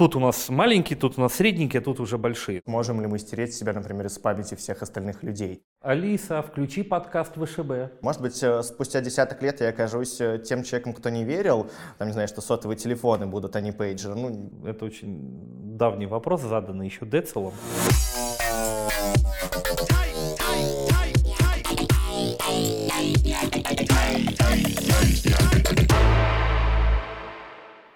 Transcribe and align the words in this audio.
Тут 0.00 0.16
у 0.16 0.18
нас 0.18 0.48
маленькие, 0.48 0.98
тут 0.98 1.18
у 1.18 1.20
нас 1.20 1.34
средненькие, 1.34 1.80
а 1.80 1.84
тут 1.84 2.00
уже 2.00 2.16
большие. 2.16 2.62
Можем 2.64 3.02
ли 3.02 3.06
мы 3.06 3.18
стереть 3.18 3.52
себя, 3.52 3.74
например, 3.74 4.06
из 4.06 4.18
памяти 4.18 4.54
всех 4.54 4.80
остальных 4.80 5.22
людей? 5.22 5.62
Алиса, 5.82 6.40
включи 6.40 6.82
подкаст 6.82 7.34
ВШБ. 7.36 8.00
Может 8.00 8.22
быть, 8.22 8.42
э, 8.42 8.62
спустя 8.62 9.02
десяток 9.02 9.42
лет 9.42 9.60
я 9.60 9.68
окажусь 9.68 10.18
э, 10.18 10.38
тем 10.38 10.62
человеком, 10.62 10.94
кто 10.94 11.10
не 11.10 11.22
верил, 11.22 11.70
там, 11.98 12.08
не 12.08 12.14
знаю, 12.14 12.28
что 12.28 12.40
сотовые 12.40 12.78
телефоны 12.78 13.26
будут, 13.26 13.56
а 13.56 13.60
не 13.60 13.72
пейджеры. 13.72 14.14
Ну, 14.14 14.50
Это 14.64 14.86
очень 14.86 15.76
давний 15.76 16.06
вопрос, 16.06 16.40
заданный 16.40 16.86
еще 16.86 17.04
Децелом. 17.04 17.52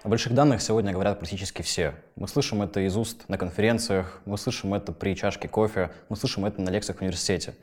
О 0.04 0.08
больших 0.10 0.34
данных 0.34 0.60
сегодня 0.60 0.92
говорят 0.92 1.18
практически 1.18 1.62
все. 1.62 1.94
Мы 2.16 2.28
слышим 2.28 2.60
это 2.60 2.80
из 2.80 2.94
уст 2.94 3.26
на 3.28 3.38
конференциях, 3.38 4.20
мы 4.26 4.36
слышим 4.36 4.74
это 4.74 4.92
при 4.92 5.16
чашке 5.16 5.48
кофе, 5.48 5.92
мы 6.10 6.16
слышим 6.16 6.44
это 6.44 6.60
на 6.60 6.68
лекциях 6.68 6.98
в 6.98 7.00
университете. 7.00 7.54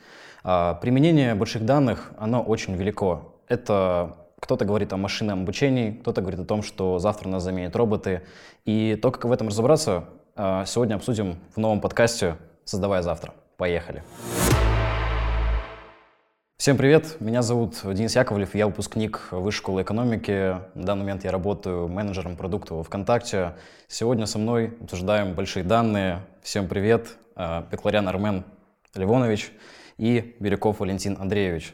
А 0.44 0.74
применение 0.74 1.36
больших 1.36 1.64
данных, 1.68 2.12
оно 2.18 2.42
очень 2.42 2.74
велико. 2.76 3.36
Это 3.48 4.18
кто-то 4.40 4.66
говорит 4.66 4.92
о 4.92 4.98
машинном 4.98 5.44
обучении, 5.44 5.92
кто-то 5.92 6.22
говорит 6.22 6.40
о 6.40 6.46
том, 6.46 6.64
что 6.64 6.98
завтра 6.98 7.30
нас 7.30 7.44
заменят 7.44 7.76
роботы. 7.76 8.24
И 8.66 8.98
то, 9.00 9.12
как 9.12 9.26
в 9.26 9.32
этом 9.32 9.50
разобраться, 9.50 10.06
а, 10.36 10.66
сегодня 10.66 10.96
обсудим 10.96 11.38
в 11.56 11.60
новом 11.60 11.80
подкасте 11.80 12.38
«Создавая 12.66 13.04
завтра». 13.04 13.36
Поехали! 13.58 14.02
Всем 16.62 16.78
привет, 16.78 17.20
меня 17.20 17.42
зовут 17.42 17.80
Денис 17.84 18.16
Яковлев, 18.16 18.54
я 18.54 18.68
выпускник 18.68 19.30
Высшей 19.32 19.58
школы 19.58 19.82
экономики. 19.82 20.58
На 20.76 20.86
данный 20.86 21.00
момент 21.00 21.24
я 21.24 21.32
работаю 21.32 21.88
менеджером 21.88 22.36
продукта 22.36 22.76
во 22.76 22.84
ВКонтакте. 22.84 23.54
Сегодня 23.88 24.28
со 24.28 24.38
мной 24.38 24.78
обсуждаем 24.80 25.34
большие 25.34 25.64
данные. 25.64 26.20
Всем 26.44 26.68
привет, 26.68 27.18
Пекларян 27.72 28.08
Армен 28.08 28.44
Ливонович 28.94 29.52
и 29.98 30.36
Бирюков 30.40 30.82
Валентин 30.82 31.18
Андреевич. 31.20 31.74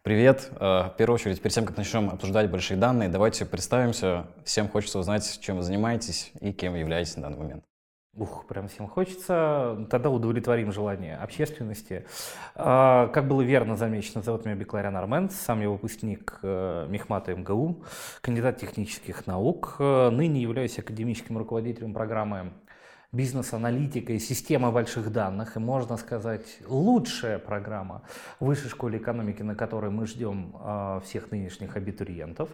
Привет. 0.00 0.48
А, 0.56 0.88
в 0.88 0.96
первую 0.96 1.16
очередь, 1.16 1.42
перед 1.42 1.54
тем, 1.54 1.66
как 1.66 1.76
начнем 1.76 2.08
обсуждать 2.08 2.50
большие 2.50 2.78
данные, 2.78 3.10
давайте 3.10 3.44
представимся. 3.44 4.28
Всем 4.46 4.66
хочется 4.66 4.98
узнать, 4.98 5.40
чем 5.42 5.58
вы 5.58 5.62
занимаетесь 5.62 6.32
и 6.40 6.54
кем 6.54 6.74
являетесь 6.74 7.16
на 7.16 7.24
данный 7.24 7.36
момент. 7.36 7.64
Ух, 8.14 8.44
прям 8.46 8.68
всем 8.68 8.88
хочется. 8.88 9.86
Тогда 9.90 10.10
удовлетворим 10.10 10.70
желание 10.70 11.16
общественности. 11.16 12.04
А, 12.54 13.08
Как 13.08 13.26
было 13.26 13.40
верно 13.40 13.74
замечено, 13.74 14.20
зовут 14.20 14.44
меня 14.44 14.54
Бекларян 14.54 14.94
Армен, 14.94 15.30
сам 15.30 15.62
я 15.62 15.70
выпускник 15.70 16.38
э, 16.42 16.86
Мехмата 16.90 17.34
МГУ, 17.34 17.82
кандидат 18.20 18.58
технических 18.58 19.26
наук. 19.26 19.76
Э, 19.78 20.10
Ныне 20.10 20.42
являюсь 20.42 20.78
академическим 20.78 21.38
руководителем 21.38 21.94
программы 21.94 22.52
бизнес-аналитика 23.12 24.14
и 24.14 24.18
система 24.18 24.70
больших 24.70 25.12
данных, 25.12 25.56
и 25.56 25.60
можно 25.60 25.98
сказать, 25.98 26.46
лучшая 26.66 27.38
программа 27.38 28.02
в 28.40 28.46
Высшей 28.46 28.70
школе 28.70 28.98
экономики, 28.98 29.42
на 29.42 29.54
которой 29.54 29.90
мы 29.90 30.06
ждем 30.06 30.56
э, 30.58 31.00
всех 31.04 31.30
нынешних 31.30 31.76
абитуриентов. 31.76 32.48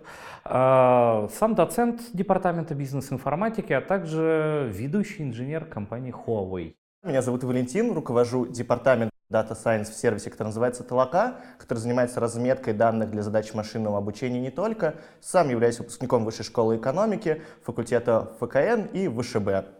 Э, 0.44 1.28
сам 1.32 1.54
доцент 1.54 2.00
департамента 2.12 2.74
бизнес-информатики, 2.74 3.72
а 3.72 3.80
также 3.80 4.68
ведущий 4.74 5.22
инженер 5.22 5.64
компании 5.64 6.12
Huawei. 6.12 6.74
меня 7.04 7.22
зовут 7.22 7.44
Валентин, 7.44 7.92
руковожу 7.92 8.46
департаментом 8.46 9.12
Data 9.30 9.52
Science 9.52 9.92
в 9.92 9.94
сервисе, 9.94 10.30
который 10.30 10.48
называется 10.48 10.82
Толока, 10.82 11.36
который 11.58 11.78
занимается 11.78 12.18
разметкой 12.18 12.74
данных 12.74 13.12
для 13.12 13.22
задач 13.22 13.54
машинного 13.54 13.98
обучения 13.98 14.40
не 14.40 14.50
только. 14.50 14.96
Сам 15.20 15.50
являюсь 15.50 15.78
выпускником 15.78 16.24
Высшей 16.24 16.44
школы 16.44 16.78
экономики, 16.78 17.42
факультета 17.62 18.32
ФКН 18.40 18.86
и 18.92 19.06
ВШБ. 19.06 19.77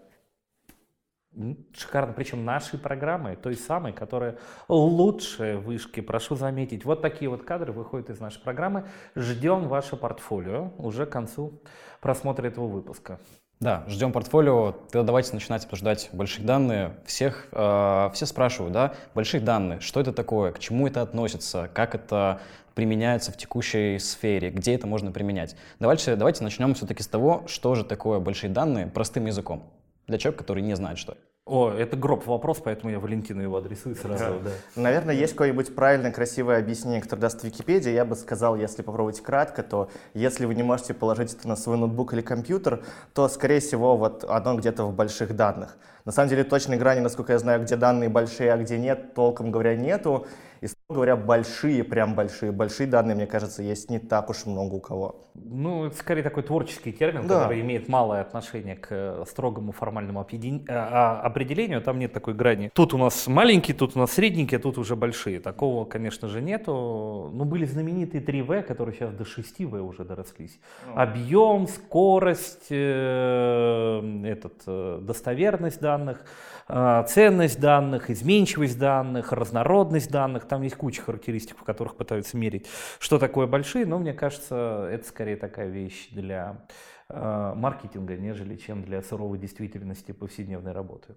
Шикарно, 1.73 2.13
причем 2.13 2.45
нашей 2.45 2.79
программы, 2.79 3.37
той 3.37 3.55
самой, 3.55 3.93
которая 3.93 4.39
лучшая 4.69 5.57
в 5.57 5.65
вышке, 5.65 6.03
прошу 6.03 6.35
заметить. 6.35 6.85
Вот 6.85 7.01
такие 7.01 7.31
вот 7.31 7.45
кадры 7.45 7.73
выходят 7.73 8.11
из 8.11 8.19
нашей 8.19 8.41
программы. 8.43 8.89
Ждем 9.15 9.69
ваше 9.69 9.97
портфолио 9.97 10.73
уже 10.79 11.07
к 11.07 11.11
концу 11.11 11.61
просмотра 12.01 12.47
этого 12.47 12.67
выпуска. 12.67 13.19
Да, 13.61 13.85
ждем 13.89 14.13
портфолио. 14.13 14.73
Тогда 14.91 15.03
давайте 15.03 15.33
начинать 15.33 15.65
обсуждать 15.65 16.11
большие 16.13 16.47
данные. 16.47 16.95
Всех, 17.05 17.49
э, 17.51 18.11
все 18.15 18.27
спрашивают, 18.27 18.73
да, 18.73 18.95
большие 19.15 19.41
данные, 19.41 19.81
что 19.81 20.01
это 20.01 20.13
такое, 20.13 20.53
к 20.53 20.61
чему 20.61 20.87
это 20.87 21.03
относится, 21.03 21.69
как 21.75 21.97
это 21.97 22.41
применяется 22.75 23.33
в 23.33 23.37
текущей 23.37 23.99
сфере, 23.99 24.51
где 24.51 24.75
это 24.75 24.87
можно 24.87 25.11
применять. 25.11 25.57
Давайте, 25.81 26.15
давайте 26.15 26.45
начнем 26.45 26.75
все-таки 26.75 27.03
с 27.03 27.09
того, 27.09 27.45
что 27.49 27.75
же 27.75 27.85
такое 27.85 28.21
большие 28.21 28.51
данные 28.51 28.87
простым 28.87 29.27
языком 29.27 29.73
для 30.07 30.19
человека, 30.19 30.45
который 30.45 30.63
не 30.63 30.77
знает, 30.77 30.99
что 30.99 31.13
это. 31.13 31.28
О, 31.49 31.71
это 31.71 31.97
гроб 31.97 32.27
вопрос, 32.27 32.61
поэтому 32.63 32.93
я 32.93 33.01
Валентину 33.01 33.41
его 33.41 33.57
адресую 33.57 33.97
сразу. 33.97 34.39
Да. 34.45 34.51
Наверное, 34.77 35.15
есть 35.15 35.33
какое-нибудь 35.33 35.75
правильное, 35.75 36.13
красивое 36.13 36.59
объяснение, 36.59 37.01
которое 37.01 37.23
даст 37.23 37.43
Википедия. 37.43 37.91
Я 37.93 38.05
бы 38.05 38.17
сказал, 38.17 38.55
если 38.55 38.83
попробовать 38.83 39.23
кратко, 39.23 39.63
то 39.63 39.89
если 40.13 40.45
вы 40.45 40.55
не 40.55 40.63
можете 40.63 40.93
положить 40.93 41.33
это 41.33 41.49
на 41.49 41.57
свой 41.57 41.79
ноутбук 41.79 42.13
или 42.13 42.21
компьютер, 42.21 42.85
то, 43.15 43.29
скорее 43.29 43.61
всего, 43.61 43.97
вот 43.97 44.25
оно 44.29 44.57
где-то 44.57 44.85
в 44.85 44.95
больших 44.95 45.35
данных. 45.35 45.79
На 46.05 46.13
самом 46.13 46.29
деле, 46.29 46.45
точной 46.45 46.77
грани, 46.77 47.01
насколько 47.01 47.33
я 47.33 47.39
знаю, 47.39 47.63
где 47.63 47.77
данные 47.77 48.11
большие, 48.11 48.53
а 48.53 48.59
где 48.59 48.79
нет, 48.79 49.15
толком 49.15 49.51
говоря, 49.51 49.75
нету. 49.75 50.27
И, 50.61 50.67
говоря, 50.91 51.17
большие, 51.17 51.85
прям 51.85 52.15
большие, 52.15 52.51
большие 52.51 52.87
данные, 52.87 53.15
мне 53.15 53.27
кажется, 53.27 53.63
есть 53.63 53.91
не 53.91 53.99
так 53.99 54.31
уж 54.31 54.47
много 54.47 54.77
у 54.77 54.81
кого. 54.81 55.17
Ну, 55.35 55.85
это 55.85 55.97
скорее 55.97 56.23
такой 56.23 56.43
творческий 56.43 56.93
термин, 56.93 57.27
Да. 57.27 57.41
который 57.43 57.61
имеет 57.61 57.89
малое 57.89 58.23
отношение 58.23 58.75
к 58.75 58.89
э, 58.91 59.25
строгому 59.29 59.73
формальному 59.73 60.21
а, 60.21 60.25
а, 60.69 61.21
определению. 61.21 61.83
Там 61.83 61.99
нет 61.99 62.15
такой 62.15 62.33
грани. 62.33 62.71
Тут 62.73 62.95
у 62.95 62.99
нас 62.99 63.27
маленькие, 63.27 63.77
тут 63.77 63.97
у 63.97 63.99
нас 63.99 64.13
средненькие, 64.13 64.59
тут 64.61 64.79
уже 64.79 64.97
большие. 64.97 65.41
Такого, 65.41 65.85
конечно 65.85 66.27
же, 66.27 66.41
нету. 66.41 67.29
Ну, 67.35 67.45
были 67.45 67.67
знаменитые 67.67 68.23
3В, 68.25 68.63
которые 68.63 68.95
сейчас 68.95 69.13
до 69.13 69.25
6В 69.25 69.83
уже 69.83 70.05
дорослись. 70.05 70.59
Объем, 70.95 71.67
скорость, 71.69 72.69
э, 72.71 74.23
этот, 74.25 74.63
э, 74.67 75.01
достоверность 75.03 75.83
данных, 75.83 76.25
ценность 76.69 77.61
данных, 77.61 78.11
изменчивость 78.11 78.79
данных, 78.79 79.33
разнородность 79.33 80.11
данных. 80.11 80.47
Там 80.47 80.63
есть 80.63 80.77
куча 80.77 81.03
характеристик, 81.03 81.59
в 81.59 81.65
которых 81.65 81.97
пытаются 81.97 82.37
мерить, 82.37 82.67
что 82.99 83.19
такое 83.19 83.47
большие. 83.47 83.87
Но 83.87 83.99
мне 83.99 84.13
кажется, 84.13 84.89
это 84.91 85.09
скорее 85.09 85.37
такая 85.37 85.69
вещь 85.69 86.09
для 86.11 86.67
э, 87.09 87.53
маркетинга, 87.57 88.17
нежели 88.17 88.57
чем 88.57 88.83
для 88.85 89.03
суровой 89.03 89.39
действительности 89.39 90.13
повседневной 90.13 90.73
работы. 90.73 91.15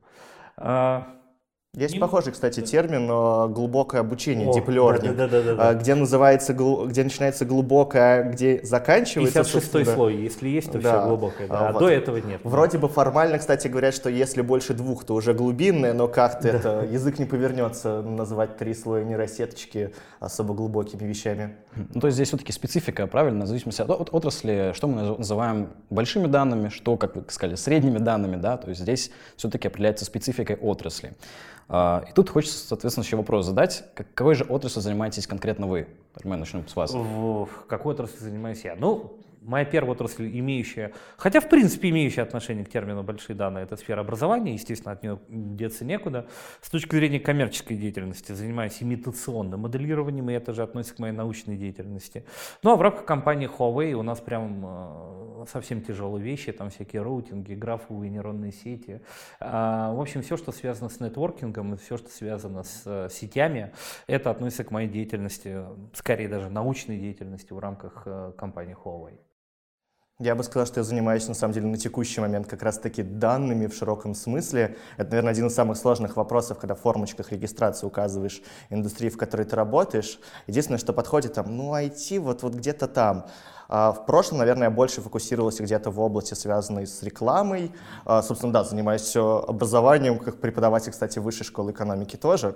А, 1.74 1.80
Есть 1.80 1.94
Не- 1.94 2.00
похожий, 2.02 2.34
кстати, 2.34 2.60
термин 2.60 3.04
э, 3.10 3.48
глубокое 3.54 4.02
обучение, 4.02 4.46
О, 4.50 4.52
deep 4.52 4.66
learning, 4.66 5.14
да-да-да-да-да. 5.16 5.72
э, 5.72 5.80
где 5.80 5.96
называется, 5.96 6.54
глу- 6.54 6.86
где 6.88 7.02
начинается 7.06 7.46
глубокое, 7.46 8.30
где 8.30 8.60
заканчивается. 8.62 9.40
56 9.40 9.72
собственно. 9.72 9.96
слой, 9.96 10.16
если 10.18 10.50
есть, 10.50 10.70
то 10.74 10.80
Да. 10.82 11.00
все 11.00 11.08
глубокое. 11.08 11.48
да. 11.48 11.60
А, 11.60 11.70
А 11.70 11.72
вот. 11.72 11.80
до 11.80 11.88
этого 11.88 12.18
нет. 12.18 12.42
Вроде 12.44 12.78
бы 12.78 12.90
формально, 12.90 13.38
кстати, 13.40 13.70
говорят, 13.70 13.94
что 13.94 14.10
если 14.10 14.42
больше 14.42 14.74
двух, 14.74 15.06
то 15.06 15.14
уже 15.14 15.34
глубинное, 15.34 15.94
но 15.94 16.10
как-то 16.10 16.50
это 16.50 16.86
язык 16.92 17.20
не 17.20 17.26
повернется 17.26 18.02
называть 18.02 18.58
три 18.58 18.74
слоя 18.74 19.06
нейросеточки 19.06 19.94
особо 20.20 20.54
глубокими 20.54 21.08
вещами. 21.08 21.56
Ну, 21.94 22.02
то 22.02 22.08
есть 22.08 22.16
здесь 22.16 22.28
все-таки 22.28 22.52
специфика, 22.52 23.08
правильно, 23.08 23.46
в 23.46 23.48
зависимости 23.48 23.82
от, 23.82 23.90
от 23.90 24.10
отрасли, 24.14 24.74
что 24.76 24.88
мы 24.90 25.02
наз- 25.02 25.18
называем 25.20 25.70
большими 25.90 26.28
данными, 26.28 26.68
что, 26.68 26.98
как 26.98 27.16
вы 27.16 27.24
сказали, 27.30 27.56
средними 27.56 27.98
данными, 27.98 28.36
да, 28.36 28.58
то 28.58 28.68
есть 28.68 28.82
здесь 28.82 29.10
все-таки 29.38 29.70
определяется 29.70 30.04
спецификой 30.04 30.58
отрасли. 30.58 31.14
А, 31.70 32.04
И 32.10 32.12
тут 32.14 32.30
хочется, 32.30 32.68
соответственно, 32.68 33.04
еще 33.06 33.18
вопрос 33.18 33.46
задать. 33.46 33.84
Как- 33.96 34.14
Какой 34.14 34.36
же 34.36 34.44
отраслью 34.44 34.82
занимаетесь 34.82 35.28
конкретно 35.28 35.68
вы? 35.68 35.88
Мы 36.24 36.36
начнем 36.38 36.68
с 36.68 36.76
вас. 36.76 36.92
В 36.94 37.48
какой 37.68 37.94
отрасли 37.94 38.18
занимаюсь 38.18 38.64
я? 38.64 38.76
Ну, 38.76 39.14
моя 39.42 39.66
первая 39.66 39.94
отрасль, 39.94 40.30
имеющая, 40.40 40.94
хотя 41.18 41.40
в 41.40 41.50
принципе 41.50 41.90
имеющая 41.90 42.22
отношение 42.22 42.64
к 42.64 42.70
термину 42.70 43.04
большие 43.04 43.36
данные, 43.36 43.64
это 43.64 43.76
сфера 43.76 44.02
образования, 44.02 44.54
естественно, 44.54 44.94
от 44.94 45.04
нее 45.04 45.20
деться 45.28 45.84
некуда. 45.84 46.28
С 46.62 46.70
точки 46.70 46.96
зрения 46.96 47.20
коммерческой 47.20 47.78
деятельности 47.78 48.32
занимаюсь 48.32 48.78
имитационным 48.82 49.62
моделированием, 49.62 50.30
и 50.30 50.34
это 50.34 50.54
же 50.54 50.64
относится 50.64 50.96
к 50.96 51.00
моей 51.00 51.14
научной 51.14 51.58
деятельности. 51.58 52.26
Ну 52.64 52.72
а 52.72 52.76
в 52.76 52.82
рамках 52.82 53.06
компании 53.06 53.50
Huawei 53.50 53.94
у 53.94 54.04
нас 54.04 54.20
прям 54.20 54.64
э, 54.64 55.46
совсем 55.50 55.82
тяжелые 55.82 56.24
вещи, 56.24 56.52
там 56.52 56.70
всякие 56.70 57.02
роутинги, 57.02 57.54
графовые 57.54 58.10
нейронные 58.12 58.52
сети. 58.52 59.02
А, 59.40 59.94
В 59.94 60.00
общем, 60.00 60.22
все, 60.22 60.38
что 60.38 60.52
связано 60.52 60.90
с 60.90 61.00
нетворкингом 61.00 61.74
и 61.74 61.78
все, 61.78 61.98
что 61.98 62.10
связано 62.10 62.64
с 62.64 62.84
э, 62.86 63.10
сетями, 63.12 63.72
это 64.08 64.30
относится 64.30 64.64
к 64.64 64.72
моей 64.72 64.88
деятельности, 64.88 65.64
скорее 65.94 66.28
даже 66.28 66.50
научной 66.50 66.98
деятельности 66.98 67.54
в 67.54 67.60
рамках 67.60 68.04
э, 68.06 68.34
компании 68.38 68.76
Huawei. 68.76 69.18
Я 70.22 70.36
бы 70.36 70.44
сказал, 70.44 70.68
что 70.68 70.82
я 70.82 70.84
занимаюсь, 70.84 71.28
на 71.28 71.34
самом 71.34 71.56
деле, 71.56 71.66
на 71.66 71.78
текущий 71.78 72.22
момент 72.22 72.46
как 72.46 72.62
раз-таки 72.62 73.02
данными 73.02 73.66
в 73.66 73.74
широком 73.74 74.14
смысле. 74.14 74.78
Это, 74.98 75.10
наверное, 75.10 75.32
один 75.32 75.48
из 75.48 75.56
самых 75.56 75.78
сложных 75.78 76.16
вопросов, 76.16 76.60
когда 76.60 76.76
в 76.76 76.80
формочках 76.80 77.32
регистрации 77.32 77.88
указываешь 77.88 78.44
индустрии, 78.70 79.10
в 79.10 79.18
которой 79.18 79.48
ты 79.48 79.56
работаешь. 79.56 80.20
Единственное, 80.46 80.78
что 80.78 80.94
подходит 80.94 81.34
там, 81.34 81.58
ну, 81.58 81.74
IT 81.76 82.20
вот, 82.20 82.44
вот 82.44 82.54
где-то 82.54 82.88
там. 82.88 83.26
А, 83.72 83.94
в 83.94 84.06
прошлом, 84.06 84.40
наверное, 84.40 84.66
я 84.66 84.70
больше 84.70 85.00
фокусировался 85.00 85.64
где-то 85.64 85.92
в 85.92 86.00
области, 86.02 86.34
связанной 86.34 86.86
с 86.86 87.02
рекламой. 87.04 87.72
А, 88.06 88.22
собственно, 88.22 88.52
да, 88.52 88.66
занимаюсь 88.66 89.16
образованием, 89.16 90.20
как 90.20 90.42
преподаватель, 90.42 90.92
кстати, 90.92 91.20
высшей 91.20 91.46
школы 91.46 91.72
экономики 91.72 92.18
тоже. 92.18 92.56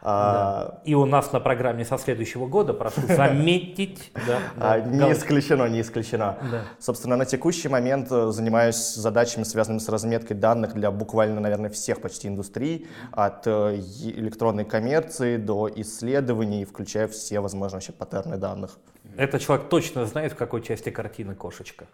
А, 0.00 0.68
да. 0.72 0.80
И 0.84 0.94
у 0.94 1.04
нас 1.04 1.32
на 1.32 1.40
программе 1.40 1.84
со 1.84 1.98
следующего 1.98 2.46
года, 2.46 2.72
прошу 2.72 3.02
заметить. 3.08 4.10
Не 4.16 5.12
исключено, 5.12 5.68
не 5.68 5.82
исключено. 5.82 6.38
Собственно, 6.78 7.16
на 7.16 7.26
текущий 7.26 7.68
момент 7.68 8.10
э, 8.10 8.30
занимаюсь 8.30 8.94
задачами, 8.94 9.44
связанными 9.44 9.80
с 9.80 9.88
разметкой 9.90 10.36
данных 10.36 10.72
для 10.72 10.90
буквально, 10.90 11.40
наверное, 11.40 11.68
всех 11.68 12.00
почти 12.00 12.28
индустрий, 12.28 12.88
от 13.12 13.46
э, 13.46 13.76
электронной 14.02 14.64
коммерции 14.64 15.36
до 15.36 15.70
исследований, 15.76 16.64
включая 16.64 17.06
все 17.08 17.40
возможные 17.40 17.76
вообще 17.76 17.92
паттерны 17.92 18.38
данных. 18.38 18.78
Этот 19.16 19.40
человек 19.42 19.68
точно 19.68 20.06
знает, 20.06 20.32
в 20.32 20.36
какой 20.36 20.62
части 20.62 20.90
картины 20.90 21.34
кошечка. 21.34 21.86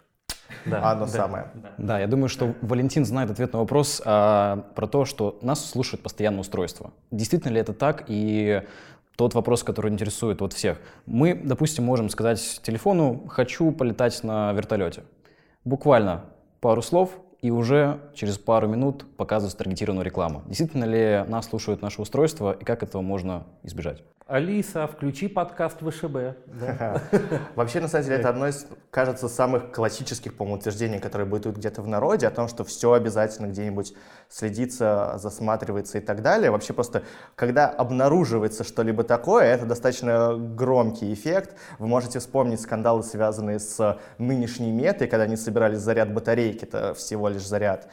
Да, 0.65 0.91
Оно 0.91 1.05
да, 1.05 1.07
самое. 1.07 1.51
Да. 1.53 1.73
да, 1.77 1.99
я 1.99 2.07
думаю, 2.07 2.29
что 2.29 2.53
Валентин 2.61 3.05
знает 3.05 3.31
ответ 3.31 3.53
на 3.53 3.59
вопрос 3.59 4.01
а, 4.05 4.65
про 4.75 4.87
то, 4.87 5.05
что 5.05 5.39
нас 5.41 5.65
слушают 5.65 6.03
постоянно 6.03 6.39
устройство. 6.39 6.91
Действительно 7.09 7.53
ли 7.53 7.59
это 7.59 7.73
так? 7.73 8.03
И 8.07 8.61
тот 9.15 9.33
вопрос, 9.33 9.63
который 9.63 9.91
интересует 9.91 10.41
вот 10.41 10.53
всех. 10.53 10.79
Мы, 11.05 11.33
допустим, 11.33 11.85
можем 11.85 12.09
сказать 12.09 12.61
телефону 12.63 13.27
«хочу 13.27 13.71
полетать 13.71 14.23
на 14.23 14.51
вертолете». 14.53 15.03
Буквально 15.63 16.25
пару 16.59 16.81
слов, 16.81 17.11
и 17.41 17.49
уже 17.49 17.99
через 18.13 18.37
пару 18.37 18.67
минут 18.67 19.05
показывают 19.17 19.57
таргетированную 19.57 20.05
рекламу. 20.05 20.43
Действительно 20.45 20.85
ли 20.85 21.23
нас 21.27 21.47
слушают 21.47 21.81
наше 21.81 22.01
устройство 22.01 22.51
и 22.51 22.63
как 22.63 22.83
этого 22.83 23.01
можно 23.01 23.47
избежать? 23.63 24.03
Алиса, 24.31 24.87
включи 24.87 25.27
подкаст 25.27 25.79
ВШБ. 25.81 26.37
Вообще, 27.55 27.81
на 27.81 27.89
самом 27.89 28.05
деле, 28.05 28.15
это 28.15 28.29
одно 28.29 28.47
из, 28.47 28.65
кажется, 28.89 29.27
самых 29.27 29.73
классических, 29.73 30.37
по-моему, 30.37 30.57
утверждений, 30.57 30.99
которые 30.99 31.27
бытуют 31.27 31.57
где-то 31.57 31.81
в 31.81 31.87
народе, 31.89 32.27
о 32.27 32.31
том, 32.31 32.47
что 32.47 32.63
все 32.63 32.93
обязательно 32.93 33.47
где-нибудь 33.47 33.93
следится, 34.29 35.15
засматривается 35.17 35.97
и 35.97 36.01
так 36.01 36.21
далее. 36.21 36.49
Вообще 36.49 36.71
просто, 36.71 37.03
когда 37.35 37.67
обнаруживается 37.67 38.63
что-либо 38.63 39.03
такое, 39.03 39.43
это 39.43 39.65
достаточно 39.65 40.37
громкий 40.37 41.13
эффект. 41.13 41.57
Вы 41.77 41.87
можете 41.87 42.19
вспомнить 42.19 42.61
скандалы, 42.61 43.03
связанные 43.03 43.59
с 43.59 43.99
нынешней 44.17 44.71
метой, 44.71 45.09
когда 45.09 45.25
они 45.25 45.35
собирали 45.35 45.75
заряд 45.75 46.13
батарейки, 46.13 46.63
это 46.63 46.93
всего 46.93 47.27
лишь 47.27 47.45
заряд. 47.45 47.89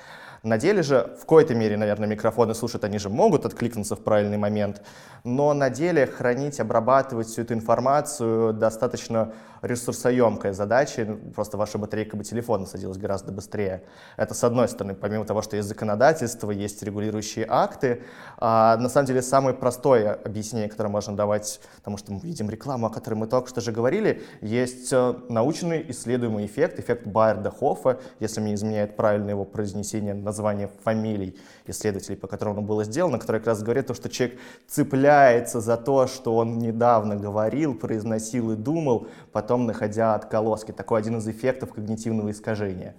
На 0.48 0.56
деле 0.56 0.82
же, 0.82 1.10
в 1.18 1.20
какой-то 1.20 1.54
мере, 1.54 1.76
наверное, 1.76 2.08
микрофоны 2.08 2.54
слушают, 2.54 2.82
они 2.82 2.98
же 2.98 3.10
могут 3.10 3.44
откликнуться 3.44 3.96
в 3.96 4.00
правильный 4.00 4.38
момент, 4.38 4.80
но 5.22 5.52
на 5.52 5.68
деле 5.68 6.06
хранить, 6.06 6.58
обрабатывать 6.58 7.26
всю 7.26 7.42
эту 7.42 7.52
информацию 7.52 8.54
достаточно 8.54 9.34
ресурсоемкая 9.62 10.52
задача, 10.52 11.18
просто 11.34 11.56
ваша 11.56 11.78
батарейка 11.78 12.16
бы 12.16 12.24
телефона 12.24 12.66
садилась 12.66 12.98
гораздо 12.98 13.32
быстрее. 13.32 13.82
Это 14.16 14.34
с 14.34 14.44
одной 14.44 14.68
стороны, 14.68 14.94
помимо 14.94 15.24
того, 15.24 15.42
что 15.42 15.56
есть 15.56 15.68
законодательство, 15.68 16.50
есть 16.50 16.82
регулирующие 16.82 17.46
акты, 17.48 18.02
а, 18.36 18.76
на 18.76 18.88
самом 18.88 19.06
деле 19.06 19.22
самое 19.22 19.54
простое 19.56 20.14
объяснение, 20.14 20.68
которое 20.68 20.90
можно 20.90 21.16
давать, 21.16 21.60
потому 21.76 21.96
что 21.96 22.12
мы 22.12 22.20
видим 22.20 22.50
рекламу, 22.50 22.86
о 22.86 22.90
которой 22.90 23.14
мы 23.14 23.26
только 23.26 23.48
что 23.48 23.60
же 23.60 23.72
говорили, 23.72 24.22
есть 24.40 24.92
э, 24.92 25.14
научный 25.28 25.84
исследуемый 25.90 26.46
эффект, 26.46 26.78
эффект 26.78 27.06
Байерда-Хоффа, 27.06 28.00
если 28.20 28.40
мне 28.40 28.54
изменяет 28.54 28.96
правильное 28.96 29.30
его 29.30 29.44
произнесение 29.44 30.14
название 30.14 30.70
фамилий 30.84 31.36
исследователей, 31.66 32.16
по 32.16 32.26
которым 32.26 32.58
оно 32.58 32.62
было 32.62 32.84
сделано, 32.84 33.18
который 33.18 33.38
как 33.38 33.48
раз 33.48 33.62
говорит 33.62 33.86
то, 33.86 33.94
что 33.94 34.08
человек 34.08 34.38
цепляется 34.66 35.60
за 35.60 35.76
то, 35.76 36.06
что 36.06 36.36
он 36.36 36.58
недавно 36.58 37.16
говорил, 37.16 37.74
произносил 37.74 38.52
и 38.52 38.56
думал, 38.56 39.08
потом 39.32 39.47
находя 39.56 40.14
отколоски. 40.14 40.72
Такой 40.72 41.00
один 41.00 41.18
из 41.18 41.28
эффектов 41.28 41.72
когнитивного 41.72 42.30
искажения. 42.30 42.96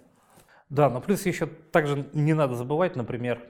Да, 0.69 0.89
но 0.89 1.01
плюс 1.01 1.25
еще 1.25 1.47
также 1.47 2.07
не 2.13 2.33
надо 2.33 2.55
забывать, 2.55 2.95
например, 2.95 3.43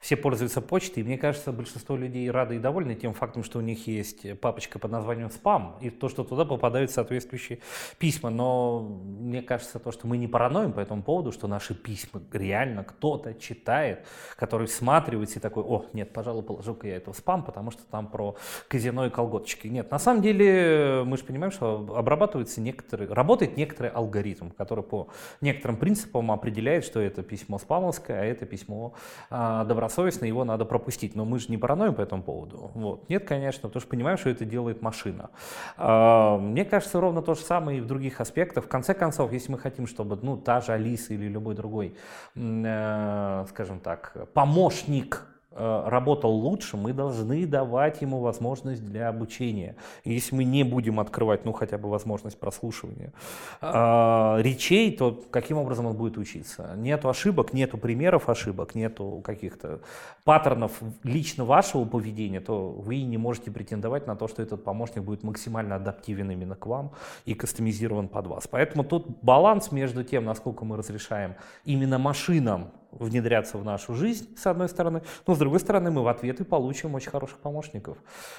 все 0.00 0.16
пользуются 0.16 0.60
почтой, 0.60 1.02
и 1.02 1.06
мне 1.06 1.18
кажется, 1.18 1.52
большинство 1.52 1.96
людей 1.96 2.30
рады 2.30 2.56
и 2.56 2.58
довольны 2.58 2.94
тем 2.94 3.14
фактом, 3.14 3.42
что 3.42 3.58
у 3.58 3.62
них 3.62 3.86
есть 3.88 4.38
папочка 4.40 4.78
под 4.78 4.92
названием 4.92 5.30
спам, 5.30 5.76
и 5.80 5.90
то, 5.90 6.08
что 6.08 6.22
туда 6.22 6.44
попадают 6.44 6.90
соответствующие 6.92 7.58
письма. 7.98 8.30
Но 8.30 8.80
мне 8.80 9.42
кажется, 9.42 9.80
то, 9.80 9.90
что 9.90 10.06
мы 10.06 10.16
не 10.16 10.28
параноим 10.28 10.72
по 10.72 10.80
этому 10.80 11.02
поводу, 11.02 11.32
что 11.32 11.48
наши 11.48 11.74
письма 11.74 12.22
реально 12.32 12.84
кто-то 12.84 13.34
читает, 13.34 14.06
который 14.36 14.68
всматривается 14.68 15.40
и 15.40 15.42
такой, 15.42 15.64
о, 15.64 15.84
нет, 15.92 16.12
пожалуй, 16.12 16.44
положу-ка 16.44 16.86
я 16.86 16.96
это 16.96 17.12
в 17.12 17.16
спам, 17.16 17.44
потому 17.44 17.72
что 17.72 17.82
там 17.84 18.06
про 18.06 18.36
казино 18.68 19.06
и 19.06 19.10
колготочки. 19.10 19.66
Нет, 19.66 19.90
на 19.90 19.98
самом 19.98 20.22
деле 20.22 21.02
мы 21.04 21.16
же 21.16 21.24
понимаем, 21.24 21.50
что 21.50 21.94
обрабатывается 21.96 22.60
некоторый, 22.60 23.08
работает 23.08 23.56
некоторый 23.56 23.90
алгоритм, 23.90 24.50
который 24.50 24.84
по 24.84 25.08
некоторым 25.40 25.76
принципам 25.76 26.30
определяет, 26.30 26.84
что 26.84 27.00
это 27.00 27.22
письмо 27.22 27.58
спамовское, 27.58 28.20
а 28.20 28.24
это 28.24 28.46
письмо 28.46 28.94
а, 29.30 29.64
добросовестно, 29.88 30.26
его 30.26 30.44
надо 30.44 30.64
пропустить. 30.64 31.16
Но 31.16 31.24
мы 31.24 31.38
же 31.38 31.46
не 31.48 31.56
параноим 31.56 31.94
по 31.94 32.02
этому 32.02 32.22
поводу. 32.22 32.70
Вот. 32.74 33.08
Нет, 33.08 33.26
конечно, 33.26 33.68
потому 33.68 33.80
что 33.80 33.90
понимаем, 33.90 34.18
что 34.18 34.30
это 34.30 34.44
делает 34.44 34.82
машина. 34.82 35.30
А, 35.76 36.36
мне 36.38 36.64
кажется, 36.64 37.00
ровно 37.00 37.22
то 37.22 37.34
же 37.34 37.40
самое 37.40 37.78
и 37.78 37.80
в 37.80 37.86
других 37.86 38.20
аспектах. 38.20 38.64
В 38.64 38.68
конце 38.68 38.94
концов, 38.94 39.32
если 39.32 39.52
мы 39.52 39.58
хотим, 39.58 39.86
чтобы 39.86 40.18
ну, 40.22 40.36
та 40.36 40.60
же 40.60 40.72
Алиса 40.72 41.14
или 41.14 41.28
любой 41.28 41.54
другой, 41.54 41.94
э, 42.36 43.46
скажем 43.48 43.80
так, 43.80 44.12
помощник 44.34 45.26
работал 45.54 46.30
лучше, 46.30 46.76
мы 46.76 46.92
должны 46.92 47.46
давать 47.46 48.02
ему 48.02 48.20
возможность 48.20 48.84
для 48.84 49.08
обучения. 49.08 49.76
Если 50.04 50.36
мы 50.36 50.44
не 50.44 50.62
будем 50.62 51.00
открывать, 51.00 51.44
ну, 51.44 51.52
хотя 51.52 51.78
бы 51.78 51.88
возможность 51.88 52.38
прослушивания 52.38 53.12
э, 53.60 54.42
речей, 54.42 54.94
то 54.96 55.20
каким 55.30 55.58
образом 55.58 55.86
он 55.86 55.96
будет 55.96 56.18
учиться? 56.18 56.74
Нету 56.76 57.08
ошибок, 57.08 57.54
нету 57.54 57.78
примеров 57.78 58.28
ошибок, 58.28 58.74
нету 58.74 59.22
каких-то 59.24 59.80
паттернов 60.24 60.72
лично 61.02 61.44
вашего 61.44 61.84
поведения, 61.84 62.40
то 62.40 62.68
вы 62.68 63.02
не 63.02 63.16
можете 63.16 63.50
претендовать 63.50 64.06
на 64.06 64.16
то, 64.16 64.28
что 64.28 64.42
этот 64.42 64.62
помощник 64.64 65.02
будет 65.02 65.22
максимально 65.22 65.76
адаптивен 65.76 66.30
именно 66.30 66.54
к 66.56 66.66
вам 66.66 66.92
и 67.24 67.34
кастомизирован 67.34 68.08
под 68.08 68.26
вас. 68.26 68.46
Поэтому 68.48 68.84
тут 68.84 69.06
баланс 69.22 69.72
между 69.72 70.04
тем, 70.04 70.24
насколько 70.24 70.64
мы 70.64 70.76
разрешаем 70.76 71.34
именно 71.64 71.98
машинам 71.98 72.70
внедряться 72.90 73.58
в 73.58 73.64
нашу 73.64 73.94
жизнь, 73.94 74.34
с 74.36 74.46
одной 74.46 74.68
стороны, 74.68 75.02
но 75.26 75.34
с 75.34 75.38
другой 75.38 75.60
стороны 75.60 75.90
мы 75.90 76.02
в 76.02 76.08
ответ 76.08 76.40
и 76.40 76.44
получим 76.44 76.94
очень 76.94 77.10
хороших 77.10 77.38
помощников. 77.38 77.98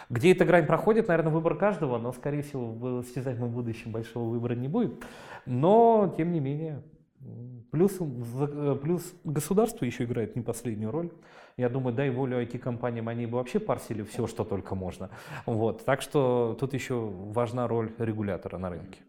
Где 0.09 0.31
эта 0.31 0.45
грань 0.45 0.65
проходит, 0.65 1.07
наверное, 1.07 1.31
выбор 1.31 1.55
каждого, 1.55 1.97
но, 1.97 2.11
скорее 2.13 2.41
всего, 2.41 2.71
в 2.71 2.99
осязаемом 2.99 3.51
будущем 3.51 3.91
большого 3.91 4.29
выбора 4.29 4.55
не 4.55 4.67
будет. 4.67 4.93
Но, 5.45 6.13
тем 6.17 6.31
не 6.31 6.39
менее, 6.39 6.83
плюс, 7.71 7.97
плюс 8.81 9.13
государство 9.23 9.85
еще 9.85 10.05
играет 10.05 10.35
не 10.35 10.41
последнюю 10.41 10.91
роль. 10.91 11.11
Я 11.59 11.67
думаю, 11.67 11.93
дай 11.93 12.09
волю 12.09 12.41
IT-компаниям, 12.41 13.09
они 13.09 13.25
бы 13.25 13.37
вообще 13.37 13.59
парсили 13.59 14.03
все, 14.03 14.27
что 14.27 14.45
только 14.45 14.75
можно. 14.75 15.09
Вот. 15.45 15.83
Так 15.83 16.01
что 16.01 16.55
тут 16.57 16.73
еще 16.73 16.95
важна 16.95 17.67
роль 17.67 17.91
регулятора 17.97 18.57
на 18.57 18.69
рынке. 18.69 18.99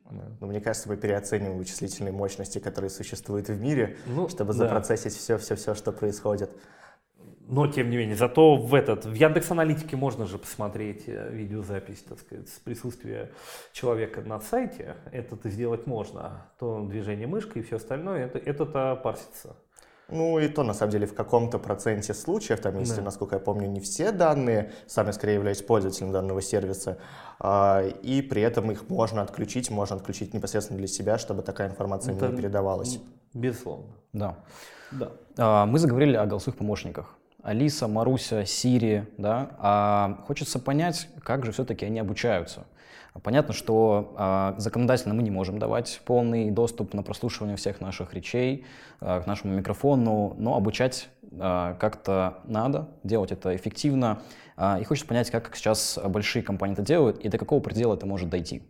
Но 0.40 0.49
мне 0.49 0.61
кажется, 0.61 0.88
мы 0.88 0.97
переоцениваем 0.97 1.59
вычислительные 1.59 2.12
мощности, 2.12 2.59
которые 2.59 2.90
существуют 2.90 3.49
в 3.49 3.61
мире, 3.61 3.99
ну, 4.04 4.28
чтобы 4.28 4.52
да. 4.52 4.59
запроцессить 4.64 5.14
все-все-все, 5.14 5.76
что 5.76 5.92
происходит. 5.92 6.50
Но, 7.47 7.69
тем 7.69 7.88
не 7.90 7.97
менее, 7.97 8.16
зато 8.16 8.57
в 8.57 8.75
этот, 8.75 9.04
в 9.04 9.14
Яндекс 9.14 9.50
Аналитике 9.52 9.97
можно 9.97 10.26
же 10.26 10.38
посмотреть 10.38 11.04
э, 11.07 11.30
видеозапись, 11.33 12.02
так 12.02 12.19
сказать, 12.19 12.49
с 12.49 12.59
присутствия 12.59 13.30
человека 13.73 14.23
на 14.23 14.40
сайте. 14.40 14.97
Это-то 15.12 15.50
сделать 15.50 15.87
можно. 15.87 16.47
То 16.59 16.85
движение 16.85 17.28
мышкой 17.28 17.62
и 17.62 17.64
все 17.64 17.76
остальное, 17.76 18.26
это, 18.26 18.38
это-то 18.38 18.95
парсится. 18.97 19.57
Ну 20.11 20.38
и 20.38 20.49
то, 20.49 20.62
на 20.62 20.75
самом 20.75 20.93
деле, 20.93 21.07
в 21.07 21.14
каком-то 21.14 21.59
проценте 21.59 22.14
случаев, 22.14 22.61
там, 22.61 22.79
если, 22.79 22.97
да. 22.97 23.02
насколько 23.02 23.37
я 23.37 23.40
помню, 23.40 23.69
не 23.69 23.81
все 23.81 24.12
данные, 24.12 24.73
сами 24.87 25.12
скорее 25.12 25.35
являюсь 25.35 25.62
пользователем 25.62 26.12
данного 26.12 26.43
сервиса, 26.43 26.99
а, 27.38 27.83
и 27.83 28.23
при 28.23 28.43
этом 28.43 28.71
их 28.71 28.88
можно 28.88 29.23
отключить, 29.23 29.71
можно 29.71 29.97
отключить 29.97 30.35
непосредственно 30.35 30.79
для 30.79 30.88
себя, 30.88 31.19
чтобы 31.19 31.43
такая 31.43 31.69
информация 31.69 32.14
Это, 32.14 32.29
не 32.29 32.37
передавалась. 32.37 32.99
Безусловно. 33.35 33.87
Да. 34.12 34.37
да. 34.90 35.12
А, 35.38 35.67
мы 35.67 35.79
заговорили 35.79 36.17
о 36.17 36.26
голосовых 36.26 36.59
помощниках. 36.59 37.17
Алиса, 37.42 37.88
Маруся, 37.88 38.44
Сири, 38.44 39.09
да, 39.18 39.50
а 39.59 40.18
хочется 40.26 40.59
понять, 40.59 41.09
как 41.23 41.44
же 41.44 41.52
все-таки 41.52 41.87
они 41.87 41.99
обучаются. 41.99 42.66
Понятно, 43.23 43.52
что 43.52 44.14
э, 44.16 44.61
законодательно 44.61 45.14
мы 45.14 45.23
не 45.23 45.30
можем 45.30 45.59
давать 45.59 46.00
полный 46.04 46.50
доступ 46.50 46.94
на 46.94 47.02
прослушивание 47.02 47.56
всех 47.56 47.80
наших 47.80 48.14
речей 48.14 48.64
э, 49.00 49.20
к 49.23 49.26
нашему 49.26 49.52
микрофону, 49.54 50.37
но 50.38 50.56
обучать 50.56 51.09
э, 51.32 51.75
как-то 51.80 52.38
надо, 52.44 52.88
делать 53.02 53.32
это 53.32 53.54
эффективно. 53.56 54.23
Э, 54.56 54.80
и 54.80 54.85
хочется 54.85 55.09
понять, 55.09 55.30
как 55.30 55.56
сейчас 55.56 55.99
большие 56.09 56.42
компании 56.42 56.75
это 56.75 56.82
делают 56.82 57.18
и 57.18 57.28
до 57.28 57.37
какого 57.37 57.61
предела 57.61 57.94
это 57.94 58.06
может 58.06 58.28
дойти. 58.28 58.62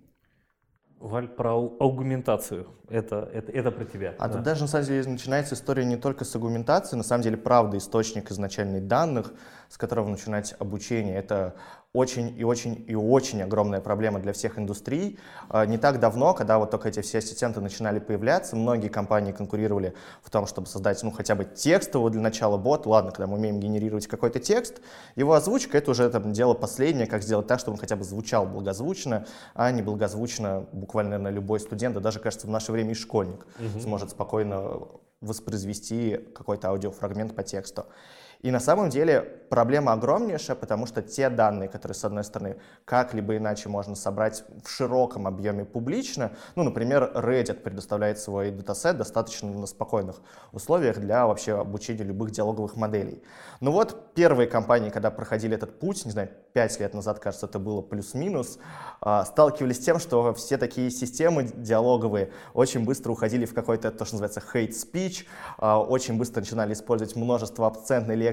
Валь, 1.01 1.29
про 1.29 1.53
аугментацию. 1.53 2.67
Это, 2.91 3.29
это, 3.33 3.51
это 3.53 3.71
про 3.71 3.87
тебя. 3.87 4.15
А 4.19 4.29
да. 4.29 4.35
тут 4.35 4.43
даже 4.43 4.63
на 4.63 4.69
самом 4.69 4.87
деле 4.87 5.09
начинается 5.09 5.55
история 5.55 5.87
не 5.87 5.97
только 5.97 6.27
с 6.27 6.35
аугментацией, 6.35 6.99
на 6.99 7.05
самом 7.05 7.23
деле 7.23 7.39
правда 7.39 7.79
источник 7.79 8.31
изначальных 8.31 8.87
данных, 8.87 9.33
с 9.71 9.79
которого 9.79 10.09
начинать 10.09 10.55
обучение. 10.59 11.17
Это 11.17 11.55
очень 11.93 12.37
и 12.39 12.45
очень 12.45 12.85
и 12.89 12.95
очень 12.97 13.41
огромная 13.43 13.81
проблема 13.81 14.19
для 14.19 14.33
всех 14.33 14.59
индустрий. 14.59 15.19
А, 15.49 15.65
не 15.65 15.79
так 15.79 16.01
давно, 16.01 16.35
когда 16.35 16.59
вот 16.59 16.73
только 16.73 16.89
эти 16.89 17.01
все 17.03 17.19
ассистенты 17.19 17.61
начинали 17.61 18.01
появляться, 18.01 18.57
многие 18.57 18.89
компании 18.89 19.31
конкурировали 19.31 19.95
в 20.23 20.31
том, 20.31 20.47
чтобы 20.47 20.67
создать, 20.67 21.01
ну, 21.05 21.13
хотя 21.13 21.37
бы 21.37 21.45
текстовый 21.45 22.11
для 22.11 22.21
начала 22.21 22.57
бот. 22.57 22.85
Ладно, 22.85 23.13
когда 23.13 23.29
мы 23.29 23.39
умеем 23.39 23.61
генерировать 23.61 24.09
какой-то 24.09 24.41
текст, 24.41 24.81
его 25.15 25.35
озвучка— 25.35 25.79
это 25.79 25.93
уже 25.93 26.11
там, 26.11 26.33
дело 26.33 26.55
последнее, 26.55 27.07
как 27.07 27.23
сделать 27.23 27.47
так, 27.47 27.61
чтобы 27.61 27.77
он 27.77 27.81
хотя 27.81 27.95
бы 27.95 28.03
звучал 28.03 28.47
благозвучно, 28.47 29.27
а 29.55 29.71
не 29.71 29.83
благозвучно 29.83 30.67
буквально, 30.73 31.11
наверное, 31.13 31.33
любой 31.33 31.61
студент, 31.61 31.95
да 31.95 32.01
даже, 32.01 32.19
кажется, 32.19 32.49
в 32.49 32.51
наше 32.51 32.73
время 32.73 32.91
и 32.91 32.95
школьник 32.95 33.47
угу. 33.59 33.81
сможет 33.81 34.11
спокойно 34.11 34.89
воспроизвести 35.21 36.19
какой-то 36.35 36.69
аудиофрагмент 36.71 37.37
по 37.37 37.45
тексту. 37.45 37.87
И 38.43 38.51
на 38.51 38.61
самом 38.61 38.89
деле 38.89 39.41
проблема 39.51 39.93
огромнейшая, 39.93 40.57
потому 40.57 40.87
что 40.87 41.03
те 41.03 41.29
данные, 41.29 41.69
которые, 41.69 41.95
с 41.95 42.05
одной 42.05 42.25
стороны, 42.25 42.57
как-либо 42.85 43.37
иначе 43.37 43.69
можно 43.69 43.95
собрать 43.95 44.45
в 44.65 44.71
широком 44.71 45.27
объеме 45.27 45.65
публично, 45.65 46.33
ну, 46.55 46.63
например, 46.63 47.13
Reddit 47.15 47.61
предоставляет 47.61 48.19
свой 48.19 48.51
датасет 48.51 48.97
достаточно 48.97 49.51
на 49.51 49.67
спокойных 49.67 50.23
условиях 50.53 50.99
для 50.99 51.27
вообще 51.27 51.59
обучения 51.59 52.05
любых 52.05 52.31
диалоговых 52.31 52.77
моделей. 52.77 53.23
Ну 53.61 53.73
вот 53.73 54.15
первые 54.15 54.47
компании, 54.47 54.91
когда 54.91 55.11
проходили 55.11 55.57
этот 55.57 55.79
путь, 55.79 56.05
не 56.07 56.13
знаю, 56.13 56.31
пять 56.53 56.79
лет 56.81 56.95
назад, 56.95 57.19
кажется, 57.19 57.47
это 57.47 57.59
было 57.59 57.83
плюс-минус, 57.83 58.59
а, 59.01 59.25
сталкивались 59.25 59.77
с 59.77 59.85
тем, 59.85 59.99
что 59.99 60.33
все 60.35 60.57
такие 60.57 60.91
системы 60.91 61.45
диалоговые 61.45 62.31
очень 62.55 62.85
быстро 62.85 63.13
уходили 63.13 63.45
в 63.45 63.55
какой-то, 63.55 63.91
то, 63.91 64.05
что 64.05 64.15
называется, 64.15 64.43
hate 64.55 64.71
speech, 64.71 65.27
а, 65.59 65.83
очень 65.83 66.17
быстро 66.17 66.41
начинали 66.41 66.73
использовать 66.73 67.17
множество 67.17 67.67
акцентной 67.67 68.15
лексики, 68.15 68.30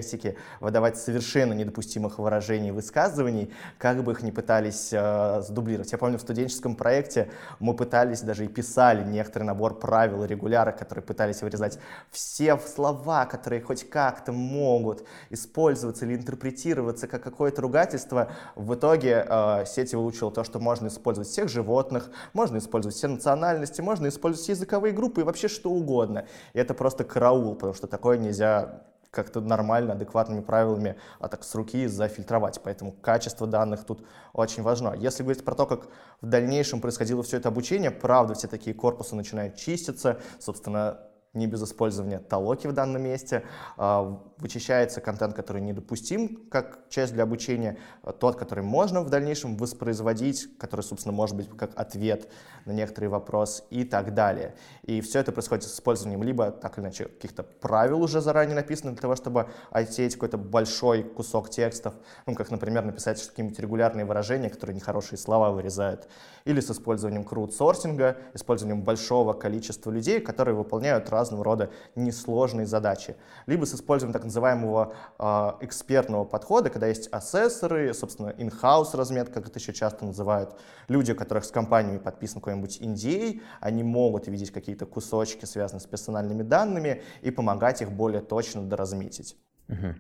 выдавать 0.60 0.98
совершенно 0.98 1.54
недопустимых 1.54 2.20
выражений 2.20 2.72
высказываний, 2.72 3.52
как 3.78 4.04
бы 4.04 4.12
их 4.12 4.24
ни 4.24 4.32
пытались 4.32 4.90
э, 4.92 5.42
сдублировать. 5.42 5.92
Я 5.92 5.98
помню, 5.98 6.18
в 6.18 6.22
студенческом 6.22 6.76
проекте 6.76 7.30
мы 7.60 7.76
пытались 7.76 8.22
даже 8.22 8.46
и 8.46 8.48
писали 8.48 9.04
некоторый 9.04 9.44
набор 9.44 9.80
правил 9.80 10.24
и 10.24 10.28
регулярок, 10.28 10.78
которые 10.78 11.04
пытались 11.04 11.42
вырезать 11.42 11.80
все 12.12 12.58
слова, 12.58 13.26
которые 13.26 13.62
хоть 13.62 13.90
как-то 13.90 14.32
могут 14.32 15.06
использоваться 15.30 16.06
или 16.06 16.16
интерпретироваться 16.16 17.08
как 17.08 17.24
какое-то 17.24 17.62
ругательство. 17.62 18.32
В 18.56 18.76
итоге 18.76 19.26
э, 19.28 19.66
сеть 19.66 19.94
выучила 19.94 20.32
то, 20.32 20.44
что 20.44 20.60
можно 20.60 20.88
использовать 20.88 21.30
всех 21.30 21.50
животных, 21.50 22.10
можно 22.34 22.58
использовать 22.58 22.96
все 22.96 23.08
национальности, 23.08 23.82
можно 23.82 24.08
использовать 24.08 24.50
языковые 24.50 24.94
группы 24.94 25.22
и 25.22 25.24
вообще 25.24 25.48
что 25.48 25.70
угодно. 25.70 26.26
И 26.54 26.60
это 26.60 26.74
просто 26.74 27.04
караул, 27.04 27.56
потому 27.56 27.74
что 27.74 27.88
такое 27.88 28.18
нельзя 28.18 28.84
как-то 29.12 29.42
нормально, 29.42 29.94
адекватными 29.94 30.42
правилами, 30.42 30.98
а 31.20 31.28
так 31.28 31.44
с 31.44 31.56
руки 31.56 31.88
зафильтровать. 31.88 32.60
Поэтому 32.64 32.92
качество 32.92 33.48
данных 33.48 33.86
тут 33.86 34.06
очень 34.34 34.64
важно. 34.64 34.94
Если 34.98 35.24
говорить 35.24 35.44
про 35.44 35.56
то, 35.56 35.66
как 35.66 35.88
в 36.22 36.26
дальнейшем 36.26 36.82
происходило 36.82 37.24
все 37.24 37.38
это 37.38 37.50
обучение, 37.50 37.92
правда, 37.92 38.34
все 38.34 38.48
такие 38.48 38.76
корпусы 38.76 39.16
начинают 39.16 39.56
чиститься, 39.56 40.20
собственно, 40.40 41.00
не 41.38 41.48
без 41.48 41.64
использования 41.64 42.20
толоки 42.20 42.68
в 42.68 42.74
данном 42.74 43.04
месте. 43.04 43.44
А, 43.78 44.22
вычищается 44.40 45.02
контент, 45.02 45.34
который 45.34 45.62
недопустим 45.62 46.48
как 46.50 46.80
часть 46.90 47.14
для 47.14 47.24
обучения, 47.24 47.78
а 48.04 48.12
тот, 48.12 48.36
который 48.36 48.64
можно 48.64 49.02
в 49.02 49.10
дальнейшем 49.10 49.58
воспроизводить, 49.58 50.58
который, 50.58 50.82
собственно, 50.82 51.14
может 51.14 51.36
быть 51.36 51.50
как 51.58 51.72
ответ 51.76 52.30
на 52.66 52.72
некоторый 52.72 53.08
вопрос 53.08 53.66
и 53.70 53.84
так 53.84 54.14
далее. 54.14 54.56
И 54.84 55.02
все 55.02 55.20
это 55.20 55.32
происходит 55.32 55.64
с 55.64 55.74
использованием 55.74 56.22
либо, 56.24 56.52
так 56.52 56.78
или 56.78 56.86
иначе, 56.86 57.06
каких-то 57.06 57.44
правил 57.44 58.02
уже 58.02 58.22
заранее 58.22 58.56
написанных 58.56 58.96
для 58.96 59.02
того, 59.02 59.16
чтобы 59.16 59.48
отсеять 59.72 60.14
какой-то 60.14 60.38
большой 60.38 61.04
кусок 61.04 61.50
текстов, 61.50 61.96
ну, 62.26 62.36
как, 62.36 62.52
например, 62.52 62.84
написать 62.84 63.26
какие-нибудь 63.26 63.60
регулярные 63.60 64.06
выражения, 64.06 64.50
которые 64.50 64.76
нехорошие 64.76 65.18
слова 65.18 65.52
вырезают, 65.52 66.08
или 66.46 66.60
с 66.60 66.70
использованием 66.70 67.24
краудсорсинга, 67.24 68.18
использованием 68.34 68.84
большого 68.84 69.34
количества 69.34 69.92
людей, 69.92 70.20
которые 70.20 70.56
выполняют 70.56 71.10
разного 71.28 71.44
рода 71.44 71.70
несложные 71.96 72.66
задачи, 72.66 73.16
либо 73.46 73.66
с 73.66 73.74
использованием 73.74 74.14
так 74.14 74.24
называемого 74.24 74.94
э, 75.20 75.52
экспертного 75.62 76.24
подхода, 76.24 76.70
когда 76.70 76.88
есть 76.88 77.10
ассессоры, 77.12 77.94
собственно, 77.94 78.30
in-house 78.30 78.96
разметка, 78.96 79.36
как 79.36 79.50
это 79.50 79.60
еще 79.60 79.74
часто 79.74 80.06
называют, 80.06 80.56
люди, 80.88 81.12
у 81.12 81.16
которых 81.16 81.44
с 81.44 81.52
компаниями 81.52 81.98
подписан 81.98 82.42
какой-нибудь 82.42 82.82
NDA, 82.82 83.42
они 83.60 83.84
могут 83.84 84.28
видеть 84.28 84.52
какие-то 84.52 84.86
кусочки, 84.86 85.46
связанные 85.46 85.82
с 85.82 85.86
персональными 85.86 86.44
данными, 86.44 87.04
и 87.22 87.32
помогать 87.32 87.82
их 87.82 87.92
более 87.92 88.22
точно 88.22 88.64
доразметить. 88.64 89.36
Угу. 89.68 89.96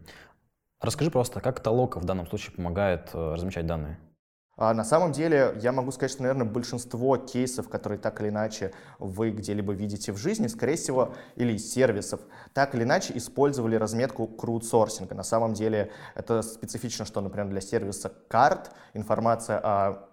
Расскажи 0.79 1.11
просто, 1.11 1.41
как 1.41 1.59
Толока 1.59 1.99
в 1.99 2.05
данном 2.05 2.27
случае 2.27 2.55
помогает 2.55 3.09
э, 3.13 3.33
размечать 3.33 3.65
данные? 3.65 3.99
А 4.57 4.73
на 4.73 4.83
самом 4.83 5.11
деле, 5.11 5.55
я 5.61 5.71
могу 5.71 5.91
сказать, 5.91 6.11
что, 6.11 6.23
наверное, 6.23 6.47
большинство 6.47 7.15
кейсов, 7.17 7.69
которые 7.69 7.99
так 7.99 8.19
или 8.19 8.29
иначе 8.29 8.73
вы 8.97 9.29
где-либо 9.29 9.71
видите 9.71 10.11
в 10.11 10.17
жизни, 10.17 10.47
скорее 10.47 10.77
всего, 10.77 11.13
или 11.35 11.57
сервисов, 11.57 12.21
так 12.53 12.73
или 12.73 12.83
иначе 12.83 13.15
использовали 13.15 13.75
разметку 13.75 14.25
краудсорсинга. 14.25 15.13
На 15.13 15.23
самом 15.23 15.53
деле, 15.53 15.91
это 16.15 16.41
специфично, 16.41 17.05
что, 17.05 17.21
например, 17.21 17.49
для 17.49 17.61
сервиса 17.61 18.11
карт 18.27 18.71
информация 18.95 19.59
о 19.59 20.07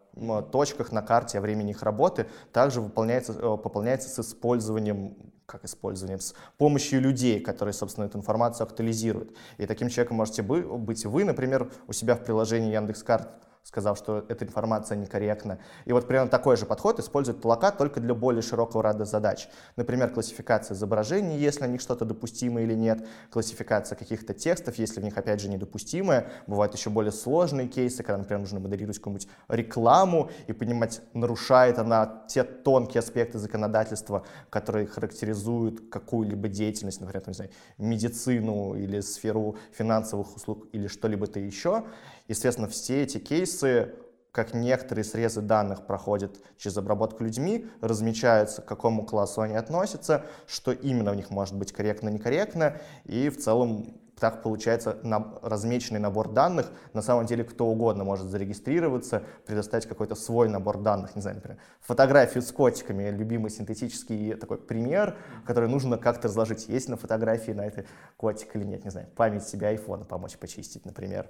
точках 0.52 0.92
на 0.92 1.00
карте, 1.00 1.38
о 1.38 1.40
времени 1.40 1.70
их 1.70 1.82
работы 1.82 2.26
также 2.52 2.82
выполняется, 2.82 3.32
э, 3.32 3.56
пополняется 3.56 4.08
с 4.10 4.28
использованием 4.28 5.16
как 5.46 5.64
использованием, 5.64 6.20
с 6.20 6.34
помощью 6.56 7.02
людей, 7.02 7.38
которые, 7.38 7.74
собственно, 7.74 8.06
эту 8.06 8.16
информацию 8.16 8.64
актуализируют. 8.66 9.36
И 9.58 9.66
таким 9.66 9.90
человеком 9.90 10.16
можете 10.16 10.42
быть 10.42 11.04
вы, 11.04 11.24
например, 11.24 11.70
у 11.86 11.92
себя 11.92 12.14
в 12.14 12.24
приложении 12.24 12.72
Яндекс.Карт 12.72 13.28
сказав, 13.64 13.96
что 13.96 14.24
эта 14.28 14.44
информация 14.44 14.96
некорректна. 14.96 15.58
И 15.86 15.92
вот 15.92 16.06
примерно 16.06 16.28
такой 16.28 16.56
же 16.56 16.66
подход 16.66 17.00
использует 17.00 17.40
Толока 17.40 17.72
только 17.72 17.98
для 17.98 18.14
более 18.14 18.42
широкого 18.42 18.82
ряда 18.82 19.06
задач. 19.06 19.48
Например, 19.76 20.10
классификация 20.10 20.74
изображений, 20.74 21.38
если 21.38 21.62
на 21.62 21.68
них 21.68 21.80
что-то 21.80 22.04
допустимо 22.04 22.60
или 22.60 22.74
нет, 22.74 23.06
классификация 23.30 23.96
каких-то 23.96 24.34
текстов, 24.34 24.76
если 24.76 25.00
в 25.00 25.04
них, 25.04 25.16
опять 25.16 25.40
же, 25.40 25.48
недопустимое. 25.48 26.30
Бывают 26.46 26.74
еще 26.74 26.90
более 26.90 27.10
сложные 27.10 27.66
кейсы, 27.66 28.02
когда, 28.02 28.18
например, 28.18 28.40
нужно 28.40 28.60
модерировать 28.60 28.98
какую-нибудь 28.98 29.28
рекламу 29.48 30.30
и 30.46 30.52
понимать, 30.52 31.00
нарушает 31.14 31.78
она 31.78 32.24
те 32.28 32.44
тонкие 32.44 32.98
аспекты 33.00 33.38
законодательства, 33.38 34.26
которые 34.50 34.86
характеризуют 34.86 35.88
какую-либо 35.90 36.48
деятельность, 36.48 37.00
например, 37.00 37.22
там, 37.22 37.32
не 37.32 37.36
знаю, 37.36 37.50
медицину 37.78 38.74
или 38.74 39.00
сферу 39.00 39.56
финансовых 39.72 40.36
услуг 40.36 40.68
или 40.72 40.86
что-либо-то 40.86 41.40
еще. 41.40 41.84
Естественно, 42.28 42.68
все 42.68 43.02
эти 43.02 43.18
кейсы, 43.18 43.94
как 44.32 44.54
некоторые 44.54 45.04
срезы 45.04 45.40
данных 45.42 45.86
проходят 45.86 46.36
через 46.56 46.76
обработку 46.76 47.22
людьми, 47.22 47.66
размечаются, 47.80 48.62
к 48.62 48.66
какому 48.66 49.04
классу 49.04 49.42
они 49.42 49.54
относятся, 49.54 50.24
что 50.46 50.72
именно 50.72 51.12
в 51.12 51.16
них 51.16 51.30
может 51.30 51.54
быть 51.54 51.72
корректно-некорректно, 51.72 52.80
и 53.04 53.28
в 53.28 53.38
целом 53.38 54.00
так 54.18 54.42
получается 54.42 54.98
на, 55.02 55.34
размеченный 55.42 56.00
набор 56.00 56.32
данных. 56.32 56.70
На 56.92 57.02
самом 57.02 57.26
деле 57.26 57.44
кто 57.44 57.66
угодно 57.66 58.04
может 58.04 58.28
зарегистрироваться, 58.28 59.22
предоставить 59.46 59.86
какой-то 59.86 60.14
свой 60.14 60.48
набор 60.48 60.78
данных. 60.78 61.14
Не 61.16 61.22
знаю, 61.22 61.36
например, 61.36 61.58
фотографию 61.80 62.42
с 62.42 62.52
котиками, 62.52 63.10
любимый 63.10 63.50
синтетический 63.50 64.34
такой 64.34 64.58
пример, 64.58 65.16
который 65.46 65.68
нужно 65.68 65.98
как-то 65.98 66.28
разложить, 66.28 66.68
есть 66.68 66.88
на 66.88 66.96
фотографии 66.96 67.52
на 67.52 67.66
это 67.66 67.84
котик 68.16 68.54
или 68.56 68.64
нет, 68.64 68.84
не 68.84 68.90
знаю, 68.90 69.08
память 69.14 69.44
себе 69.44 69.68
айфона 69.68 70.04
помочь 70.04 70.36
почистить, 70.38 70.84
например. 70.86 71.28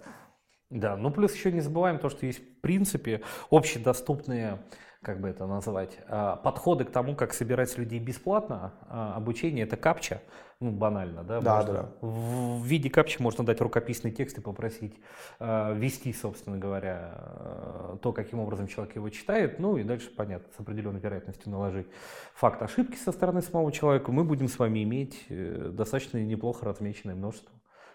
Да, 0.75 0.97
ну 0.97 1.13
плюс 1.13 1.33
еще 1.33 1.53
не 1.53 1.61
забываем 1.61 2.01
то, 2.01 2.09
что 2.09 2.27
есть 2.27 2.41
в 2.41 2.61
принципе 2.61 3.23
общедоступные 3.49 4.59
как 5.03 5.21
бы 5.21 5.29
это 5.29 5.47
назвать, 5.47 5.99
а, 6.09 6.37
подходы 6.37 6.85
к 6.85 6.91
тому, 6.91 7.15
как 7.15 7.35
собирать 7.35 7.77
людей 7.79 8.01
бесплатно. 8.01 8.73
А, 8.89 9.15
обучение 9.15 9.65
это 9.67 9.77
капча, 9.77 10.23
ну 10.61 10.73
банально, 10.73 11.23
да? 11.23 11.41
Да, 11.41 11.59
можно, 11.59 11.73
да. 11.75 11.89
В 12.01 12.65
виде 12.65 12.89
капчи 12.91 13.21
можно 13.21 13.45
дать 13.45 13.61
рукописный 13.61 14.11
текст 14.11 14.39
и 14.39 14.41
попросить 14.41 14.99
э, 15.41 15.75
вести, 15.77 16.13
собственно 16.13 16.57
говоря, 16.57 17.99
то, 18.03 18.13
каким 18.13 18.41
образом 18.41 18.67
человек 18.67 18.97
его 18.97 19.11
читает, 19.11 19.59
ну 19.59 19.77
и 19.77 19.85
дальше, 19.85 20.11
понятно, 20.17 20.49
с 20.57 20.59
определенной 20.59 21.01
вероятностью 21.01 21.51
наложить 21.53 21.87
факт 22.35 22.63
ошибки 22.63 22.97
со 22.97 23.13
стороны 23.13 23.43
самого 23.43 23.71
человека. 23.73 24.11
Мы 24.11 24.25
будем 24.25 24.49
с 24.49 24.59
вами 24.59 24.83
иметь 24.85 25.27
э, 25.29 25.71
достаточно 25.73 26.17
неплохо 26.17 26.65
размеченное 26.65 27.15
множество 27.15 27.53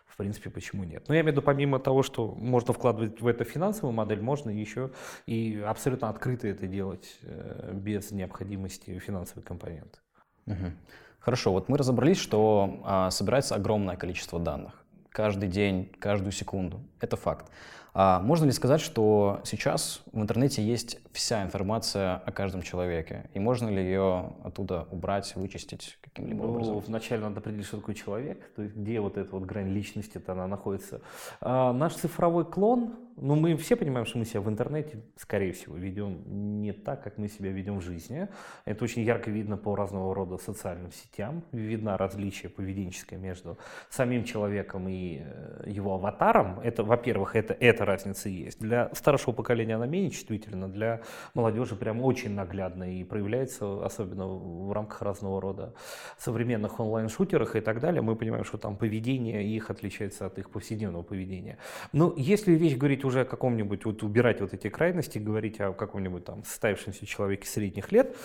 в 0.10 0.18
принципе, 0.18 0.50
почему 0.50 0.84
нет? 0.84 1.08
Но 1.08 1.14
я 1.14 1.22
имею 1.22 1.34
в 1.34 1.38
виду, 1.38 1.42
помимо 1.42 1.80
того, 1.80 2.04
что 2.04 2.36
можно 2.36 2.74
вкладывать 2.74 3.22
в 3.22 3.28
это 3.28 3.44
финансовую 3.46 3.94
модель, 3.94 4.22
можно 4.22 4.50
еще 4.50 4.92
и 5.26 5.64
абсолютно 5.66 6.10
открыто 6.10 6.48
это 6.48 6.68
делать 6.68 7.18
э, 7.22 7.72
без 7.74 8.12
необходимости 8.12 9.00
финансовой 9.00 9.44
компоненты. 9.44 10.00
Угу. 10.48 10.72
Хорошо, 11.20 11.52
вот 11.52 11.70
мы 11.70 11.78
разобрались, 11.78 12.18
что 12.18 12.82
а, 12.84 13.12
собирается 13.12 13.56
огромное 13.56 13.96
количество 13.96 14.40
данных. 14.40 14.84
Каждый 15.10 15.50
день, 15.50 15.92
каждую 16.00 16.32
секунду. 16.32 16.82
Это 17.02 17.18
факт. 17.18 17.52
А 17.94 18.20
можно 18.20 18.46
ли 18.46 18.52
сказать, 18.52 18.82
что 18.82 19.42
сейчас 19.44 20.02
в 20.12 20.22
интернете 20.22 20.64
есть 20.64 21.00
вся 21.20 21.44
информация 21.44 22.16
о 22.16 22.32
каждом 22.32 22.62
человеке? 22.62 23.30
И 23.34 23.40
можно 23.40 23.68
ли 23.68 23.84
ее 23.84 24.34
оттуда 24.44 24.88
убрать, 24.90 25.36
вычистить 25.36 25.98
каким-либо 26.02 26.44
ну, 26.44 26.50
образом? 26.52 26.80
Вначале 26.80 27.22
надо 27.22 27.40
определить, 27.40 27.66
что 27.66 27.78
такое 27.78 27.94
человек, 27.94 28.50
то 28.56 28.62
есть 28.62 28.74
где 28.74 29.02
вот 29.02 29.18
эта 29.18 29.30
вот 29.32 29.44
грань 29.44 29.68
личности-то 29.68 30.32
она 30.32 30.48
находится. 30.48 31.02
А, 31.42 31.74
наш 31.74 31.96
цифровой 31.96 32.46
клон, 32.46 32.96
ну 33.18 33.36
мы 33.36 33.58
все 33.58 33.76
понимаем, 33.76 34.06
что 34.06 34.18
мы 34.18 34.26
себя 34.26 34.40
в 34.40 34.50
интернете, 34.50 35.02
скорее 35.18 35.52
всего, 35.52 35.76
ведем 35.76 36.62
не 36.62 36.72
так, 36.72 37.04
как 37.04 37.18
мы 37.18 37.28
себя 37.28 37.52
ведем 37.52 37.80
в 37.80 37.82
жизни. 37.82 38.30
Это 38.64 38.84
очень 38.86 39.02
ярко 39.02 39.30
видно 39.30 39.58
по 39.58 39.76
разного 39.76 40.16
рода 40.16 40.38
социальным 40.38 40.92
сетям. 40.94 41.44
Видно 41.52 41.98
различие 41.98 42.50
поведенческое 42.50 43.20
между 43.20 43.58
самим 43.90 44.24
человеком 44.24 44.88
и 44.88 45.22
э, 45.22 45.64
его 45.68 45.96
аватаром. 45.96 46.60
Это, 46.62 46.84
во-первых, 46.84 47.36
это, 47.36 47.54
эта 47.54 47.84
разница 47.84 48.30
есть. 48.30 48.60
Для 48.60 48.90
старшего 48.94 49.34
поколения 49.34 49.76
она 49.76 49.86
менее 49.86 50.12
чувствительна, 50.12 50.70
для 50.70 51.02
молодежи 51.34 51.76
прям 51.76 52.02
очень 52.02 52.32
наглядно 52.32 53.00
и 53.00 53.04
проявляется 53.04 53.86
особенно 53.86 54.28
в 54.28 54.72
рамках 54.72 55.02
разного 55.02 55.42
рода 55.42 55.74
современных 56.18 56.80
онлайн-шутерах 56.80 57.56
и 57.56 57.62
так 57.62 57.80
далее. 57.80 58.02
Мы 58.02 58.16
понимаем, 58.16 58.44
что 58.44 58.58
там 58.58 58.76
поведение 58.76 59.46
их 59.46 59.70
отличается 59.70 60.26
от 60.26 60.38
их 60.40 60.50
повседневного 60.50 61.04
поведения. 61.04 61.58
Но 61.94 62.14
если 62.18 62.54
вещь 62.54 62.78
говорить 62.78 63.04
уже 63.04 63.22
о 63.22 63.26
каком-нибудь, 63.26 63.86
вот 63.86 64.04
убирать 64.04 64.42
вот 64.42 64.54
эти 64.54 64.70
крайности, 64.70 65.18
говорить 65.18 65.60
о 65.60 65.74
каком-нибудь 65.74 66.26
там 66.26 66.44
состоявшемся 66.44 67.06
человеке 67.06 67.48
средних 67.48 67.92
лет, 67.92 68.16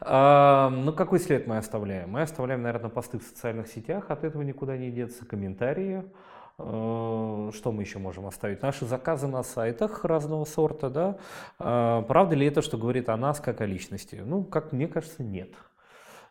э, 0.00 0.68
ну 0.70 0.92
какой 0.92 1.20
след 1.20 1.46
мы 1.46 1.56
оставляем? 1.56 2.10
Мы 2.10 2.22
оставляем, 2.22 2.62
наверное, 2.62 2.90
посты 2.90 3.18
в 3.18 3.22
социальных 3.22 3.68
сетях, 3.68 4.10
от 4.10 4.24
этого 4.24 4.42
никуда 4.42 4.76
не 4.76 4.90
деться, 4.90 5.24
комментарии, 5.24 6.04
что 6.56 7.72
мы 7.72 7.82
еще 7.82 7.98
можем 7.98 8.26
оставить? 8.26 8.62
Наши 8.62 8.86
заказы 8.86 9.26
на 9.26 9.42
сайтах 9.42 10.04
разного 10.04 10.44
сорта, 10.44 10.88
да? 10.88 11.18
Э, 11.58 12.04
правда 12.06 12.36
ли 12.36 12.46
это, 12.46 12.62
что 12.62 12.78
говорит 12.78 13.08
о 13.08 13.16
нас 13.16 13.40
как 13.40 13.60
о 13.60 13.66
личности? 13.66 14.22
Ну, 14.24 14.44
как 14.44 14.72
мне 14.72 14.86
кажется, 14.86 15.22
нет. 15.22 15.50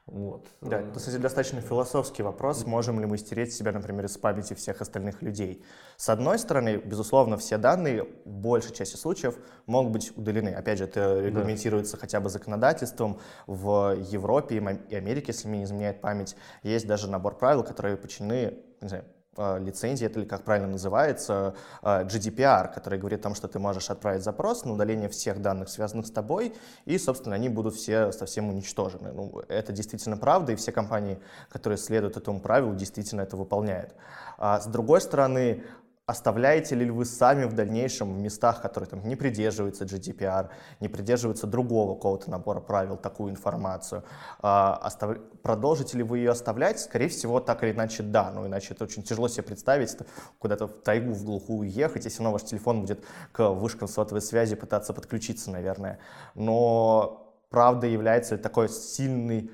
Вот. 0.05 0.47
Да, 0.59 0.81
это, 0.81 0.99
кстати, 0.99 1.15
достаточно 1.15 1.61
философский 1.61 2.23
вопрос. 2.23 2.65
Можем 2.65 2.99
ли 2.99 3.05
мы 3.05 3.17
стереть 3.17 3.53
себя, 3.53 3.71
например, 3.71 4.05
из 4.05 4.17
памяти 4.17 4.53
всех 4.53 4.81
остальных 4.81 5.21
людей? 5.21 5.63
С 5.95 6.09
одной 6.09 6.39
стороны, 6.39 6.75
безусловно, 6.77 7.37
все 7.37 7.57
данные 7.57 8.03
в 8.25 8.29
большей 8.29 8.73
части 8.73 8.97
случаев 8.97 9.37
могут 9.65 9.93
быть 9.93 10.17
удалены. 10.17 10.49
Опять 10.49 10.79
же, 10.79 10.85
это 10.85 11.21
регламентируется 11.21 11.93
да. 11.93 12.01
хотя 12.01 12.19
бы 12.19 12.29
законодательством. 12.29 13.19
В 13.47 13.95
Европе 13.97 14.55
и 14.89 14.95
Америке, 14.95 15.27
если 15.27 15.47
мне 15.47 15.59
не 15.59 15.65
изменяет 15.65 16.01
память, 16.01 16.35
есть 16.63 16.85
даже 16.85 17.09
набор 17.09 17.37
правил, 17.37 17.63
которые 17.63 17.95
подчинены 17.95 18.57
не 18.81 18.89
знаю, 18.89 19.05
Э, 19.05 19.22
лицензии, 19.37 20.05
это 20.05 20.19
или 20.19 20.27
как 20.27 20.43
правильно 20.43 20.67
называется, 20.67 21.55
э, 21.81 22.03
GDPR, 22.05 22.73
который 22.73 22.99
говорит 22.99 23.19
о 23.21 23.23
том, 23.23 23.35
что 23.35 23.47
ты 23.47 23.59
можешь 23.59 23.89
отправить 23.89 24.23
запрос 24.23 24.65
на 24.65 24.73
удаление 24.73 25.09
всех 25.09 25.41
данных, 25.41 25.69
связанных 25.69 26.07
с 26.07 26.11
тобой, 26.11 26.53
и, 26.85 26.97
собственно, 26.97 27.35
они 27.35 27.49
будут 27.49 27.75
все 27.75 28.11
совсем 28.11 28.49
уничтожены. 28.49 29.11
Ну, 29.11 29.41
это 29.47 29.71
действительно 29.71 30.17
правда, 30.17 30.51
и 30.51 30.55
все 30.55 30.71
компании, 30.71 31.19
которые 31.49 31.77
следуют 31.77 32.17
этому 32.17 32.39
правилу, 32.39 32.75
действительно 32.75 33.21
это 33.21 33.37
выполняют. 33.37 33.93
А 34.37 34.59
с 34.59 34.65
другой 34.65 35.01
стороны, 35.01 35.63
Оставляете 36.05 36.75
ли 36.75 36.91
вы 36.91 37.05
сами 37.05 37.45
в 37.45 37.53
дальнейшем 37.53 38.13
в 38.13 38.19
местах, 38.19 38.61
которые 38.61 38.89
там, 38.89 39.07
не 39.07 39.15
придерживаются 39.15 39.85
GDPR, 39.85 40.49
не 40.81 40.89
придерживаются 40.89 41.47
другого 41.47 41.95
какого-то 41.95 42.29
набора 42.29 42.59
правил, 42.59 42.97
такую 42.97 43.31
информацию? 43.31 44.03
А, 44.41 44.75
остав... 44.83 45.17
Продолжите 45.41 45.97
ли 45.97 46.03
вы 46.03 46.17
ее 46.17 46.31
оставлять? 46.31 46.81
Скорее 46.81 47.07
всего, 47.07 47.39
так 47.39 47.63
или 47.63 47.71
иначе, 47.71 48.03
да. 48.03 48.31
Но 48.31 48.45
иначе 48.45 48.73
это 48.73 48.83
очень 48.83 49.03
тяжело 49.03 49.29
себе 49.29 49.43
представить, 49.43 49.95
куда-то 50.39 50.67
в 50.67 50.81
тайгу, 50.81 51.13
в 51.13 51.23
глухую 51.23 51.69
ехать, 51.69 52.03
если 52.03 52.21
ваш 52.21 52.43
телефон 52.43 52.81
будет 52.81 53.05
к 53.31 53.49
вышкам 53.51 53.87
сотовой 53.87 54.21
связи 54.21 54.57
пытаться 54.57 54.93
подключиться, 54.93 55.51
наверное. 55.51 55.99
Но 56.35 57.33
правда 57.49 57.87
является 57.87 58.35
ли 58.35 58.41
такой 58.41 58.67
сильный 58.67 59.51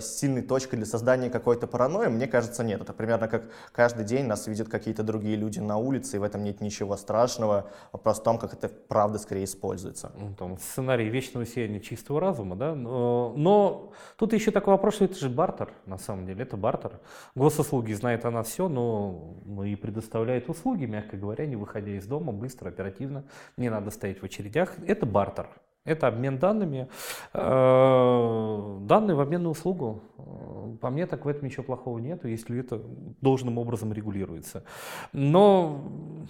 сильной 0.00 0.42
точкой 0.42 0.76
для 0.76 0.86
создания 0.86 1.30
какой-то 1.30 1.66
паранойи, 1.66 2.08
мне 2.08 2.26
кажется, 2.26 2.64
нет. 2.64 2.80
Это 2.80 2.92
примерно 2.92 3.28
как 3.28 3.44
каждый 3.72 4.04
день 4.04 4.26
нас 4.26 4.46
видят 4.46 4.68
какие-то 4.68 5.02
другие 5.02 5.36
люди 5.36 5.58
на 5.58 5.76
улице, 5.76 6.16
и 6.16 6.18
в 6.18 6.22
этом 6.22 6.44
нет 6.44 6.60
ничего 6.60 6.96
страшного. 6.96 7.70
Вопрос 7.92 8.20
в 8.20 8.22
том, 8.22 8.38
как 8.38 8.52
это 8.54 8.68
правда 8.68 9.18
скорее 9.18 9.44
используется. 9.44 10.12
Ну, 10.16 10.34
там 10.34 10.58
сценарий 10.58 11.08
вечного 11.08 11.46
сияния 11.46 11.80
чистого 11.80 12.20
разума, 12.20 12.56
да? 12.56 12.74
Но, 12.74 13.32
но 13.36 13.92
тут 14.16 14.32
еще 14.32 14.50
такой 14.50 14.72
вопрос, 14.72 14.94
что 14.94 15.04
это 15.04 15.18
же 15.18 15.28
бартер, 15.28 15.72
на 15.86 15.98
самом 15.98 16.26
деле, 16.26 16.42
это 16.42 16.56
бартер. 16.56 17.00
Госуслуги 17.34 17.92
знает 17.92 18.24
о 18.24 18.30
нас 18.30 18.48
все, 18.48 18.68
но 18.68 19.36
ну, 19.44 19.64
и 19.64 19.74
предоставляет 19.74 20.48
услуги, 20.48 20.86
мягко 20.86 21.16
говоря, 21.16 21.46
не 21.46 21.56
выходя 21.56 21.92
из 21.92 22.06
дома, 22.06 22.32
быстро, 22.32 22.68
оперативно, 22.68 23.24
не 23.56 23.68
надо 23.68 23.90
стоять 23.90 24.20
в 24.20 24.24
очередях. 24.24 24.74
Это 24.86 25.06
бартер. 25.06 25.48
Это 25.84 26.06
обмен 26.06 26.38
данными. 26.38 26.88
Э, 27.32 28.78
данные 28.82 29.16
в 29.16 29.20
обмен 29.20 29.42
на 29.42 29.50
услугу. 29.50 30.02
Э, 30.18 30.76
по 30.80 30.90
мне, 30.90 31.06
так 31.06 31.24
в 31.24 31.28
этом 31.28 31.44
ничего 31.44 31.64
плохого 31.64 31.98
нет, 31.98 32.24
если 32.24 32.60
это 32.60 32.80
должным 33.20 33.58
образом 33.58 33.92
регулируется. 33.92 34.64
Но 35.12 36.26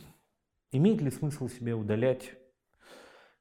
имеет 0.71 1.03
ли 1.03 1.11
смысл 1.11 1.49
себе 1.49 1.75
удалять 1.75 2.35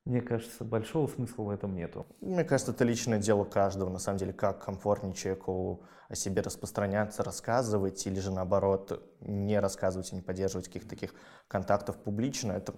мне 0.06 0.22
кажется, 0.22 0.64
большого 0.64 1.08
смысла 1.08 1.44
в 1.44 1.50
этом 1.52 1.76
нету. 1.76 2.08
Мне 2.22 2.44
кажется, 2.44 2.72
это 2.72 2.84
личное 2.84 3.20
дело 3.20 3.44
каждого, 3.44 3.90
на 3.90 4.00
самом 4.00 4.18
деле, 4.18 4.34
как 4.34 4.64
комфортнее 4.64 5.14
человеку 5.14 5.84
о 6.10 6.16
себе 6.16 6.42
распространяться, 6.42 7.24
рассказывать, 7.24 8.06
или 8.08 8.20
же 8.20 8.32
наоборот, 8.32 9.02
не 9.22 9.60
рассказывать 9.60 10.12
и 10.12 10.16
не 10.16 10.22
поддерживать 10.22 10.68
каких-то 10.68 10.90
таких 10.90 11.14
контактов 11.48 11.98
публично. 11.98 12.52
Это 12.54 12.74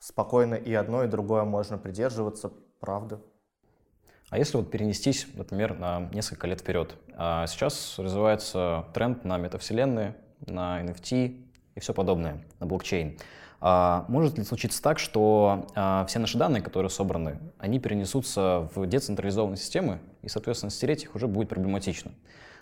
спокойно 0.00 0.54
и 0.54 0.74
одно, 0.74 1.04
и 1.04 1.08
другое 1.08 1.44
можно 1.44 1.78
придерживаться, 1.78 2.52
правда. 2.80 3.20
А 4.28 4.38
если 4.38 4.56
вот 4.56 4.70
перенестись, 4.70 5.26
например, 5.34 5.78
на 5.78 6.08
несколько 6.12 6.46
лет 6.46 6.60
вперед? 6.60 6.96
А 7.16 7.46
сейчас 7.46 7.98
развивается 7.98 8.86
тренд 8.92 9.24
на 9.24 9.38
метавселенные, 9.38 10.16
на 10.46 10.82
NFT 10.82 11.44
и 11.74 11.80
все 11.80 11.94
подобное, 11.94 12.44
на 12.58 12.66
блокчейн. 12.66 13.18
А 13.60 14.04
может 14.08 14.36
ли 14.36 14.44
случиться 14.44 14.82
так, 14.82 14.98
что 14.98 15.66
а, 15.74 16.04
все 16.06 16.18
наши 16.18 16.36
данные, 16.36 16.62
которые 16.62 16.90
собраны, 16.90 17.38
они 17.58 17.78
перенесутся 17.78 18.68
в 18.74 18.86
децентрализованные 18.86 19.56
системы, 19.56 20.00
и, 20.22 20.28
соответственно, 20.28 20.70
стереть 20.70 21.04
их 21.04 21.14
уже 21.14 21.26
будет 21.26 21.48
проблематично? 21.48 22.12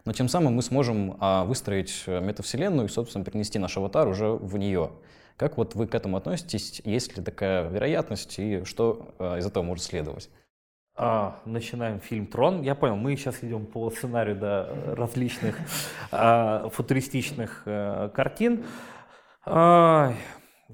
Но 0.05 0.13
тем 0.13 0.29
самым 0.29 0.55
мы 0.55 0.63
сможем 0.63 1.17
выстроить 1.47 2.05
метавселенную 2.07 2.89
и, 2.89 2.91
собственно, 2.91 3.25
перенести 3.25 3.59
наш 3.59 3.77
аватар 3.79 4.07
уже 4.07 4.29
в 4.29 4.59
нее. 4.59 4.91
Как 5.37 5.57
вот 5.57 5.75
вы 5.75 5.87
к 5.87 5.95
этому 5.95 6.17
относитесь? 6.17 6.81
Есть 6.85 7.17
ли 7.17 7.23
такая 7.23 7.69
вероятность 7.69 8.39
и 8.39 8.65
что 8.65 9.15
э, 9.19 9.39
из 9.39 9.47
этого 9.47 9.63
может 9.65 9.85
следовать? 9.85 10.31
А, 10.97 11.41
начинаем 11.45 11.99
фильм 11.99 12.29
«Трон». 12.29 12.63
Я 12.63 12.77
понял, 12.77 12.95
мы 12.95 13.17
сейчас 13.17 13.43
идем 13.43 13.67
по 13.67 13.91
сценарию 13.91 14.37
да, 14.37 14.69
различных 14.95 15.59
а, 16.13 16.69
футуристичных 16.69 17.63
а, 17.67 18.11
картин. 18.11 18.65
А, 19.45 20.15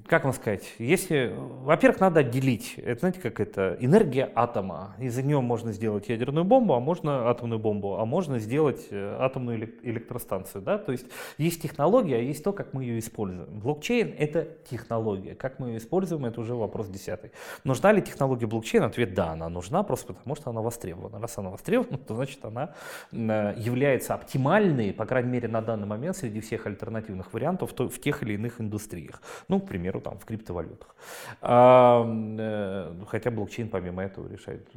как 0.07 0.23
вам 0.23 0.33
сказать, 0.33 0.63
если, 0.77 1.35
во-первых, 1.35 1.99
надо 1.99 2.21
отделить, 2.21 2.75
это 2.77 3.01
знаете, 3.01 3.19
как 3.19 3.41
это, 3.41 3.75
энергия 3.81 4.31
атома, 4.35 4.95
из-за 4.97 5.21
нее 5.21 5.41
можно 5.41 5.73
сделать 5.73 6.07
ядерную 6.07 6.45
бомбу, 6.45 6.73
а 6.75 6.79
можно 6.79 7.29
атомную 7.29 7.59
бомбу, 7.59 7.97
а 7.97 8.05
можно 8.05 8.39
сделать 8.39 8.87
э, 8.89 9.17
атомную 9.19 9.69
электростанцию, 9.83 10.61
да, 10.61 10.77
то 10.77 10.93
есть 10.93 11.07
есть 11.37 11.61
технология, 11.61 12.15
а 12.15 12.19
есть 12.19 12.41
то, 12.41 12.53
как 12.53 12.73
мы 12.73 12.85
ее 12.85 12.99
используем. 12.99 13.59
Блокчейн— 13.59 14.15
это 14.17 14.47
технология, 14.69 15.35
как 15.35 15.59
мы 15.59 15.71
ее 15.71 15.77
используем, 15.77 16.25
это 16.25 16.39
уже 16.39 16.55
вопрос 16.55 16.87
десятый. 16.87 17.31
Нужна 17.65 17.91
ли 17.91 18.01
технология 18.01 18.47
блокчейна? 18.47 18.85
Ответ— 18.85 19.13
да, 19.15 19.31
она 19.31 19.49
нужна, 19.49 19.83
просто 19.83 20.13
потому 20.13 20.35
что 20.35 20.51
она 20.51 20.61
востребована. 20.61 21.19
Раз 21.19 21.37
она 21.37 21.49
востребована, 21.49 21.97
то 21.97 22.15
значит 22.15 22.43
она 22.45 22.75
э, 23.11 23.55
является 23.57 24.13
оптимальной, 24.13 24.93
по 24.93 25.05
крайней 25.05 25.31
мере, 25.31 25.49
на 25.49 25.61
данный 25.61 25.87
момент 25.87 26.15
среди 26.15 26.39
всех 26.39 26.65
альтернативных 26.65 27.33
вариантов 27.33 27.73
в 27.77 27.99
тех 27.99 28.23
или 28.23 28.33
иных 28.33 28.61
индустриях. 28.61 29.21
Ну, 29.49 29.59
к 29.59 29.67
примеру, 29.67 29.80
там, 30.01 30.19
в 30.19 30.25
криптовалютах. 30.25 30.95
А, 31.41 32.05
э, 32.07 32.93
хотя 33.07 33.31
блокчейн 33.31 33.69
помимо 33.69 34.03
этого 34.03 34.27
решает 34.27 34.67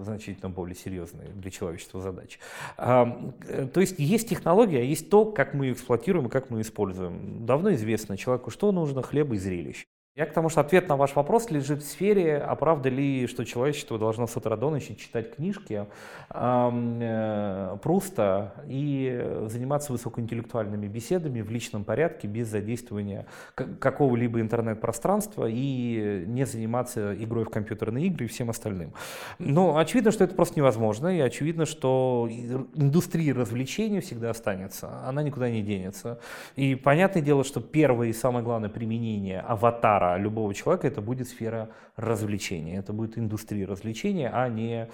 значительно 0.00 0.50
более 0.50 0.76
серьезные 0.76 1.28
для 1.28 1.50
человечества 1.50 2.00
задачи. 2.00 2.38
А, 2.76 3.32
э, 3.48 3.66
то 3.66 3.80
есть 3.80 3.98
есть 3.98 4.28
технология, 4.28 4.78
а 4.78 4.82
есть 4.82 5.10
то, 5.10 5.24
как 5.24 5.54
мы 5.54 5.66
ее 5.66 5.72
эксплуатируем 5.72 6.28
и 6.28 6.30
как 6.30 6.50
мы 6.50 6.58
ее 6.58 6.62
используем. 6.62 7.44
Давно 7.46 7.72
известно 7.74 8.16
человеку, 8.16 8.50
что 8.50 8.72
нужно, 8.72 9.02
хлеба 9.02 9.34
и 9.34 9.38
зрелищ. 9.38 9.86
Я 10.14 10.26
к 10.26 10.34
тому, 10.34 10.50
что 10.50 10.60
ответ 10.60 10.90
на 10.90 10.96
ваш 10.96 11.16
вопрос 11.16 11.50
лежит 11.50 11.82
в 11.82 11.86
сфере, 11.88 12.36
а 12.36 12.54
правда 12.54 12.90
ли, 12.90 13.26
что 13.26 13.46
человечество 13.46 13.98
должно 13.98 14.26
с 14.26 14.36
утра 14.36 14.58
до 14.58 14.68
ночи 14.68 14.94
читать 14.94 15.34
книжки 15.34 15.86
э, 16.28 17.76
Пруста 17.82 18.52
и 18.66 19.46
заниматься 19.46 19.90
высокоинтеллектуальными 19.90 20.86
беседами 20.86 21.40
в 21.40 21.50
личном 21.50 21.84
порядке 21.84 22.28
без 22.28 22.48
задействования 22.48 23.24
какого-либо 23.54 24.42
интернет-пространства 24.42 25.46
и 25.48 26.24
не 26.26 26.44
заниматься 26.44 27.14
игрой 27.14 27.46
в 27.46 27.48
компьютерные 27.48 28.08
игры 28.08 28.26
и 28.26 28.28
всем 28.28 28.50
остальным. 28.50 28.92
Но 29.38 29.78
очевидно, 29.78 30.10
что 30.10 30.24
это 30.24 30.34
просто 30.34 30.58
невозможно, 30.58 31.08
и 31.08 31.20
очевидно, 31.20 31.64
что 31.64 32.28
индустрия 32.74 33.32
развлечений 33.32 34.00
всегда 34.00 34.28
останется, 34.28 34.90
она 35.06 35.22
никуда 35.22 35.48
не 35.48 35.62
денется. 35.62 36.20
И 36.54 36.74
понятное 36.74 37.22
дело, 37.22 37.44
что 37.44 37.62
первое 37.62 38.08
и 38.08 38.12
самое 38.12 38.44
главное 38.44 38.68
применение 38.68 39.40
аватара 39.40 40.01
аватара 40.02 40.18
любого 40.18 40.54
человека 40.54 40.86
это 40.86 41.00
будет 41.00 41.28
сфера 41.28 41.70
развлечения, 41.96 42.78
это 42.78 42.92
будет 42.92 43.18
индустрия 43.18 43.66
развлечения, 43.66 44.30
а 44.32 44.48
не 44.48 44.88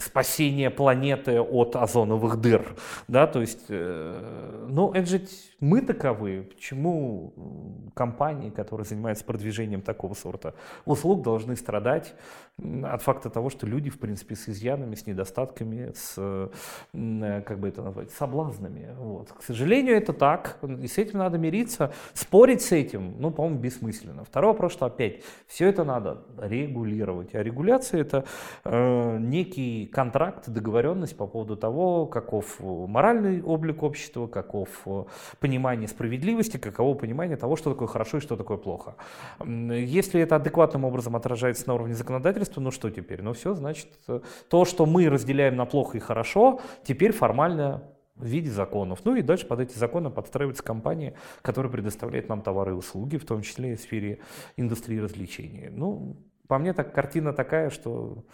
спасение 0.00 0.70
планеты 0.70 1.40
от 1.40 1.76
озоновых 1.76 2.40
дыр. 2.40 2.76
Да, 3.08 3.26
то 3.26 3.40
есть, 3.40 3.66
э, 3.68 4.66
ну, 4.68 4.92
это 4.92 5.06
же 5.06 5.22
мы 5.60 5.80
таковы. 5.80 6.48
Почему 6.54 7.32
компании, 7.94 8.50
которые 8.50 8.86
занимаются 8.86 9.24
продвижением 9.24 9.82
такого 9.82 10.14
сорта 10.14 10.54
услуг, 10.84 11.22
должны 11.22 11.56
страдать 11.56 12.14
от 12.62 13.02
факта 13.02 13.30
того, 13.30 13.50
что 13.50 13.66
люди, 13.66 13.90
в 13.90 13.98
принципе, 13.98 14.36
с 14.36 14.48
изъянами, 14.48 14.94
с 14.94 15.06
недостатками, 15.06 15.92
с, 15.92 16.14
э, 16.16 17.42
как 17.44 17.58
бы 17.58 17.68
это 17.68 17.82
назвать, 17.82 18.12
соблазнами. 18.12 18.90
Вот. 18.96 19.32
К 19.32 19.42
сожалению, 19.42 19.96
это 19.96 20.12
так, 20.12 20.58
и 20.62 20.86
с 20.86 20.98
этим 20.98 21.18
надо 21.18 21.36
мириться. 21.36 21.92
Спорить 22.12 22.62
с 22.62 22.70
этим, 22.70 23.16
ну, 23.18 23.32
по-моему, 23.32 23.58
бессмысленно. 23.58 24.24
Второй 24.24 24.52
вопрос, 24.52 24.72
что 24.72 24.86
опять, 24.86 25.24
все 25.48 25.68
это 25.68 25.82
надо 25.82 26.22
регулировать. 26.38 27.34
А 27.34 27.42
регуляция 27.42 28.02
это 28.02 28.24
э, 28.64 29.18
некий 29.18 29.86
контракт, 29.86 30.48
договоренность 30.48 31.16
по 31.16 31.26
поводу 31.26 31.56
того, 31.56 32.06
каков 32.06 32.60
моральный 32.60 33.42
облик 33.42 33.82
общества, 33.82 34.28
каков 34.28 34.68
э, 34.86 35.04
понимание 35.40 35.88
справедливости, 35.88 36.56
каково 36.56 36.94
понимание 36.94 37.36
того, 37.36 37.56
что 37.56 37.72
такое 37.72 37.88
хорошо 37.88 38.18
и 38.18 38.20
что 38.20 38.36
такое 38.36 38.58
плохо. 38.58 38.94
Если 39.44 40.20
это 40.20 40.36
адекватным 40.36 40.84
образом 40.84 41.16
отражается 41.16 41.66
на 41.66 41.74
уровне 41.74 41.94
законодательства, 41.94 42.43
ну 42.60 42.70
что 42.70 42.90
теперь? 42.90 43.22
Ну 43.22 43.32
все, 43.32 43.54
значит, 43.54 43.88
э, 44.08 44.20
то, 44.48 44.64
что 44.64 44.86
мы 44.86 45.08
разделяем 45.08 45.56
на 45.56 45.66
плохо 45.66 45.96
и 45.96 46.00
хорошо, 46.00 46.60
теперь 46.84 47.12
формально 47.12 47.82
в 48.16 48.26
виде 48.26 48.50
законов. 48.50 49.00
Ну 49.04 49.16
и 49.16 49.22
дальше 49.22 49.46
под 49.46 49.60
эти 49.60 49.76
законы 49.76 50.10
подстраивается 50.10 50.62
компания, 50.62 51.14
которая 51.42 51.70
предоставляет 51.70 52.28
нам 52.28 52.42
товары 52.42 52.72
и 52.72 52.74
услуги, 52.74 53.16
в 53.16 53.24
том 53.24 53.42
числе 53.42 53.72
и 53.72 53.76
в 53.76 53.80
сфере 53.80 54.20
индустрии 54.56 54.98
развлечений. 54.98 55.68
Ну, 55.70 56.16
по 56.48 56.58
мне 56.58 56.72
так 56.72 56.92
картина 56.94 57.32
такая, 57.32 57.70
что 57.70 58.24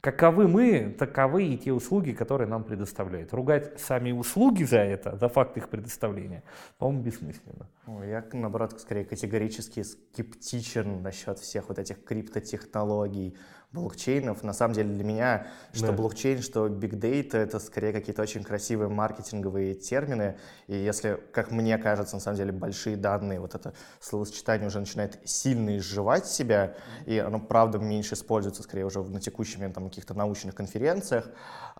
каковы 0.00 0.48
мы, 0.48 0.94
таковы 0.98 1.44
и 1.44 1.56
те 1.56 1.72
услуги, 1.72 2.12
которые 2.12 2.48
нам 2.48 2.64
предоставляют. 2.64 3.32
Ругать 3.32 3.80
сами 3.80 4.10
услуги 4.10 4.64
за 4.64 4.78
это, 4.78 5.16
за 5.16 5.28
факт 5.28 5.56
их 5.56 5.68
предоставления, 5.68 6.42
по-моему, 6.78 7.02
бессмысленно. 7.04 7.68
Я, 8.04 8.24
наоборот, 8.32 8.80
скорее 8.80 9.04
категорически 9.04 9.82
скептичен 9.82 11.02
насчет 11.02 11.38
всех 11.38 11.68
вот 11.68 11.78
этих 11.78 12.04
криптотехнологий, 12.04 13.36
блокчейнов. 13.72 14.42
На 14.42 14.52
самом 14.52 14.74
деле 14.74 14.90
для 14.90 15.04
меня, 15.04 15.46
что 15.72 15.88
да. 15.88 15.92
блокчейн, 15.92 16.42
что 16.42 16.68
data, 16.94 17.36
это 17.38 17.58
скорее 17.58 17.92
какие-то 17.92 18.22
очень 18.22 18.44
красивые 18.44 18.88
маркетинговые 18.88 19.74
термины. 19.74 20.36
И 20.66 20.76
если, 20.76 21.18
как 21.32 21.50
мне 21.50 21.78
кажется, 21.78 22.16
на 22.16 22.20
самом 22.20 22.36
деле 22.36 22.52
большие 22.52 22.96
данные, 22.96 23.40
вот 23.40 23.54
это 23.54 23.72
словосочетание 24.00 24.66
уже 24.68 24.80
начинает 24.80 25.18
сильно 25.24 25.76
изживать 25.78 26.26
себя, 26.26 26.74
и 27.06 27.18
оно, 27.18 27.40
правда, 27.40 27.78
меньше 27.78 28.14
используется, 28.14 28.62
скорее 28.62 28.84
уже 28.84 29.02
на 29.02 29.20
момент 29.56 29.74
там, 29.74 29.88
каких-то 29.88 30.14
научных 30.14 30.54
конференциях. 30.54 31.30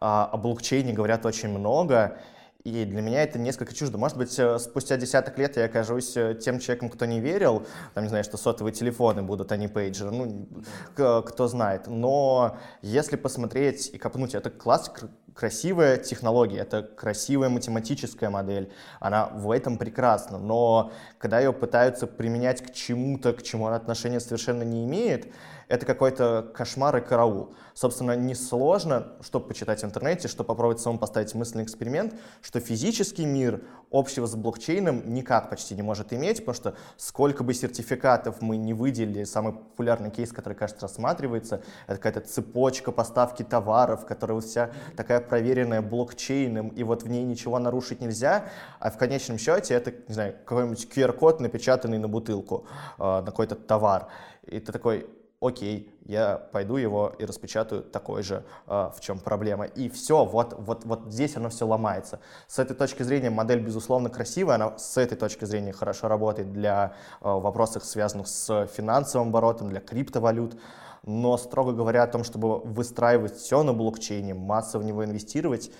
А, 0.01 0.29
о 0.33 0.37
блокчейне 0.39 0.93
говорят 0.93 1.27
очень 1.27 1.51
много, 1.51 2.19
и 2.65 2.85
для 2.85 3.03
меня 3.03 3.23
это 3.23 3.39
несколько 3.39 3.75
чуждо. 3.75 3.99
Может 3.99 4.17
быть, 4.17 4.39
э, 4.39 4.59
спустя 4.59 4.97
десяток 4.97 5.37
лет 5.39 5.57
я 5.57 5.65
окажусь 5.65 6.17
э, 6.17 6.35
тем 6.35 6.61
человеком, 6.61 6.91
кто 6.91 7.07
не 7.07 7.21
верил, 7.21 7.67
там, 7.95 8.05
не 8.05 8.09
знаю, 8.09 8.25
что 8.25 8.37
сотовые 8.37 8.73
телефоны 8.73 9.23
будут, 9.23 9.51
а 9.51 9.57
не 9.57 9.69
пейджеры, 9.69 10.11
ну, 10.11 10.47
кто 10.95 11.49
знает. 11.49 11.89
Но 11.89 12.57
если 12.83 13.17
посмотреть 13.17 13.91
и 13.93 13.99
копнуть, 13.99 14.35
это 14.35 14.51
класс, 14.51 14.93
красивая 15.35 15.97
технология, 15.97 16.59
это 16.59 16.83
красивая 16.83 17.49
математическая 17.49 18.31
модель, 18.31 18.73
она 19.01 19.27
в 19.27 19.51
этом 19.51 19.79
прекрасна, 19.79 20.39
но 20.39 20.93
когда 21.19 21.41
ее 21.41 21.53
пытаются 21.53 22.07
применять 22.07 22.63
к 22.63 22.73
чему-то, 22.73 23.33
к 23.33 23.43
чему 23.43 23.67
она 23.67 23.77
отношения 23.77 24.21
совершенно 24.21 24.63
не 24.63 24.85
имеет, 24.85 25.33
это 25.69 25.87
какой-то 25.87 26.51
кошмар 26.55 26.99
и 26.99 27.01
караул. 27.01 27.55
Собственно, 27.73 28.15
несложно, 28.15 29.13
чтобы 29.23 29.49
почитать 29.49 29.81
в 29.81 29.85
интернете, 29.87 30.29
чтобы 30.29 30.49
попробовать 30.49 30.81
самому 30.81 30.99
поставить 30.99 31.35
мысленный 31.35 31.65
эксперимент, 31.65 32.15
что 32.43 32.61
физический 32.61 33.25
мир 33.25 33.63
общего 33.93 34.27
с 34.27 34.35
блокчейном 34.35 35.13
никак 35.13 35.51
почти 35.51 35.75
не 35.75 35.83
может 35.83 36.13
иметь, 36.13 36.39
потому 36.39 36.55
что 36.55 36.75
сколько 36.97 37.45
бы 37.45 37.55
сертификатов 37.55 38.41
мы 38.41 38.57
не 38.57 38.75
выделили, 38.75 39.25
самый 39.25 39.53
популярный 39.53 40.11
кейс, 40.11 40.33
который, 40.33 40.55
кажется, 40.55 40.83
рассматривается, 40.83 41.63
это 41.87 41.97
какая-то 41.97 42.21
цепочка 42.21 42.91
поставки 42.91 43.43
товаров, 43.43 44.07
которая 44.07 44.37
вот 44.37 44.45
вся 44.45 44.71
такая 44.97 45.21
проверенная 45.21 45.83
блокчейном, 45.83 46.69
и 46.69 46.83
вот 46.83 47.03
в 47.03 47.09
ней 47.09 47.25
ничего 47.25 47.59
нарушить 47.59 48.01
нельзя, 48.01 48.49
а 48.81 48.91
в 48.91 48.97
конечном 48.97 49.39
счете 49.39 49.75
это, 49.75 49.93
не 50.09 50.15
знаю, 50.15 50.35
какой-нибудь 50.45 50.89
QR-код, 50.95 51.41
напечатанный 51.41 51.99
на 51.99 52.09
бутылку, 52.09 52.67
э, 52.99 53.03
на 53.03 53.27
какой-то 53.27 53.55
товар. 53.55 54.09
И 54.47 54.59
ты 54.59 54.73
такой, 54.73 55.07
окей, 55.43 55.93
я 56.05 56.37
пойду 56.53 56.77
его 56.77 57.13
и 57.19 57.25
распечатаю 57.25 57.83
такой 57.83 58.23
же, 58.23 58.45
э, 58.67 58.91
в 58.95 59.01
чем 59.01 59.19
проблема. 59.19 59.65
И 59.65 59.89
все, 59.89 60.25
вот, 60.25 60.55
вот, 60.59 60.85
вот 60.85 61.03
здесь 61.09 61.37
оно 61.37 61.49
все 61.49 61.67
ломается. 61.67 62.21
С 62.47 62.59
этой 62.59 62.75
точки 62.77 63.03
зрения 63.03 63.31
модель, 63.31 63.61
безусловно, 63.61 64.09
красивая, 64.09 64.55
она 64.55 64.79
с 64.79 64.97
этой 64.97 65.19
точки 65.19 65.45
зрения 65.45 65.73
хорошо 65.73 66.09
работает 66.09 66.53
для 66.53 66.95
э, 67.21 67.29
вопросов, 67.29 67.85
связанных 67.85 68.29
с 68.29 68.67
финансовым 68.69 69.29
оборотом, 69.29 69.69
для 69.69 69.81
криптовалют. 69.81 70.59
Но, 71.05 71.37
строго 71.37 71.73
говоря, 71.73 72.05
о 72.05 72.07
том, 72.07 72.23
чтобы 72.23 72.61
выстраивать 72.61 73.37
все 73.37 73.65
на 73.65 73.73
блокчейне, 73.73 74.35
массово 74.35 74.83
в 74.83 74.85
него 74.85 75.05
инвестировать, 75.05 75.73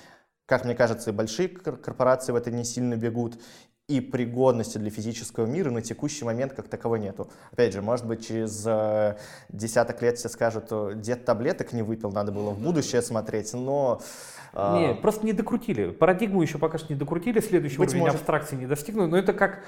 как 0.47 0.65
мне 0.65 0.75
кажется, 0.75 1.11
и 1.11 1.13
большие 1.13 1.49
корпорации 1.49 2.33
в 2.33 2.37
это 2.37 2.51
не 2.51 2.65
сильно 2.65 2.97
бегут, 2.97 3.39
и 3.89 4.01
пригодности 4.01 4.79
для 4.79 4.91
физического 4.91 5.47
мира 5.47 5.71
на 5.71 5.83
текущий 5.83 6.25
момент 6.25 6.53
как 6.53 6.69
таковой 6.69 7.01
нету. 7.01 7.31
Опять 7.51 7.73
же, 7.73 7.83
может 7.83 8.07
быть, 8.07 8.27
через 8.27 8.65
э, 8.67 9.17
десяток 9.49 10.01
лет 10.03 10.19
все 10.19 10.29
скажут, 10.29 11.01
дед 11.01 11.25
таблеток 11.25 11.73
не 11.73 11.83
выпил, 11.83 12.13
надо 12.13 12.33
было 12.33 12.51
в 12.51 12.61
будущее 12.61 13.03
смотреть, 13.03 13.53
но... 13.53 14.01
Э, 14.53 14.79
не, 14.79 14.95
просто 14.95 15.27
не 15.27 15.33
докрутили. 15.33 15.91
Парадигму 15.91 16.43
еще 16.43 16.59
пока 16.59 16.79
что 16.79 16.93
не 16.93 16.99
докрутили, 16.99 17.41
следующий 17.41 17.79
Быть 17.79 17.91
уровень 17.91 18.03
может... 18.03 18.17
абстракции 18.17 18.57
не 18.57 18.67
достигнут, 18.67 19.11
но 19.11 19.19
это 19.19 19.33
как 19.33 19.65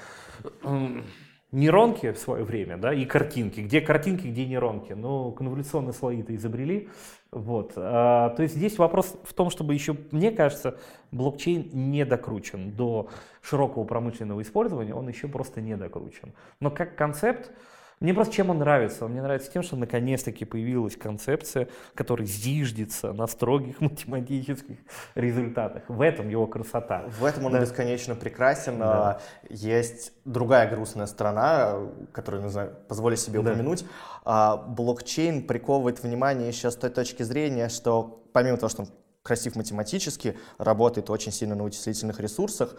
нейронки 1.55 2.11
в 2.11 2.17
свое 2.17 2.43
время, 2.43 2.77
да, 2.77 2.93
и 2.93 3.05
картинки. 3.05 3.61
Где 3.61 3.81
картинки, 3.81 4.27
где 4.27 4.45
нейронки. 4.45 4.93
Ну, 4.93 5.31
конволюционные 5.31 5.93
слои-то 5.93 6.35
изобрели. 6.35 6.89
Вот. 7.31 7.73
А, 7.75 8.29
то 8.31 8.43
есть 8.43 8.55
здесь 8.55 8.77
вопрос 8.77 9.17
в 9.23 9.33
том, 9.33 9.49
чтобы 9.49 9.73
еще, 9.73 9.95
мне 10.11 10.31
кажется, 10.31 10.77
блокчейн 11.11 11.69
не 11.73 12.05
докручен 12.05 12.71
до 12.71 13.09
широкого 13.41 13.85
промышленного 13.85 14.41
использования, 14.41 14.93
он 14.93 15.07
еще 15.07 15.27
просто 15.27 15.61
не 15.61 15.77
докручен. 15.77 16.33
Но 16.59 16.71
как 16.71 16.95
концепт, 16.95 17.51
мне 17.99 18.13
просто 18.13 18.33
чем 18.33 18.49
он 18.49 18.59
нравится? 18.59 19.05
Он 19.05 19.11
мне 19.11 19.21
нравится 19.21 19.51
тем, 19.51 19.63
что 19.63 19.77
наконец-таки 19.77 20.43
появилась 20.43 20.97
концепция, 20.97 21.69
которая 21.93 22.27
зиждется 22.27 23.13
на 23.13 23.25
строгих 23.27 23.79
математических 23.81 24.77
результатах. 25.15 25.83
В 25.87 26.01
этом 26.01 26.29
его 26.29 26.45
красота. 26.47 27.05
В 27.19 27.23
этом 27.23 27.45
он 27.45 27.53
да. 27.53 27.61
бесконечно 27.61 28.15
прекрасен. 28.15 28.79
Да. 28.79 29.19
Есть 29.49 30.13
другая 30.25 30.69
грустная 30.69 31.05
сторона, 31.05 31.79
которую, 32.11 32.43
не 32.43 32.49
знаю, 32.49 32.75
позволю 32.87 33.15
себе 33.15 33.41
да. 33.41 33.51
упомянуть. 33.51 33.85
А, 34.25 34.57
блокчейн 34.57 35.47
приковывает 35.47 36.03
внимание 36.03 36.49
еще 36.49 36.71
с 36.71 36.75
той 36.75 36.89
точки 36.89 37.23
зрения, 37.23 37.69
что 37.69 38.23
помимо 38.33 38.57
того, 38.57 38.69
что 38.69 38.81
он 38.83 38.89
красив 39.23 39.55
математически, 39.55 40.37
работает 40.59 41.09
очень 41.09 41.31
сильно 41.31 41.55
на 41.55 41.63
вычислительных 41.63 42.19
ресурсах, 42.19 42.75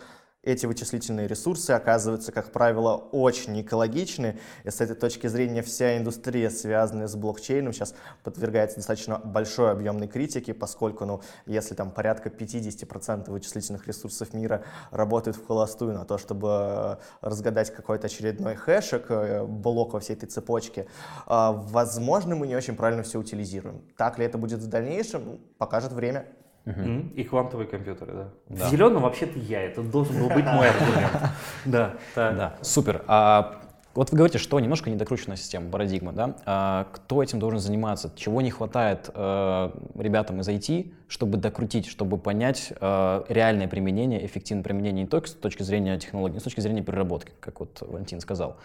эти 0.47 0.65
вычислительные 0.65 1.27
ресурсы 1.27 1.73
оказываются, 1.73 2.31
как 2.31 2.53
правило, 2.53 2.95
очень 2.95 3.61
экологичны. 3.61 4.39
И 4.63 4.71
с 4.71 4.81
этой 4.81 4.95
точки 4.95 5.27
зрения 5.27 5.61
вся 5.61 5.99
индустрия, 5.99 6.51
связанная 6.51 7.09
с 7.09 7.17
блокчейном, 7.17 7.73
сейчас 7.73 7.95
подвергается 8.23 8.77
достаточно 8.77 9.19
большой 9.19 9.73
объемной 9.73 10.07
критике, 10.07 10.55
поскольку, 10.55 11.05
ну, 11.05 11.21
если 11.47 11.75
там 11.75 11.91
порядка 11.91 12.29
50% 12.29 13.29
вычислительных 13.29 13.89
ресурсов 13.89 14.33
мира 14.35 14.63
работают 14.93 15.37
в 15.37 15.45
холостую 15.45 15.95
на 15.95 16.05
то, 16.05 16.17
чтобы 16.17 16.49
э, 16.49 16.97
разгадать 17.23 17.75
какой-то 17.75 18.07
очередной 18.07 18.55
хэшек, 18.55 19.11
э, 19.11 19.45
блок 19.45 19.95
во 19.95 20.01
всей 20.01 20.15
этой 20.15 20.29
цепочке, 20.29 20.83
э, 20.83 20.87
возможно, 21.27 22.37
мы 22.37 22.47
не 22.47 22.55
очень 22.55 22.77
правильно 22.77 23.03
все 23.03 23.19
утилизируем. 23.19 23.83
Так 23.97 24.17
ли 24.19 24.25
это 24.25 24.39
будет 24.39 24.61
в 24.61 24.69
дальнейшем, 24.69 25.41
покажет 25.59 25.91
время. 25.91 26.27
Угу. 26.66 27.12
И 27.14 27.22
квантовые 27.22 27.68
компьютеры, 27.68 28.12
да. 28.12 28.29
да. 28.48 28.66
В 28.66 28.70
зеленом 28.70 29.02
вообще-то 29.02 29.38
я, 29.38 29.62
это 29.62 29.83
должен 29.83 30.18
был 30.18 30.29
быть 30.29 30.44
мой 30.44 30.68
аргумент. 30.68 31.12
Да, 31.64 31.94
да. 32.14 32.57
Супер. 32.61 33.02
А 33.07 33.62
вот 33.96 34.11
вы 34.11 34.18
говорите, 34.18 34.38
что 34.38 34.61
немножко 34.61 34.90
недокрученная 34.90 35.38
система, 35.38 35.70
парадигма, 35.70 36.12
да? 36.12 36.37
А 36.44 36.87
кто 36.92 37.22
этим 37.22 37.38
должен 37.38 37.61
заниматься? 37.61 38.12
Чего 38.14 38.42
не 38.42 38.50
хватает 38.50 39.11
э, 39.14 39.70
ребятам 39.94 40.40
из 40.40 40.48
IT, 40.48 40.92
чтобы 41.09 41.38
докрутить, 41.38 41.87
чтобы 41.87 42.18
понять 42.18 42.74
э, 42.79 43.24
реальное 43.29 43.68
применение, 43.68 44.26
эффективное 44.26 44.62
применение 44.62 45.05
не 45.05 45.09
только 45.09 45.29
с 45.29 45.33
точки 45.33 45.62
зрения 45.62 45.98
технологий, 45.98 46.35
но 46.35 46.40
с 46.40 46.42
точки 46.42 46.61
зрения 46.61 46.83
переработки, 46.83 47.33
как 47.40 47.61
вот 47.61 47.81
Валентин 47.81 48.20
сказал. 48.20 48.59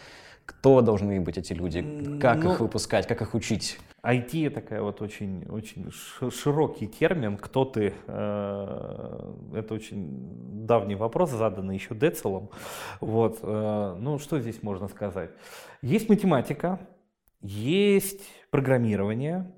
Кто 0.59 0.81
должны 0.81 1.19
быть 1.21 1.37
эти 1.37 1.53
люди? 1.53 1.81
Как 2.19 2.43
ну, 2.43 2.53
их 2.53 2.59
выпускать? 2.59 3.07
Как 3.07 3.21
их 3.21 3.33
учить? 3.33 3.79
IT 4.03 4.49
такая 4.49 4.81
вот 4.81 5.01
очень, 5.01 5.45
очень 5.49 5.91
широкий 6.31 6.87
термин. 6.87 7.37
Кто 7.37 7.65
ты? 7.65 7.93
Э, 8.07 9.33
это 9.55 9.73
очень 9.73 10.65
давний 10.67 10.95
вопрос, 10.95 11.31
заданный 11.31 11.75
еще 11.75 11.95
Децелом. 11.95 12.49
Вот. 12.99 13.39
Э, 13.41 13.95
ну, 13.99 14.19
что 14.19 14.39
здесь 14.39 14.61
можно 14.61 14.87
сказать? 14.87 15.31
Есть 15.81 16.09
математика, 16.09 16.79
есть 17.41 18.21
программирование, 18.49 19.51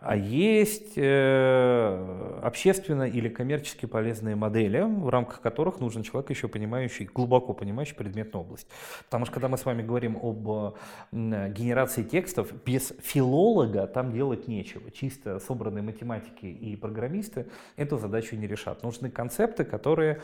а 0.00 0.16
есть 0.16 0.94
э, 0.96 2.40
общественно 2.42 3.02
или 3.02 3.28
коммерчески 3.28 3.84
полезные 3.84 4.34
модели, 4.34 4.80
в 4.80 5.10
рамках 5.10 5.42
которых 5.42 5.78
нужен 5.78 6.02
человек 6.02 6.30
еще 6.30 6.48
понимающий, 6.48 7.04
глубоко 7.04 7.52
понимающий 7.52 7.94
предметную 7.94 8.44
область. 8.44 8.66
Потому 9.04 9.26
что 9.26 9.34
когда 9.34 9.48
мы 9.48 9.58
с 9.58 9.64
вами 9.66 9.82
говорим 9.82 10.18
об 10.22 10.74
генерации 11.12 12.02
текстов, 12.02 12.50
без 12.64 12.94
филолога 13.02 13.86
там 13.86 14.12
делать 14.12 14.48
нечего. 14.48 14.90
Чисто 14.90 15.38
собранные 15.38 15.82
математики 15.82 16.46
и 16.46 16.76
программисты 16.76 17.46
эту 17.76 17.98
задачу 17.98 18.36
не 18.36 18.46
решат. 18.46 18.82
Нужны 18.82 19.10
концепты, 19.10 19.64
которые 19.64 20.20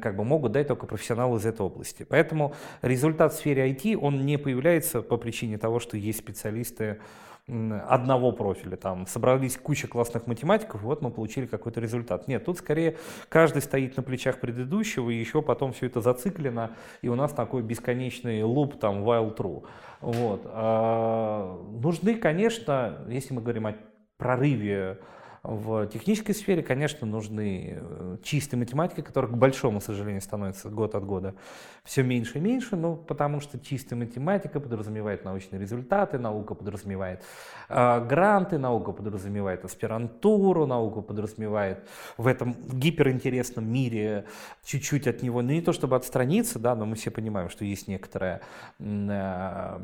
как 0.00 0.16
бы 0.16 0.24
могут 0.24 0.52
дать 0.52 0.68
только 0.68 0.86
профессионалы 0.86 1.38
из 1.38 1.44
этой 1.44 1.62
области. 1.62 2.04
Поэтому 2.08 2.54
результат 2.80 3.34
в 3.34 3.36
сфере 3.36 3.70
IT, 3.70 3.96
он 3.96 4.24
не 4.24 4.38
появляется 4.38 5.02
по 5.02 5.18
причине 5.18 5.58
того, 5.58 5.80
что 5.80 5.98
есть 5.98 6.20
специалисты, 6.20 6.98
одного 7.48 8.32
профиля. 8.32 8.76
Там 8.76 9.06
собрались 9.06 9.56
куча 9.56 9.88
классных 9.88 10.26
математиков, 10.26 10.82
и 10.82 10.84
вот 10.84 11.02
мы 11.02 11.10
получили 11.10 11.46
какой-то 11.46 11.80
результат. 11.80 12.28
Нет, 12.28 12.44
тут 12.44 12.58
скорее 12.58 12.96
каждый 13.28 13.62
стоит 13.62 13.96
на 13.96 14.02
плечах 14.02 14.40
предыдущего, 14.40 15.10
и 15.10 15.16
еще 15.16 15.42
потом 15.42 15.72
все 15.72 15.86
это 15.86 16.00
зациклено, 16.00 16.70
и 17.02 17.08
у 17.08 17.14
нас 17.14 17.32
такой 17.32 17.62
бесконечный 17.62 18.42
луп, 18.42 18.78
там, 18.78 19.02
while 19.02 19.36
true. 19.36 19.64
Вот. 20.00 20.42
А, 20.44 21.60
нужны, 21.82 22.14
конечно, 22.14 23.04
если 23.08 23.34
мы 23.34 23.42
говорим 23.42 23.66
о 23.66 23.74
прорыве 24.18 24.98
в 25.42 25.88
технической 25.88 26.36
сфере, 26.36 26.62
конечно, 26.62 27.04
нужны 27.04 27.76
э, 27.76 28.16
чистые 28.22 28.60
математики, 28.60 29.00
которых, 29.00 29.32
к 29.32 29.34
большому 29.34 29.80
сожалению, 29.80 30.22
становится 30.22 30.68
год 30.68 30.94
от 30.94 31.04
года 31.04 31.34
все 31.82 32.04
меньше 32.04 32.38
и 32.38 32.40
меньше, 32.40 32.76
ну, 32.76 32.94
потому 32.94 33.40
что 33.40 33.58
чистая 33.58 33.98
математика 33.98 34.60
подразумевает 34.60 35.24
научные 35.24 35.60
результаты, 35.60 36.18
наука 36.18 36.54
подразумевает 36.54 37.24
э, 37.68 38.06
гранты, 38.06 38.58
наука 38.58 38.92
подразумевает 38.92 39.64
аспирантуру, 39.64 40.66
наука 40.66 41.00
подразумевает 41.00 41.88
в 42.16 42.28
этом 42.28 42.54
гиперинтересном 42.72 43.66
мире 43.68 44.26
чуть-чуть 44.64 45.08
от 45.08 45.22
него, 45.22 45.42
ну, 45.42 45.50
не 45.50 45.60
то 45.60 45.72
чтобы 45.72 45.96
отстраниться, 45.96 46.60
да, 46.60 46.76
но 46.76 46.86
мы 46.86 46.94
все 46.94 47.10
понимаем, 47.10 47.48
что 47.48 47.64
есть 47.64 47.88
некоторая, 47.88 48.42
э, 48.78 49.80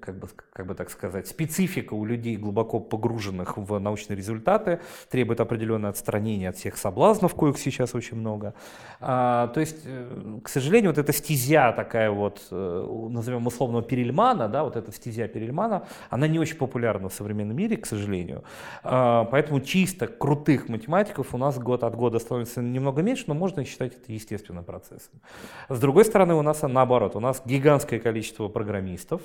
как, 0.00 0.18
бы, 0.18 0.28
как 0.52 0.66
бы 0.66 0.74
так 0.74 0.90
сказать, 0.90 1.28
специфика 1.28 1.94
у 1.94 2.04
людей, 2.04 2.36
глубоко 2.36 2.80
погруженных 2.80 3.56
в 3.56 3.78
научные 3.78 4.16
результаты, 4.16 4.80
требует 5.10 5.40
определенное 5.40 5.90
отстранение 5.90 6.50
от 6.50 6.56
всех 6.56 6.76
соблазнов, 6.76 7.34
коих 7.34 7.58
сейчас 7.58 7.94
очень 7.94 8.16
много. 8.16 8.54
А, 9.00 9.48
то 9.48 9.60
есть, 9.60 9.82
э, 9.84 10.38
к 10.42 10.48
сожалению, 10.48 10.90
вот 10.90 10.98
эта 10.98 11.12
стезя 11.12 11.72
такая 11.72 12.10
вот, 12.10 12.46
э, 12.50 13.08
назовем 13.10 13.46
условного 13.46 13.82
Перельмана, 13.82 14.48
да, 14.48 14.64
вот 14.64 14.76
эта 14.76 14.92
стезя 14.92 15.28
Перельмана, 15.28 15.86
она 16.10 16.26
не 16.26 16.38
очень 16.38 16.56
популярна 16.56 17.08
в 17.08 17.14
современном 17.14 17.56
мире, 17.56 17.76
к 17.76 17.86
сожалению. 17.86 18.44
А, 18.82 19.24
поэтому 19.24 19.60
чисто 19.60 20.06
крутых 20.06 20.68
математиков 20.68 21.34
у 21.34 21.38
нас 21.38 21.58
год 21.58 21.84
от 21.84 21.94
года 21.94 22.18
становится 22.18 22.60
немного 22.60 23.02
меньше, 23.02 23.24
но 23.26 23.34
можно 23.34 23.64
считать 23.64 23.94
это 23.94 24.12
естественным 24.12 24.64
процессом. 24.64 25.20
С 25.68 25.78
другой 25.80 26.04
стороны, 26.04 26.34
у 26.34 26.42
нас 26.42 26.62
наоборот, 26.62 27.16
у 27.16 27.20
нас 27.20 27.42
гигантское 27.44 28.00
количество 28.00 28.48
программистов, 28.48 29.22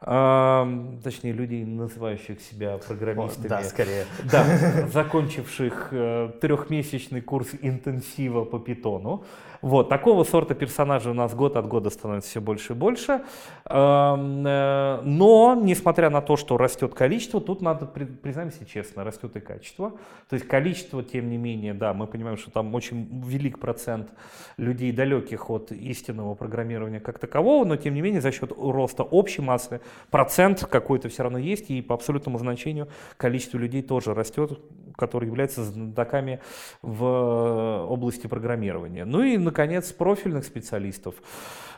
точнее 0.00 1.32
людей, 1.32 1.64
называющих 1.64 2.40
себя 2.40 2.78
программистами. 2.78 3.46
О, 3.46 3.48
да, 3.48 3.64
скорее. 3.64 4.06
Да, 4.30 4.44
закончивших 4.98 5.88
э, 5.92 6.30
трехмесячный 6.40 7.20
курс 7.20 7.50
интенсива 7.62 8.44
по 8.44 8.58
питону. 8.58 9.22
Вот, 9.60 9.88
такого 9.88 10.24
сорта 10.24 10.54
персонажей 10.54 11.10
у 11.10 11.14
нас 11.14 11.34
год 11.34 11.56
от 11.56 11.66
года 11.66 11.90
становится 11.90 12.30
все 12.30 12.40
больше 12.40 12.72
и 12.72 12.76
больше. 12.76 13.22
Эм, 13.64 14.46
э, 14.46 15.00
но, 15.02 15.58
несмотря 15.60 16.10
на 16.10 16.20
то, 16.20 16.36
что 16.36 16.56
растет 16.56 16.94
количество, 16.94 17.40
тут 17.40 17.60
надо, 17.60 17.86
признаемся 17.86 18.64
честно, 18.66 19.04
растет 19.04 19.36
и 19.36 19.40
качество. 19.40 19.90
То 20.28 20.34
есть 20.34 20.46
количество, 20.46 21.02
тем 21.02 21.28
не 21.30 21.36
менее, 21.36 21.74
да, 21.74 21.92
мы 21.92 22.06
понимаем, 22.06 22.36
что 22.36 22.50
там 22.50 22.74
очень 22.74 23.22
велик 23.24 23.58
процент 23.58 24.10
людей, 24.56 24.92
далеких 24.92 25.50
от 25.50 25.72
истинного 25.72 26.34
программирования 26.34 27.00
как 27.00 27.18
такового, 27.18 27.64
но, 27.64 27.76
тем 27.76 27.94
не 27.94 28.00
менее, 28.00 28.20
за 28.20 28.32
счет 28.32 28.52
роста 28.56 29.02
общей 29.02 29.42
массы 29.42 29.80
процент 30.10 30.64
какой-то 30.64 31.08
все 31.08 31.22
равно 31.24 31.38
есть, 31.38 31.70
и 31.70 31.82
по 31.82 31.94
абсолютному 31.94 32.38
значению 32.38 32.88
количество 33.16 33.58
людей 33.58 33.82
тоже 33.82 34.14
растет, 34.14 34.58
которые 34.98 35.28
являются 35.28 35.64
знатоками 35.64 36.40
в 36.82 37.86
области 37.88 38.26
программирования. 38.26 39.04
Ну 39.04 39.22
и, 39.22 39.38
наконец, 39.38 39.92
профильных 39.92 40.44
специалистов. 40.44 41.14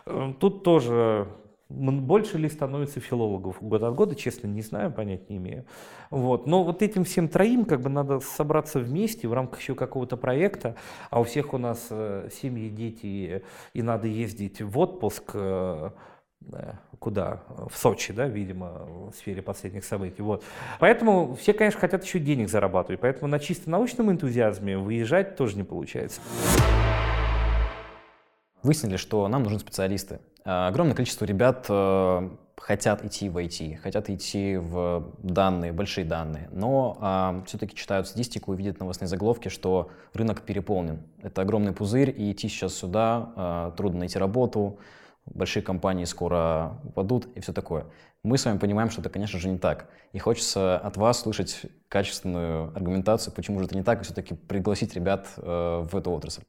Э, 0.06 0.32
тут 0.40 0.64
тоже 0.64 1.28
больше 1.70 2.36
ли 2.36 2.48
становится 2.48 2.98
филологов 2.98 3.58
год 3.60 3.82
от 3.82 3.94
года, 3.94 4.14
честно, 4.16 4.48
не 4.48 4.62
знаю, 4.62 4.90
понять 4.90 5.30
не 5.30 5.36
имею. 5.36 5.64
Вот. 6.10 6.46
Но 6.46 6.64
вот 6.64 6.82
этим 6.82 7.04
всем 7.04 7.28
троим 7.28 7.64
как 7.64 7.80
бы 7.80 7.88
надо 7.88 8.18
собраться 8.20 8.80
вместе 8.80 9.28
в 9.28 9.32
рамках 9.32 9.60
еще 9.60 9.74
какого-то 9.74 10.16
проекта, 10.16 10.74
а 11.10 11.20
у 11.20 11.24
всех 11.24 11.54
у 11.54 11.58
нас 11.58 11.86
э, 11.90 12.28
семьи, 12.32 12.68
дети, 12.68 13.44
и 13.72 13.82
надо 13.82 14.08
ездить 14.08 14.60
в 14.60 14.76
отпуск, 14.78 15.30
э, 15.34 15.90
куда? 16.98 17.42
В 17.68 17.76
Сочи, 17.76 18.12
да, 18.12 18.26
видимо, 18.26 18.86
в 19.10 19.12
сфере 19.14 19.42
последних 19.42 19.84
событий. 19.84 20.22
Вот. 20.22 20.44
Поэтому 20.78 21.34
все, 21.34 21.52
конечно, 21.52 21.80
хотят 21.80 22.04
еще 22.04 22.18
денег 22.18 22.48
зарабатывать, 22.48 23.00
поэтому 23.00 23.28
на 23.28 23.38
чисто 23.38 23.70
научном 23.70 24.10
энтузиазме 24.10 24.76
выезжать 24.78 25.36
тоже 25.36 25.56
не 25.56 25.64
получается. 25.64 26.20
Выяснили, 28.62 28.96
что 28.96 29.26
нам 29.28 29.42
нужны 29.42 29.58
специалисты. 29.58 30.20
А, 30.44 30.68
огромное 30.68 30.94
количество 30.94 31.24
ребят 31.24 31.66
э, 31.68 32.30
хотят 32.56 33.04
идти 33.04 33.28
в 33.30 33.38
IT, 33.38 33.76
хотят 33.76 34.10
идти 34.10 34.56
в 34.56 35.14
данные, 35.22 35.72
большие 35.72 36.04
данные, 36.04 36.48
но 36.52 36.96
а, 37.00 37.42
все-таки 37.46 37.74
читают 37.74 38.06
статистику 38.06 38.52
и 38.52 38.56
видят 38.56 38.78
новостные 38.78 39.08
заголовки, 39.08 39.48
что 39.48 39.90
рынок 40.12 40.42
переполнен. 40.42 41.02
Это 41.22 41.42
огромный 41.42 41.72
пузырь, 41.72 42.10
и 42.10 42.32
идти 42.32 42.48
сейчас 42.48 42.74
сюда 42.74 43.32
а, 43.34 43.70
трудно 43.72 44.00
найти 44.00 44.18
работу, 44.18 44.78
большие 45.30 45.62
компании 45.62 46.04
скоро 46.04 46.78
упадут 46.84 47.28
и 47.34 47.40
все 47.40 47.52
такое. 47.52 47.86
Мы 48.22 48.36
с 48.36 48.44
вами 48.44 48.58
понимаем, 48.58 48.90
что 48.90 49.00
это, 49.00 49.10
конечно 49.10 49.38
же, 49.38 49.48
не 49.48 49.58
так. 49.58 49.88
И 50.12 50.18
хочется 50.18 50.78
от 50.78 50.96
вас 50.96 51.20
слышать 51.20 51.62
качественную 51.88 52.68
аргументацию, 52.76 53.32
почему 53.34 53.58
же 53.60 53.66
это 53.66 53.76
не 53.76 53.82
так, 53.82 54.00
и 54.00 54.04
все-таки 54.04 54.34
пригласить 54.34 54.94
ребят 54.94 55.28
э, 55.36 55.86
в 55.90 55.96
эту 55.96 56.10
отрасль. 56.10 56.42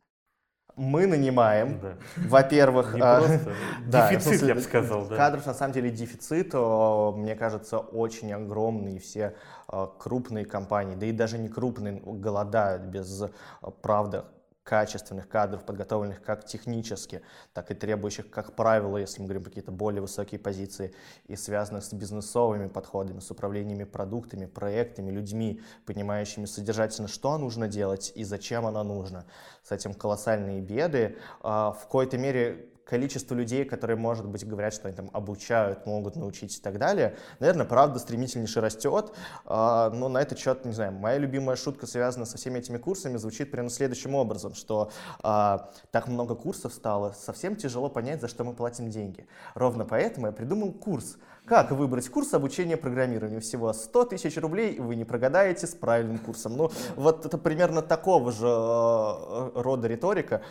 Мы 0.76 1.06
нанимаем, 1.06 1.80
да. 1.82 1.98
во-первых, 2.15 2.96
а, 3.00 3.22
да, 3.88 4.13
дефицит, 4.13 4.41
я 4.44 4.56
бы 4.56 4.62
сказал. 4.62 5.06
Да. 5.06 5.15
Кадров 5.15 5.46
на 5.46 5.54
самом 5.54 5.74
деле 5.74 5.91
дефицит, 5.91 6.54
мне 6.54 7.36
кажется, 7.36 7.80
очень 7.80 8.32
огромный. 8.32 9.00
Все 9.00 9.36
а, 9.67 9.88
крупные 9.88 10.46
компании, 10.46 10.96
да 10.96 11.06
и 11.06 11.12
даже 11.12 11.38
не 11.38 11.50
крупные, 11.50 12.02
голодают 12.04 12.84
без 12.84 13.22
а, 13.22 13.72
правды 13.72 14.24
качественных 14.63 15.28
кадров, 15.28 15.65
подготовленных 15.65 16.21
как 16.21 16.45
технически, 16.45 17.21
так 17.54 17.71
и 17.71 17.74
требующих, 17.74 18.30
как 18.30 18.56
правило, 18.56 18.97
если 18.97 19.21
мы 19.21 19.28
говорим 19.28 19.43
какие-то 19.43 19.71
более 19.71 20.02
высокие 20.02 20.39
позиции, 20.39 20.93
и 21.26 21.36
связанных 21.36 21.84
с 21.84 21.93
бизнесовыми 21.93 22.67
подходами, 22.67 23.19
с 23.19 23.32
управлениями 23.32 23.86
продуктами, 23.86 24.45
проектами, 24.45 25.12
людьми, 25.12 25.62
понимающими 25.86 26.45
содержательно, 26.45 27.08
что 27.08 27.38
нужно 27.38 27.67
делать 27.67 28.12
и 28.15 28.24
зачем 28.24 28.65
оно 28.65 28.84
нужно. 28.84 29.26
С 29.63 29.71
этим 29.71 29.93
колоссальные 29.93 30.62
беды. 30.62 31.17
А, 31.41 31.71
в 31.71 31.82
какой-то 31.82 32.17
мере 32.17 32.70
количество 32.91 33.34
людей, 33.36 33.63
которые, 33.63 33.95
может 33.95 34.27
быть, 34.27 34.45
говорят, 34.45 34.73
что 34.73 34.89
они 34.89 34.97
там 34.97 35.10
обучают, 35.13 35.86
могут 35.86 36.17
научить 36.17 36.58
и 36.58 36.62
так 36.62 36.77
далее, 36.77 37.15
наверное, 37.39 37.65
правда 37.65 37.99
стремительнейше 37.99 38.60
растет. 38.60 39.13
А, 39.45 39.89
но 39.91 40.10
на 40.10 40.21
этот 40.21 40.38
счет, 40.38 40.65
не 40.65 40.73
знаю, 40.73 40.91
моя 40.91 41.17
любимая 41.17 41.56
шутка, 41.56 41.88
связана 41.88 42.25
со 42.25 42.36
всеми 42.36 42.60
этими 42.60 42.77
курсами, 42.77 43.15
звучит 43.15 43.49
примерно 43.49 43.69
следующим 43.69 44.13
образом, 44.13 44.56
что 44.56 44.91
а, 45.23 45.69
так 45.91 46.10
много 46.10 46.36
курсов 46.36 46.73
стало, 46.73 47.13
совсем 47.13 47.56
тяжело 47.56 47.88
понять, 47.88 48.19
за 48.19 48.27
что 48.27 48.43
мы 48.43 48.54
платим 48.54 48.89
деньги. 48.89 49.25
Ровно 49.56 49.86
поэтому 49.86 50.27
я 50.27 50.34
придумал 50.34 50.73
курс, 50.73 51.15
как 51.45 51.71
выбрать 51.71 52.10
курс 52.10 52.34
обучения 52.34 52.75
программированию? 52.75 53.39
Всего 53.39 53.71
100 53.71 54.06
тысяч 54.06 54.38
рублей, 54.38 54.73
и 54.73 54.80
вы 54.82 54.95
не 54.95 55.06
прогадаете 55.06 55.65
с 55.65 55.73
правильным 55.73 56.19
курсом. 56.19 56.58
Ну, 56.58 56.71
вот 56.97 57.25
это 57.25 57.38
примерно 57.38 57.82
такого 57.82 58.32
же 58.34 58.47
э, 58.47 59.51
рода 59.56 59.88
риторика. 59.88 60.41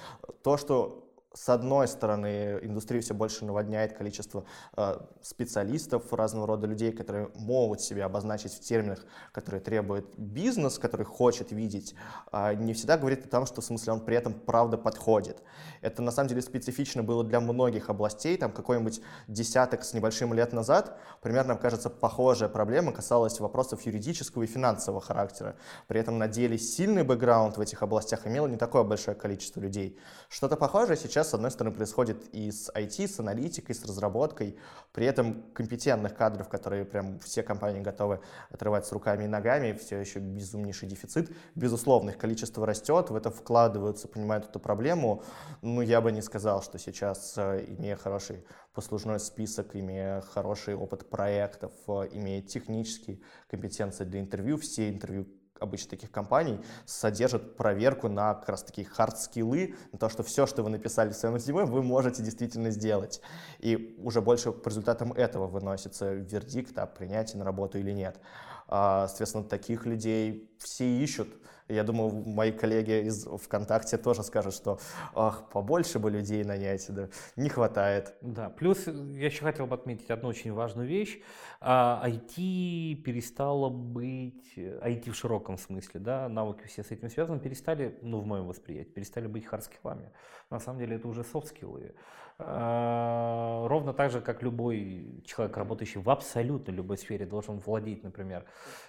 То, 0.43 0.57
что 0.57 1.10
с 1.33 1.49
одной 1.49 1.87
стороны, 1.87 2.59
индустрию 2.63 3.03
все 3.03 3.15
больше 3.15 3.45
наводняет 3.45 3.97
количество 3.97 4.45
э, 4.77 4.99
специалистов, 5.23 6.13
разного 6.13 6.49
рода 6.49 6.67
людей, 6.67 6.91
которые 6.91 7.31
могут 7.37 7.81
себя 7.81 8.07
обозначить 8.07 8.53
в 8.53 8.61
терминах, 8.61 9.05
которые 9.31 9.61
требует 9.61 10.07
бизнес, 10.19 10.79
который 10.79 11.07
хочет 11.07 11.53
видеть, 11.53 11.95
э, 12.33 12.55
не 12.55 12.75
всегда 12.75 12.99
говорит 12.99 13.27
о 13.27 13.29
том, 13.29 13.47
что 13.47 13.61
в 13.61 13.65
смысле 13.65 13.93
он 13.93 14.01
при 14.01 14.17
этом 14.17 14.35
правда 14.35 14.77
подходит. 14.77 15.41
Это 15.83 16.03
на 16.03 16.11
самом 16.11 16.29
деле 16.31 16.43
специфично 16.43 17.05
было 17.05 17.23
для 17.23 17.39
многих 17.41 17.91
областей, 17.91 18.37
там 18.37 18.51
какой-нибудь 18.51 19.01
десяток 19.29 19.85
с 19.85 19.95
небольшим 19.95 20.35
лет 20.35 20.53
назад, 20.53 20.99
примерно, 21.23 21.55
кажется, 21.55 21.91
похожая 21.91 22.49
проблема 22.49 22.91
касалась 22.93 23.39
вопросов 23.39 23.83
юридического 23.83 24.43
и 24.43 24.47
финансового 24.47 25.01
характера. 25.01 25.55
При 25.87 26.01
этом 26.01 26.19
на 26.19 26.27
деле 26.27 26.59
сильный 26.59 27.05
бэкграунд 27.05 27.57
в 27.57 27.61
этих 27.61 27.85
областях 27.85 28.27
имело 28.27 28.49
не 28.49 28.57
такое 28.57 28.83
большое 28.83 29.17
количество 29.17 29.61
людей. 29.61 29.97
Что-то 30.29 30.57
похожее 30.57 30.97
сейчас 30.97 31.20
сейчас, 31.21 31.31
с 31.31 31.35
одной 31.35 31.51
стороны, 31.51 31.77
происходит 31.77 32.29
и 32.33 32.51
с 32.51 32.71
IT, 32.75 33.07
с 33.07 33.21
аналитикой, 33.21 33.75
с 33.75 33.85
разработкой, 33.85 34.57
при 34.93 35.05
этом 35.05 35.43
компетентных 35.53 36.15
кадров, 36.15 36.49
которые 36.49 36.87
прям 36.87 37.19
все 37.19 37.43
компании 37.43 37.83
готовы 37.83 38.21
отрывать 38.51 38.87
с 38.87 38.93
руками 38.93 39.25
и 39.25 39.27
ногами, 39.27 39.73
все 39.73 39.99
еще 39.99 40.19
безумнейший 40.19 40.89
дефицит. 40.89 41.31
Безусловно, 41.55 42.11
их 42.11 42.19
количество 42.19 42.67
растет, 42.67 43.11
в 43.11 43.17
это 43.17 43.31
вкладываются, 43.31 44.09
понимают 44.09 44.47
эту 44.47 44.61
проблему. 44.61 45.23
Ну, 45.61 45.83
я 45.83 46.01
бы 46.01 46.11
не 46.11 46.23
сказал, 46.23 46.63
что 46.63 46.79
сейчас, 46.79 47.35
э, 47.37 47.67
имея 47.69 47.97
хороший 47.97 48.45
послужной 48.73 49.21
список, 49.21 49.77
имея 49.77 50.23
хороший 50.23 50.75
опыт 50.75 51.11
проектов, 51.11 51.73
э, 51.89 52.09
имея 52.13 52.41
технические 52.41 53.21
компетенции 53.51 54.05
для 54.05 54.21
интервью, 54.21 54.57
все 54.57 54.89
интервью 54.89 55.27
обычно 55.61 55.91
таких 55.91 56.11
компаний 56.11 56.61
содержат 56.87 57.57
проверку 57.57 58.09
на 58.09 58.35
как 58.35 58.49
раз 58.49 58.63
такие 58.63 58.87
хард-скиллы, 58.87 59.77
на 59.93 59.99
то, 59.99 60.09
что 60.09 60.23
все, 60.23 60.47
что 60.47 60.63
вы 60.63 60.71
написали 60.71 61.11
в 61.11 61.15
своем 61.15 61.37
резюме, 61.37 61.65
вы 61.65 61.83
можете 61.83 62.23
действительно 62.23 62.71
сделать. 62.71 63.21
И 63.59 63.97
уже 64.03 64.21
больше 64.21 64.53
по 64.53 64.69
результатам 64.69 65.13
этого 65.13 65.47
выносится 65.47 66.13
вердикт 66.13 66.79
о 66.79 66.87
принятии 66.87 67.37
на 67.37 67.45
работу 67.45 67.79
или 67.79 67.93
нет. 67.93 68.21
А, 68.69 69.09
соответственно, 69.09 69.45
таких 69.45 69.87
людей 69.87 70.51
все 70.59 70.85
ищут. 70.85 71.29
Я 71.71 71.85
думаю, 71.85 72.11
мои 72.11 72.51
коллеги 72.51 73.07
из 73.07 73.25
ВКонтакте 73.25 73.97
тоже 73.97 74.23
скажут, 74.23 74.55
что 74.55 74.81
ах, 75.15 75.49
побольше 75.51 75.99
бы 75.99 76.11
людей 76.11 76.43
нанять, 76.45 76.85
да, 76.89 77.09
не 77.37 77.49
хватает. 77.49 78.15
Да, 78.21 78.51
плюс 78.51 78.87
я 78.87 79.27
еще 79.27 79.45
хотел 79.45 79.67
бы 79.67 79.75
отметить 79.75 80.11
одну 80.11 80.29
очень 80.29 80.53
важную 80.53 80.89
вещь. 80.89 81.21
IT 81.61 81.63
а, 81.63 83.03
перестало 83.05 83.69
быть, 83.69 84.55
IT 84.57 85.11
в 85.11 85.15
широком 85.15 85.59
смысле, 85.59 86.01
да, 86.01 86.29
навыки 86.29 86.67
все 86.67 86.83
с 86.83 86.91
этим 86.91 87.09
связаны, 87.09 87.39
перестали, 87.39 87.99
ну, 88.03 88.19
в 88.19 88.27
моем 88.27 88.47
восприятии, 88.47 88.91
перестали 88.91 89.27
быть 89.27 89.47
hard 89.47 89.66
skill 89.66 89.91
ами. 89.91 90.11
На 90.51 90.59
самом 90.59 90.81
деле 90.81 90.97
это 90.97 91.07
уже 91.07 91.23
soft 91.23 91.49
skill 91.49 91.82
ы. 91.82 91.95
А, 92.43 93.69
ровно 93.69 93.93
так 93.93 94.11
же, 94.11 94.21
как 94.21 94.43
любой 94.43 95.23
человек, 95.27 95.57
работающий 95.57 96.01
в 96.01 96.09
абсолютно 96.09 96.73
любой 96.73 96.97
сфере, 96.97 97.27
должен 97.27 97.59
владеть, 97.59 98.03
например, 98.03 98.47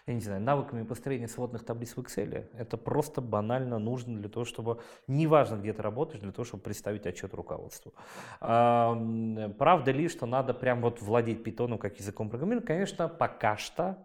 я 0.07 0.13
не 0.13 0.21
знаю, 0.21 0.41
навыками 0.41 0.83
построения 0.83 1.27
сводных 1.27 1.65
таблиц 1.65 1.95
в 1.95 1.99
Excel. 1.99 2.47
Это 2.53 2.70
просто 2.77 3.21
банально 3.21 3.79
нужно 3.79 4.17
для 4.17 4.29
того, 4.29 4.45
чтобы, 4.45 4.79
неважно, 5.07 5.55
где 5.55 5.73
ты 5.73 5.81
работаешь, 5.81 6.21
для 6.21 6.31
того, 6.31 6.45
чтобы 6.45 6.63
представить 6.63 7.05
отчет 7.05 7.33
руководству. 7.33 7.93
Правда 8.39 9.91
ли, 9.91 10.07
что 10.07 10.25
надо 10.25 10.53
прям 10.53 10.81
вот 10.81 11.01
владеть 11.01 11.43
питоном 11.43 11.77
как 11.77 11.99
языком 11.99 12.29
программирования? 12.29 12.67
Конечно, 12.67 13.07
пока 13.07 13.57
что 13.57 13.97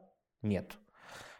нет. 0.42 0.76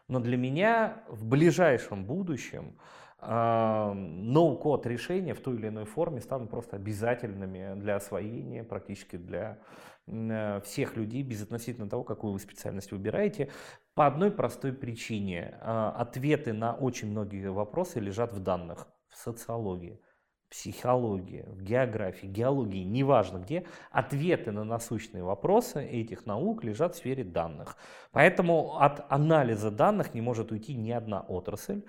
Но 0.08 0.20
для 0.20 0.36
меня 0.36 1.02
в 1.08 1.24
ближайшем 1.26 2.04
будущем 2.04 2.76
ноу-код 3.20 4.86
решения 4.86 5.34
в 5.34 5.40
той 5.40 5.56
или 5.56 5.68
иной 5.68 5.84
форме 5.84 6.20
станут 6.20 6.50
просто 6.50 6.76
обязательными 6.76 7.74
для 7.80 7.96
освоения, 7.96 8.62
практически 8.62 9.16
для 9.16 9.58
э, 10.06 10.60
всех 10.60 10.96
людей, 10.96 11.22
безотносительно 11.22 11.88
того, 11.88 12.04
какую 12.04 12.34
вы 12.34 12.38
специальность 12.38 12.92
выбираете, 12.92 13.50
по 13.96 14.06
одной 14.06 14.30
простой 14.30 14.74
причине. 14.74 15.58
А, 15.62 15.90
ответы 15.90 16.52
на 16.52 16.74
очень 16.74 17.10
многие 17.10 17.50
вопросы 17.50 17.98
лежат 17.98 18.34
в 18.34 18.40
данных, 18.40 18.86
в 19.08 19.16
социологии 19.16 20.00
психологии, 20.48 21.44
в 21.48 21.62
географии, 21.62 22.26
геологии, 22.26 22.84
неважно 22.84 23.38
где, 23.38 23.66
ответы 23.90 24.52
на 24.52 24.64
насущные 24.64 25.24
вопросы 25.24 25.84
этих 25.84 26.24
наук 26.24 26.62
лежат 26.62 26.94
в 26.94 26.98
сфере 26.98 27.24
данных. 27.24 27.76
Поэтому 28.12 28.78
от 28.78 29.04
анализа 29.10 29.70
данных 29.70 30.14
не 30.14 30.20
может 30.20 30.52
уйти 30.52 30.76
ни 30.76 30.92
одна 30.92 31.20
отрасль. 31.20 31.82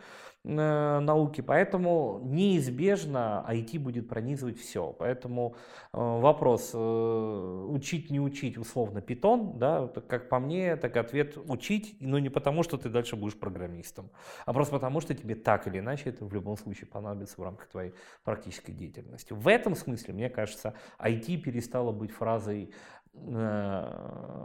Э, 0.49 0.99
науки, 1.01 1.41
поэтому 1.41 2.21
неизбежно 2.23 3.45
IT 3.49 3.79
будет 3.79 4.07
пронизывать 4.07 4.57
все. 4.57 4.93
Поэтому 4.97 5.55
э, 5.91 5.97
вопрос, 5.97 6.71
э, 6.73 7.65
учить, 7.69 8.10
не 8.10 8.21
учить, 8.21 8.57
условно, 8.57 9.01
питон, 9.01 9.60
да, 9.60 9.88
как 10.07 10.29
по 10.29 10.39
мне, 10.39 10.77
так 10.77 10.95
ответ 10.95 11.38
учить, 11.49 11.97
но 11.99 12.17
не 12.17 12.29
потому, 12.29 12.63
что 12.63 12.77
ты 12.77 12.88
дальше 12.88 13.17
будешь 13.17 13.38
программистом, 13.38 14.10
а 14.45 14.53
просто 14.53 14.73
потому, 14.75 15.01
что 15.01 15.13
тебе 15.13 15.36
так 15.36 15.67
или 15.67 15.79
иначе 15.79 16.12
это 16.12 16.23
в 16.23 16.33
любом 16.33 16.55
случае 16.55 16.88
понадобится 16.88 17.36
в 17.41 17.43
рамках 17.43 17.67
твоей 17.67 17.93
практической 18.23 18.71
деятельности. 18.71 19.33
В 19.33 19.49
этом 19.49 19.75
смысле, 19.75 20.13
мне 20.13 20.29
кажется, 20.29 20.75
IT 20.97 21.38
перестало 21.41 21.91
быть 21.91 22.12
фразой, 22.12 22.71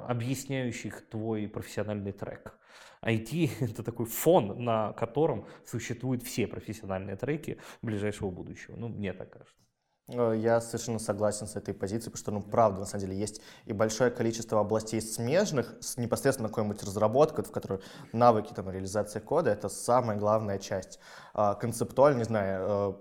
объясняющих 0.09 1.07
твой 1.11 1.47
профессиональный 1.47 2.13
трек. 2.13 2.57
IT— 3.05 3.51
это 3.61 3.83
такой 3.83 4.07
фон, 4.07 4.65
на 4.65 4.93
котором 4.93 5.47
существуют 5.67 6.23
все 6.23 6.47
профессиональные 6.47 7.17
треки 7.17 7.59
ближайшего 7.83 8.31
будущего. 8.31 8.77
Ну, 8.77 8.89
мне 8.89 9.13
так 9.13 9.31
кажется. 9.31 9.63
Э, 10.09 10.35
я 10.37 10.61
совершенно 10.61 10.99
согласен 10.99 11.47
с 11.47 11.57
этой 11.57 11.75
позицией, 11.75 12.13
потому 12.13 12.19
что, 12.19 12.31
ну, 12.33 12.43
правда, 12.43 12.81
на 12.81 12.87
самом 12.87 13.07
деле, 13.07 13.19
есть 13.19 13.41
и 13.67 13.73
большое 13.73 14.11
количество 14.11 14.61
областей 14.61 15.01
смежных 15.01 15.77
с 15.81 15.97
непосредственно 15.97 16.49
какой-нибудь 16.49 16.83
разработкой, 16.83 17.45
в 17.45 17.51
которой 17.51 17.81
навыки, 18.13 18.53
там, 18.55 18.71
реализация 18.71 19.21
кода— 19.21 19.51
это 19.53 19.69
самая 19.69 20.19
главная 20.19 20.59
часть. 20.59 20.99
А, 21.35 21.55
концептуально, 21.55 22.19
не 22.19 22.25
знаю, 22.25 22.67
э, 22.69 22.95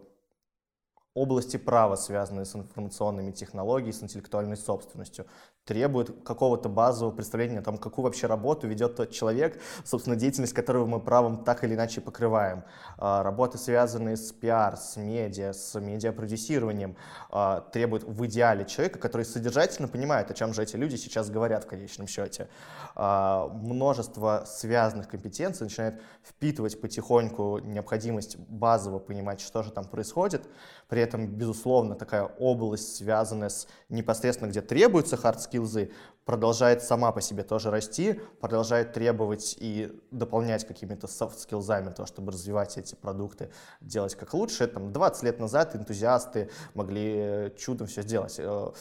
области 1.14 1.58
права, 1.58 1.96
связанные 1.96 2.46
с 2.46 2.56
информационными 2.56 3.32
технологиями, 3.32 3.92
с 3.92 4.04
интеллектуальной 4.04 4.58
собственностью 4.58 5.26
требует 5.66 6.24
какого-то 6.24 6.70
базового 6.70 7.14
представления 7.14 7.60
о 7.60 7.62
том, 7.62 7.78
какую 7.78 8.04
вообще 8.06 8.26
работу 8.26 8.68
ведет 8.68 8.96
тот 8.96 9.12
человек, 9.12 9.62
собственно, 9.84 10.16
деятельность 10.16 10.54
которого 10.54 10.88
мы 10.88 11.00
правом 11.00 11.44
так 11.44 11.64
или 11.64 11.76
иначе 11.76 12.02
покрываем. 12.02 12.64
А, 12.98 13.22
работы, 13.22 13.60
связанные 13.60 14.18
с 14.18 14.32
пиар, 14.32 14.76
с 14.76 14.98
медиа, 14.98 15.54
с 15.54 15.80
медиапродюсированием, 15.80 16.96
а, 17.30 17.62
требуют 17.62 18.04
в 18.04 18.26
идеале 18.26 18.66
человека, 18.66 18.98
который 18.98 19.24
содержательно 19.24 19.88
понимает, 19.88 20.32
о 20.32 20.34
чем 20.34 20.54
же 20.54 20.64
эти 20.64 20.76
люди 20.76 20.96
сейчас 20.96 21.30
говорят 21.30 21.66
в 21.66 21.68
конечном 21.68 22.08
счете. 22.08 22.50
А, 22.96 23.48
множество 23.50 24.44
связанных 24.48 25.10
компетенций 25.10 25.66
начинает 25.66 26.02
впитывать 26.24 26.82
потихоньку 26.82 27.60
необходимость 27.60 28.38
базово 28.38 28.98
понимать, 28.98 29.42
что 29.42 29.62
же 29.62 29.72
там 29.72 29.86
происходит. 29.86 30.50
При 30.92 31.02
этом, 31.02 31.26
безусловно, 31.26 31.96
такая 31.96 32.24
область, 32.38 32.98
связанная 32.98 33.48
с 33.48 33.66
непосредственно, 33.88 34.50
где 34.50 34.60
требуется 34.60 35.16
hard 35.16 35.40
скиллзы, 35.40 35.90
продолжает 36.26 36.84
сама 36.84 37.14
по 37.14 37.22
себе 37.22 37.44
тоже 37.44 37.72
расти, 37.72 38.20
продолжает 38.42 38.92
требовать 38.92 39.56
и 39.58 39.98
дополнять 40.12 40.68
какими-то 40.68 41.08
софт-скиллзами, 41.08 41.92
то, 41.92 42.06
чтобы 42.06 42.34
развивать 42.34 42.78
эти 42.78 42.96
продукты, 42.96 43.52
делать 43.80 44.16
как 44.16 44.34
лучше. 44.34 44.68
Там 44.68 44.92
20 44.92 45.24
лет 45.24 45.40
назад 45.40 45.78
энтузиасты 45.78 46.50
могли 46.74 47.54
чудом 47.58 47.88
все 47.88 48.02
сделать. 48.02 48.36
Э, 48.38 48.74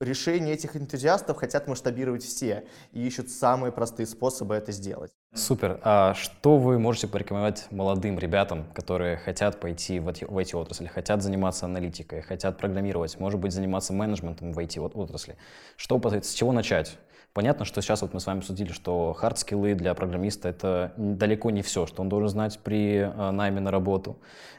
решение 0.00 0.54
этих 0.54 0.74
энтузиастов 0.74 1.36
хотят 1.36 1.68
масштабировать 1.68 2.24
все 2.24 2.66
и 2.92 3.06
ищут 3.06 3.28
самые 3.28 3.72
простые 3.72 4.06
способы 4.06 4.54
это 4.54 4.72
сделать. 4.72 5.12
Супер. 5.36 5.78
А 5.82 6.14
что 6.14 6.56
вы 6.56 6.78
можете 6.78 7.08
порекомендовать 7.08 7.66
молодым 7.70 8.18
ребятам, 8.18 8.64
которые 8.72 9.18
хотят 9.18 9.60
пойти 9.60 10.00
в 10.00 10.08
эти, 10.08 10.24
в 10.24 10.38
эти 10.38 10.54
отрасли, 10.54 10.86
хотят 10.86 11.22
заниматься 11.22 11.66
аналитикой, 11.66 12.22
хотят 12.22 12.56
программировать, 12.56 13.20
может 13.20 13.38
быть, 13.38 13.52
заниматься 13.52 13.92
менеджментом 13.92 14.52
в 14.52 14.58
IT-отрасли? 14.58 15.36
Что, 15.76 16.00
с 16.00 16.32
чего 16.32 16.52
начать? 16.52 16.96
Понятно, 17.36 17.66
что 17.66 17.82
сейчас 17.82 18.00
вот 18.00 18.14
мы 18.14 18.20
с 18.20 18.24
вами 18.24 18.38
обсудили, 18.38 18.72
что 18.72 19.14
хард-скиллы 19.14 19.74
для 19.74 19.92
программиста— 19.92 20.48
это 20.50 20.94
далеко 20.96 21.50
не 21.50 21.60
все, 21.60 21.84
что 21.84 22.00
он 22.00 22.08
должен 22.08 22.30
знать 22.30 22.58
при 22.64 23.00
э, 23.00 23.30
найме 23.30 23.60
на 23.60 23.70
работу. 23.70 24.16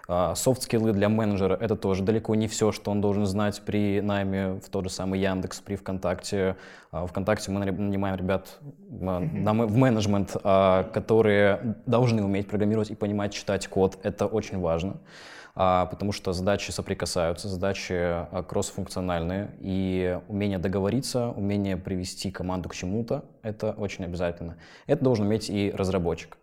Софт-скиллы 0.07 0.93
для 0.93 1.09
менеджера— 1.09 1.55
это 1.59 1.75
тоже 1.75 2.03
далеко 2.03 2.35
не 2.35 2.47
все, 2.47 2.71
что 2.71 2.91
он 2.91 3.01
должен 3.01 3.25
знать 3.25 3.63
при 3.65 3.99
найме 3.99 4.59
в 4.63 4.69
тот 4.69 4.83
же 4.83 4.89
самый 4.91 5.19
Яндекс, 5.19 5.59
при 5.59 5.75
ВКонтакте. 5.75 6.55
А, 6.91 7.07
ВКонтакте 7.07 7.51
мы 7.51 7.65
нанимаем 7.65 8.15
ребят 8.15 8.59
в 8.89 9.21
менеджмент, 9.41 10.37
а, 10.43 10.83
которые 10.83 11.77
должны 11.87 12.23
уметь 12.23 12.47
программировать 12.47 12.91
и 12.91 12.95
понимать 12.95 13.33
читать 13.33 13.67
код. 13.67 13.97
Это 14.03 14.27
очень 14.27 14.59
важно. 14.59 14.97
А, 15.59 15.87
потому 15.87 16.11
что 16.11 16.33
задачи 16.33 16.69
соприкасаются, 16.69 17.47
задачи 17.49 17.93
а, 17.93 18.43
кроссфункциональные, 18.43 19.55
и 19.59 20.19
умение 20.27 20.59
договориться, 20.59 21.29
умение 21.29 21.77
привести 21.77 22.29
команду 22.29 22.69
к 22.69 22.75
чему-то— 22.75 23.25
это 23.41 23.71
очень 23.71 24.05
обязательно. 24.05 24.57
Это 24.85 25.03
должен 25.03 25.25
уметь 25.25 25.49
и 25.49 25.71
разработчик. 25.75 26.37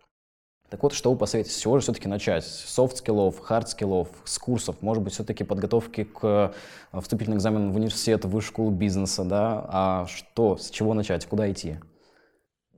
Так 0.69 0.83
вот, 0.83 0.91
что 0.91 1.13
вы 1.13 1.17
посоветуете? 1.17 1.55
С 1.55 1.61
чего 1.61 1.77
же 1.77 1.83
все-таки 1.83 2.09
начать? 2.09 2.43
С 2.43 2.65
soft 2.73 2.95
skill 2.95 3.23
ов, 3.23 3.39
hard 3.39 3.62
skill 3.62 3.92
ов, 3.92 4.09
с 4.25 4.37
курсов? 4.37 4.81
Может 4.81 5.01
быть, 5.01 5.13
все-таки 5.13 5.45
подготовки 5.45 6.03
к 6.03 6.53
э, 6.91 6.99
вступительным 6.99 7.37
экзаменам 7.37 7.71
в 7.71 7.77
университет, 7.77 8.25
в 8.25 8.29
высшую 8.29 8.51
школу 8.51 8.71
бизнеса, 8.71 9.23
да? 9.23 9.65
А 9.69 10.05
что, 10.07 10.57
с 10.57 10.69
чего 10.71 10.93
начать, 10.93 11.25
куда 11.25 11.49
идти? 11.49 11.77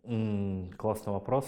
М, 0.04 0.72
классный 0.78 1.14
вопрос. 1.14 1.46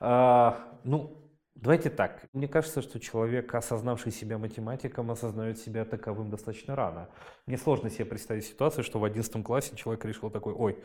А, 0.00 0.56
ну, 0.84 1.25
Давайте 1.66 1.90
так. 1.90 2.22
Мне 2.32 2.46
кажется, 2.46 2.80
что 2.80 3.00
человек, 3.00 3.52
осознавший 3.52 4.12
себя 4.12 4.38
математиком, 4.38 5.10
осознает 5.10 5.58
себя 5.58 5.84
таковым 5.84 6.30
достаточно 6.30 6.76
рано. 6.76 7.08
Мне 7.44 7.58
сложно 7.58 7.90
себе 7.90 8.04
представить 8.04 8.44
ситуацию, 8.44 8.84
что 8.84 9.00
в 9.00 9.04
11 9.04 9.42
классе 9.42 9.74
человек 9.74 10.04
решил 10.04 10.30
такой, 10.30 10.54
ой, 10.54 10.78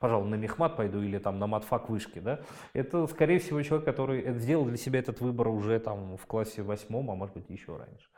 пожалуй, 0.00 0.28
на 0.28 0.34
мехмат 0.34 0.76
пойду 0.76 1.00
или 1.00 1.18
там 1.18 1.38
на 1.38 1.46
матфак 1.46 1.88
вышки, 1.88 2.18
да? 2.18 2.40
Это, 2.72 3.06
скорее 3.06 3.38
всего, 3.38 3.62
человек, 3.62 3.84
который 3.84 4.32
сделал 4.32 4.64
для 4.64 4.76
себя 4.76 4.98
этот 4.98 5.20
выбор 5.20 5.46
уже 5.46 5.78
там 5.78 6.16
в 6.16 6.26
классе 6.26 6.62
восьмом, 6.62 7.12
а 7.12 7.14
может 7.14 7.36
быть 7.36 7.48
еще 7.48 7.76
раньше. 7.76 8.08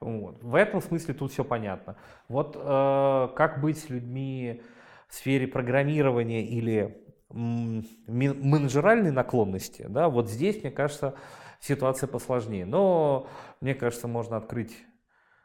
Вот. 0.00 0.42
В 0.42 0.56
этом 0.56 0.82
смысле 0.82 1.14
тут 1.14 1.32
все 1.32 1.42
понятно. 1.42 1.96
Вот 2.28 2.54
э, 2.54 3.28
как 3.34 3.62
быть 3.62 3.78
с 3.78 3.88
людьми 3.88 4.60
в 5.08 5.14
сфере 5.14 5.46
программирования 5.46 6.44
или 6.44 7.02
менеджеральной 7.30 9.10
наклонности, 9.10 9.86
да, 9.88 10.08
вот 10.08 10.30
здесь, 10.30 10.62
мне 10.62 10.70
кажется, 10.70 11.14
ситуация 11.60 12.06
посложнее. 12.06 12.64
Но, 12.66 13.28
мне 13.60 13.74
кажется, 13.74 14.08
можно 14.08 14.36
открыть 14.36 14.76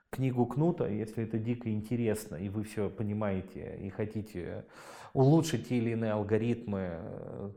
книгу 0.10 0.46
Кнута, 0.46 0.88
если 0.88 1.24
это 1.24 1.38
дико 1.38 1.72
интересно, 1.72 2.36
и 2.36 2.50
вы 2.50 2.64
все 2.64 2.90
понимаете, 2.90 3.78
и 3.82 3.90
хотите 3.90 4.66
улучшить 5.14 5.70
те 5.70 5.78
или 5.78 5.92
иные 5.92 6.14
алгоритмы, 6.14 7.00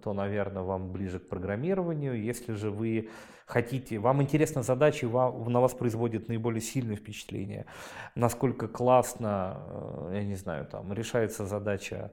то, 0.03 0.13
наверное, 0.13 0.63
вам 0.63 0.91
ближе 0.93 1.19
к 1.19 1.29
программированию. 1.29 2.21
Если 2.21 2.53
же 2.55 2.71
вы 2.71 3.11
хотите, 3.47 3.99
вам 3.99 4.23
интересна 4.23 4.63
задача, 4.63 5.07
и 5.07 5.09
вам, 5.09 5.51
на 5.51 5.61
вас 5.61 5.75
производит 5.75 6.29
наиболее 6.29 6.61
сильное 6.61 6.97
впечатление, 6.97 7.67
насколько 8.15 8.69
классно, 8.69 9.61
э, 9.67 10.11
я 10.15 10.25
не 10.25 10.35
знаю, 10.35 10.67
там 10.67 10.93
решается 10.93 11.47
задача 11.47 12.11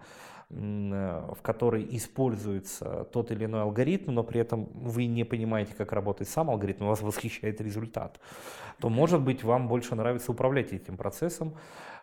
в 0.51 1.39
которой 1.41 1.87
используется 1.95 3.07
тот 3.13 3.31
или 3.31 3.45
иной 3.45 3.61
алгоритм, 3.61 4.11
но 4.11 4.23
при 4.23 4.41
этом 4.41 4.65
вы 4.73 5.05
не 5.05 5.23
понимаете, 5.23 5.73
как 5.77 5.93
работает 5.93 6.29
сам 6.29 6.49
алгоритм, 6.49 6.85
вас 6.85 7.01
восхищает 7.01 7.61
результат, 7.61 8.19
то, 8.79 8.89
может 8.89 9.21
быть, 9.21 9.43
вам 9.43 9.67
больше 9.67 9.95
нравится 9.95 10.31
управлять 10.31 10.73
этим 10.73 10.97
процессом. 10.97 11.53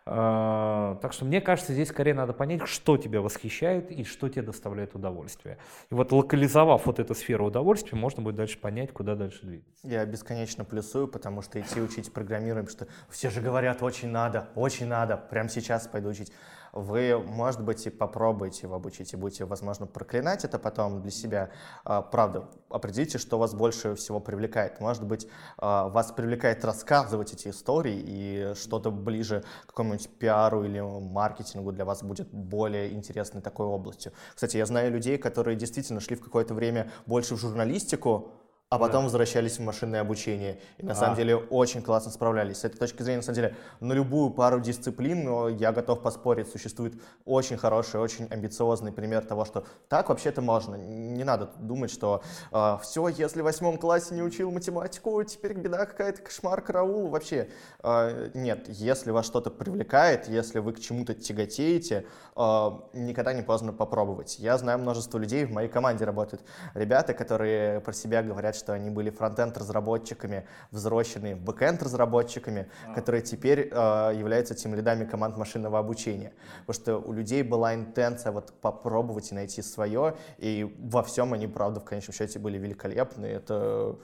Э, 0.05 0.95
так 1.01 1.13
что 1.13 1.25
мне 1.25 1.41
кажется, 1.41 1.73
здесь 1.73 1.89
скорее 1.89 2.15
надо 2.15 2.33
понять, 2.33 2.67
что 2.67 2.97
тебя 2.97 3.21
восхищает 3.21 3.91
и 3.91 4.03
что 4.03 4.29
тебе 4.29 4.41
доставляет 4.41 4.95
удовольствие. 4.95 5.59
И 5.91 5.93
вот 5.93 6.11
локализовав 6.11 6.87
вот 6.87 6.99
эту 6.99 7.13
сферу 7.13 7.45
удовольствия, 7.45 7.97
можно 7.97 8.23
будет 8.23 8.35
дальше 8.35 8.57
понять, 8.57 8.91
куда 8.91 9.15
дальше 9.15 9.45
двигаться. 9.45 9.87
Я 9.87 10.05
бесконечно 10.05 10.65
плюсую, 10.65 11.07
потому 11.07 11.43
что 11.43 11.61
идти 11.61 11.79
учить 11.81 12.11
программирование, 12.11 12.71
что 12.71 12.87
все 13.09 13.29
же 13.29 13.41
говорят, 13.41 13.83
очень 13.83 14.09
надо, 14.09 14.49
очень 14.55 14.87
надо, 14.87 15.17
прямо 15.17 15.49
сейчас 15.49 15.87
пойду 15.87 16.09
учить 16.09 16.31
вы, 16.73 17.17
может 17.17 17.61
быть, 17.63 17.85
и 17.87 17.89
попробуете 17.89 18.61
его 18.63 18.75
обучить, 18.75 19.13
и 19.13 19.17
будете, 19.17 19.45
возможно, 19.45 19.87
проклинать 19.87 20.45
это 20.45 20.59
потом 20.59 21.01
для 21.01 21.11
себя. 21.11 21.49
А, 21.83 22.01
правда, 22.01 22.49
определите, 22.69 23.17
что 23.17 23.37
вас 23.37 23.53
больше 23.53 23.95
всего 23.95 24.19
привлекает. 24.19 24.79
Может 24.79 25.05
быть, 25.05 25.27
а, 25.57 25.89
вас 25.89 26.11
привлекает 26.11 26.63
рассказывать 26.65 27.33
эти 27.33 27.49
истории, 27.49 28.01
и 28.05 28.53
что-то 28.55 28.91
ближе 28.91 29.43
к 29.63 29.67
какому-нибудь 29.67 30.09
пиару 30.17 30.63
или 30.63 30.79
маркетингу 30.79 31.71
для 31.71 31.85
вас 31.85 32.03
будет 32.03 32.29
более 32.31 32.93
интересной 32.93 33.41
такой 33.41 33.65
областью. 33.65 34.13
Кстати, 34.33 34.57
я 34.57 34.65
знаю 34.65 34.91
людей, 34.91 35.17
которые 35.17 35.55
действительно 35.55 35.99
шли 35.99 36.15
в 36.15 36.21
какое-то 36.21 36.53
время 36.53 36.91
больше 37.05 37.35
в 37.35 37.39
журналистику, 37.39 38.38
а 38.71 38.77
потом 38.77 39.01
да. 39.01 39.05
возвращались 39.05 39.57
в 39.57 39.63
машинное 39.63 40.01
обучение. 40.01 40.59
И 40.77 40.85
на 40.85 40.91
а. 40.91 40.95
самом 40.95 41.15
деле 41.15 41.35
очень 41.35 41.81
классно 41.81 42.11
справлялись. 42.11 42.57
С 42.57 42.65
этой 42.65 42.77
точки 42.77 43.01
зрения, 43.01 43.17
на 43.17 43.23
самом 43.23 43.35
деле, 43.35 43.55
на 43.79 43.93
любую 43.93 44.29
пару 44.29 44.59
дисциплин, 44.59 45.23
но 45.23 45.49
я 45.49 45.71
готов 45.71 46.03
поспорить, 46.03 46.47
существует 46.49 46.93
очень 47.25 47.57
хороший, 47.57 47.99
очень 47.99 48.27
амбициозный 48.27 48.91
пример 48.91 49.25
того, 49.25 49.43
что 49.45 49.65
так 49.87 50.09
вообще-то 50.09 50.43
можно. 50.43 50.75
Не 51.19 51.25
надо 51.25 51.49
думать, 51.59 51.91
что 51.91 52.21
э, 52.23 52.47
а, 52.53 52.77
все, 52.77 53.09
если 53.09 53.41
в 53.41 53.43
восьмом 53.43 53.77
классе 53.77 54.15
не 54.15 54.23
учил 54.23 54.51
математику, 54.51 55.21
теперь 55.25 55.51
беда 55.53 55.85
какая-то, 55.85 56.21
кошмар, 56.21 56.61
караул. 56.61 57.09
Вообще, 57.09 57.49
э, 57.83 58.29
нет, 58.33 58.69
если 58.69 59.11
вас 59.11 59.25
что-то 59.25 59.49
привлекает, 59.49 60.29
если 60.29 60.59
вы 60.59 60.71
к 60.71 60.79
чему-то 60.79 61.13
тяготеете, 61.13 62.05
э, 62.37 62.69
никогда 62.93 63.33
не 63.33 63.41
поздно 63.41 63.73
попробовать. 63.73 64.39
Я 64.39 64.57
знаю 64.57 64.79
множество 64.79 65.17
людей, 65.17 65.43
в 65.43 65.51
моей 65.51 65.67
команде 65.67 66.05
работают 66.05 66.41
ребята, 66.73 67.13
которые 67.13 67.81
про 67.81 67.91
себя 67.91 68.23
говорят, 68.23 68.55
что 68.55 68.71
они 68.71 68.89
были 68.89 69.09
фронтенд-разработчиками, 69.09 70.47
взросленные 70.71 71.35
бэкенд-разработчиками, 71.35 72.69
а. 72.87 72.93
которые 72.93 73.23
теперь 73.23 73.67
э, 73.69 74.13
являются 74.15 74.55
тем 74.55 74.73
лидами 74.73 75.03
команд 75.03 75.35
машинного 75.35 75.79
обучения. 75.79 76.31
Потому 76.65 76.81
что 76.81 76.97
у 76.97 77.11
людей 77.11 77.43
была 77.43 77.75
интенция 77.75 78.31
вот 78.31 78.53
попробовать 78.61 79.33
и 79.33 79.35
найти 79.35 79.61
свое, 79.61 80.15
и 80.37 80.77
во 80.79 81.03
всем 81.09 81.33
они, 81.33 81.47
правда, 81.47 81.79
в 81.79 81.85
конечном 81.85 82.13
счете 82.13 82.39
были 82.39 82.57
великолепны. 82.57 83.25
Это 83.25 83.97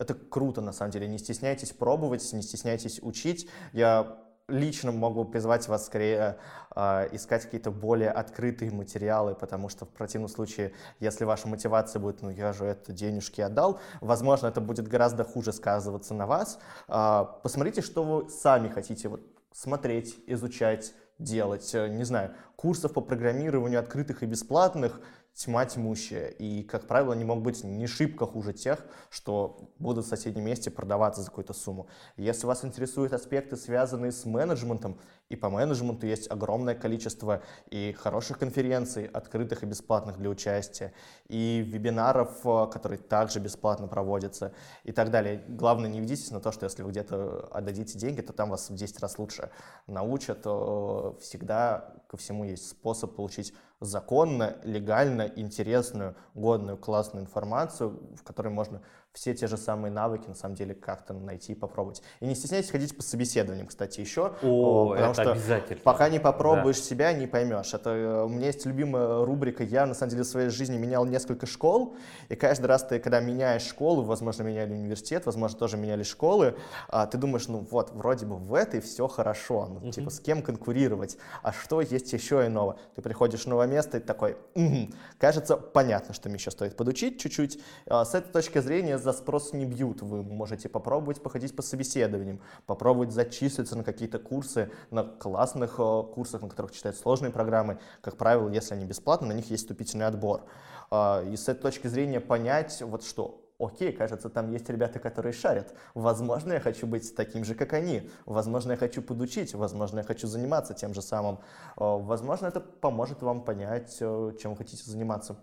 это 0.00 0.14
круто, 0.14 0.62
на 0.62 0.72
самом 0.72 0.92
деле. 0.92 1.06
Не 1.06 1.18
стесняйтесь 1.18 1.72
пробовать, 1.72 2.32
не 2.32 2.40
стесняйтесь 2.40 3.00
учить. 3.02 3.50
Я 3.72 4.18
лично 4.48 4.92
могу 4.92 5.24
призвать 5.24 5.68
вас 5.68 5.86
скорее 5.86 6.38
э, 6.74 7.08
искать 7.12 7.44
какие-то 7.44 7.70
более 7.70 8.10
открытые 8.10 8.70
материалы, 8.70 9.34
потому 9.34 9.68
что 9.68 9.84
в 9.84 9.90
противном 9.90 10.28
случае, 10.28 10.72
если 10.98 11.24
ваша 11.24 11.48
мотивация 11.48 12.00
будет, 12.00 12.22
ну 12.22 12.30
я 12.30 12.52
же 12.52 12.64
это 12.64 12.92
денежки 12.92 13.40
отдал, 13.42 13.78
возможно, 14.00 14.48
это 14.48 14.60
будет 14.60 14.88
гораздо 14.88 15.22
хуже 15.22 15.52
сказываться 15.52 16.14
на 16.14 16.26
вас. 16.26 16.58
Э, 16.88 17.26
посмотрите, 17.42 17.82
что 17.82 18.02
вы 18.02 18.30
сами 18.30 18.68
хотите 18.68 19.08
вот, 19.08 19.20
смотреть, 19.52 20.16
изучать, 20.26 20.94
делать. 21.18 21.74
Не 21.74 22.04
знаю, 22.04 22.34
курсов 22.56 22.94
по 22.94 23.02
программированию 23.02 23.78
открытых 23.78 24.22
и 24.22 24.26
бесплатных– 24.26 25.00
тьма 25.34 25.64
тьмущая. 25.64 26.28
И, 26.28 26.62
как 26.62 26.86
правило, 26.86 27.12
они 27.12 27.24
могут 27.24 27.44
быть 27.44 27.64
не 27.64 27.86
шибко 27.86 28.26
хуже 28.26 28.52
тех, 28.52 28.84
что 29.10 29.70
будут 29.78 30.04
в 30.04 30.08
соседнем 30.08 30.44
месте 30.44 30.70
продаваться 30.70 31.22
за 31.22 31.28
какую-то 31.28 31.52
сумму. 31.52 31.88
Если 32.16 32.46
вас 32.46 32.64
интересуют 32.64 33.12
аспекты, 33.12 33.56
связанные 33.56 34.12
с 34.12 34.24
менеджментом, 34.24 34.98
и 35.30 35.36
по 35.36 35.48
менеджменту 35.48 36.06
есть 36.06 36.30
огромное 36.30 36.74
количество 36.74 37.40
и 37.70 37.92
хороших 37.92 38.38
конференций, 38.38 39.06
открытых 39.06 39.62
и 39.62 39.66
бесплатных 39.66 40.18
для 40.18 40.28
участия, 40.28 40.92
и 41.28 41.64
вебинаров, 41.66 42.44
э, 42.44 42.66
которые 42.70 42.98
также 42.98 43.38
бесплатно 43.38 43.86
проводятся, 43.86 44.52
и 44.82 44.92
так 44.92 45.10
далее. 45.10 45.42
Главное, 45.48 45.88
не 45.88 46.00
ведитесь 46.00 46.32
на 46.32 46.40
то, 46.40 46.50
что 46.50 46.64
если 46.64 46.82
вы 46.82 46.90
где-то 46.90 47.48
отдадите 47.52 47.96
деньги, 47.96 48.20
то 48.20 48.32
там 48.32 48.50
вас 48.50 48.68
в 48.68 48.74
10 48.74 49.00
раз 49.00 49.18
лучше 49.18 49.50
научат. 49.86 50.40
Э, 50.44 51.12
всегда 51.20 51.94
ко 52.08 52.16
всему 52.16 52.44
есть 52.44 52.68
способ 52.68 53.14
получить 53.14 53.54
законно, 53.80 54.56
легально, 54.64 55.22
интересную, 55.22 56.16
годную, 56.34 56.76
классную 56.76 57.24
информацию, 57.24 57.98
в 58.16 58.22
которой 58.24 58.48
можно 58.48 58.82
все 59.12 59.34
те 59.34 59.48
же 59.48 59.56
самые 59.56 59.90
навыки, 59.90 60.28
на 60.28 60.34
самом 60.34 60.54
деле, 60.54 60.74
как-то 60.74 61.12
найти 61.12 61.52
и 61.52 61.54
попробовать. 61.54 62.02
И 62.20 62.26
не 62.26 62.34
стесняйтесь 62.34 62.70
ходить 62.70 62.96
по 62.96 63.02
собеседованиям, 63.02 63.66
кстати, 63.66 64.00
еще. 64.00 64.32
О, 64.42 64.90
потому 64.90 65.12
это 65.12 65.22
что 65.22 65.32
обязательно. 65.32 65.80
пока 65.82 66.08
не 66.08 66.20
попробуешь 66.20 66.78
да. 66.78 66.82
себя, 66.82 67.12
не 67.12 67.26
поймешь. 67.26 67.74
Это 67.74 67.90
э, 67.90 68.24
у 68.24 68.28
меня 68.28 68.46
есть 68.46 68.64
любимая 68.66 69.24
рубрика. 69.24 69.64
Я, 69.64 69.86
на 69.86 69.94
самом 69.94 70.10
деле, 70.10 70.22
в 70.22 70.26
своей 70.26 70.48
жизни 70.50 70.78
менял 70.78 71.04
несколько 71.04 71.46
школ, 71.46 71.96
и 72.28 72.36
каждый 72.36 72.66
раз 72.66 72.84
ты, 72.84 73.00
когда 73.00 73.20
меняешь 73.20 73.62
школу, 73.62 74.02
возможно, 74.02 74.44
меняли 74.44 74.72
университет, 74.72 75.26
возможно, 75.26 75.58
тоже 75.58 75.76
меняли 75.76 76.04
школы, 76.04 76.56
а, 76.88 77.06
ты 77.06 77.18
думаешь, 77.18 77.48
ну 77.48 77.66
вот, 77.68 77.90
вроде 77.90 78.26
бы 78.26 78.36
в 78.36 78.54
этой 78.54 78.80
все 78.80 79.08
хорошо, 79.08 79.66
ну, 79.66 79.76
угу. 79.76 79.90
типа, 79.90 80.10
с 80.10 80.20
кем 80.20 80.42
конкурировать, 80.42 81.18
а 81.42 81.52
что 81.52 81.80
есть 81.80 82.12
еще 82.12 82.46
иного? 82.46 82.78
Ты 82.94 83.02
приходишь 83.02 83.42
в 83.42 83.46
новое 83.46 83.66
место 83.66 83.98
и 83.98 84.00
такой, 84.00 84.36
угу, 84.54 84.90
кажется, 85.18 85.56
понятно, 85.56 86.14
что 86.14 86.28
мне 86.28 86.38
еще 86.38 86.52
стоит 86.52 86.76
подучить 86.76 87.20
чуть-чуть. 87.20 87.58
А, 87.86 88.04
с 88.04 88.14
этой 88.14 88.30
точки 88.30 88.60
зрения 88.60 88.99
за 89.02 89.12
спрос 89.12 89.52
не 89.52 89.66
бьют. 89.66 90.02
Вы 90.02 90.22
можете 90.22 90.68
попробовать 90.68 91.22
походить 91.22 91.54
по 91.56 91.62
собеседованиям, 91.62 92.40
попробовать 92.66 93.12
зачислиться 93.12 93.76
на 93.76 93.84
какие-то 93.84 94.18
курсы, 94.18 94.70
на 94.90 95.04
классных 95.04 95.76
э, 95.78 96.02
курсах, 96.14 96.42
на 96.42 96.48
которых 96.48 96.72
читают 96.72 96.96
сложные 96.96 97.32
программы. 97.32 97.78
Как 98.00 98.16
правило, 98.16 98.48
если 98.48 98.74
они 98.74 98.84
бесплатны, 98.84 99.28
на 99.28 99.32
них 99.32 99.50
есть 99.50 99.64
вступительный 99.64 100.06
отбор. 100.06 100.42
А, 100.90 101.22
и 101.22 101.36
с 101.36 101.48
этой 101.48 101.62
точки 101.62 101.86
зрения 101.86 102.20
понять, 102.20 102.82
вот 102.82 103.04
что 103.04 103.46
окей, 103.60 103.92
кажется, 103.92 104.28
там 104.28 104.50
есть 104.50 104.68
ребята, 104.70 104.98
которые 104.98 105.32
шарят. 105.32 105.74
Возможно, 105.94 106.54
я 106.54 106.60
хочу 106.60 106.86
быть 106.86 107.14
таким 107.14 107.44
же, 107.44 107.54
как 107.54 107.72
они. 107.74 108.10
Возможно, 108.26 108.72
я 108.72 108.76
хочу 108.76 109.02
подучить. 109.02 109.54
Возможно, 109.54 109.98
я 109.98 110.04
хочу 110.04 110.26
заниматься 110.26 110.74
тем 110.74 110.94
же 110.94 111.02
самым. 111.02 111.38
Возможно, 111.76 112.46
это 112.46 112.60
поможет 112.60 113.22
вам 113.22 113.42
понять, 113.42 113.98
э, 114.00 114.32
чем 114.40 114.52
вы 114.52 114.56
хотите 114.56 114.90
заниматься. 114.90 115.36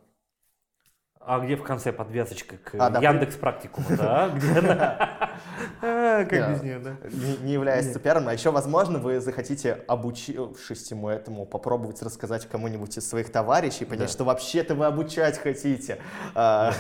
А 1.30 1.40
где 1.42 1.58
в 1.58 1.64
конце 1.64 1.92
подвязочка 1.92 2.56
к 2.56 2.76
а, 2.76 2.90
да, 2.90 3.02
Яндекс 3.02 3.36
практикуму, 3.36 3.86
да? 3.98 4.32
А, 5.82 6.24
как 6.24 6.54
без 6.54 6.64
нее, 6.64 6.80
да? 6.80 6.96
Не 7.44 7.52
являясь 7.52 7.92
ЦПРом, 7.92 8.30
а 8.30 8.34
еще, 8.34 8.50
возможно, 8.50 8.98
вы 8.98 9.20
захотите, 9.20 9.74
обучившись 9.88 10.90
ему 10.90 11.10
этому, 11.10 11.46
попробовать 11.46 12.02
рассказать 12.02 12.48
кому-нибудь 12.48 12.98
из 12.98 13.08
своих 13.08 13.30
товарищей, 13.30 13.84
понять, 13.84 14.10
что 14.10 14.24
вообще-то 14.24 14.74
вы 14.74 14.86
обучать 14.86 15.38
хотите. 15.38 16.00
А, 16.34 16.72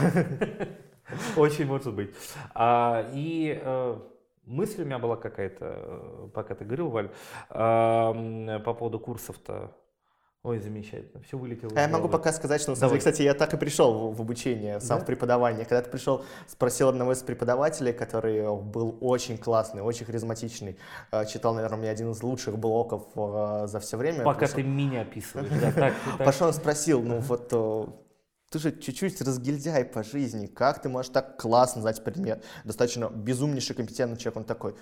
Очень 1.35 1.65
может 1.65 1.93
быть. 1.93 2.15
А, 2.55 3.05
и 3.13 3.59
э, 3.61 3.99
мысль 4.45 4.83
у 4.83 4.85
меня 4.85 4.97
была 4.97 5.17
какая-то, 5.17 5.65
э, 5.77 6.29
пока 6.33 6.55
ты 6.55 6.63
говорил, 6.63 6.89
Валь, 6.89 7.09
по 7.49 8.73
поводу 8.73 8.97
курсов-то. 8.99 9.73
Ой, 10.47 10.59
замечательно, 10.59 11.21
все 11.23 11.37
вылетело. 11.37 11.73
А 11.75 11.81
я 11.81 11.89
могу 11.89 12.07
пока 12.07 12.31
сказать, 12.31 12.61
что, 12.61 12.71
на 12.71 12.77
самом 12.77 12.91
деле, 12.91 12.99
кстати, 12.99 13.21
я 13.21 13.33
так 13.33 13.53
и 13.53 13.57
пришел 13.57 14.11
в, 14.11 14.15
в 14.15 14.21
обучение, 14.21 14.79
сам 14.79 14.99
да? 14.99 15.03
в 15.03 15.05
преподавание. 15.05 15.65
Когда 15.65 15.81
ты 15.81 15.89
пришел, 15.89 16.23
спросил 16.47 16.87
одного 16.87 17.11
из 17.11 17.21
преподавателей, 17.21 17.91
который 17.91 18.43
был 18.61 18.97
очень 19.01 19.37
классный, 19.37 19.81
очень 19.81 20.05
харизматичный, 20.05 20.77
э, 21.11 21.25
читал, 21.25 21.53
наверное, 21.53 21.79
меня 21.79 21.91
один 21.91 22.11
из 22.11 22.23
лучших 22.23 22.57
блоков 22.57 23.07
э, 23.13 23.67
за 23.67 23.81
все 23.81 23.97
время. 23.97 24.23
Пока 24.23 24.47
ты 24.47 24.63
меня 24.63 25.01
описываешь. 25.01 25.49
Пошел, 26.17 26.53
спросил, 26.53 27.01
ну 27.01 27.19
вот 27.19 27.49
ты 28.49 28.59
же 28.59 28.71
чуть-чуть 28.71 29.19
разгильдяй 29.19 29.83
по 29.83 30.01
жизни. 30.01 30.47
Как 30.47 30.81
ты 30.81 30.87
можешь 30.87 31.11
так 31.11 31.37
классно 31.37 31.81
знать 31.81 32.01
предмет? 32.05 32.45
Достаточно 32.63 33.09
безумнейший, 33.09 33.75
компетентный 33.75 34.17
человек, 34.17 34.37
он 34.37 34.43
такой. 34.45 34.75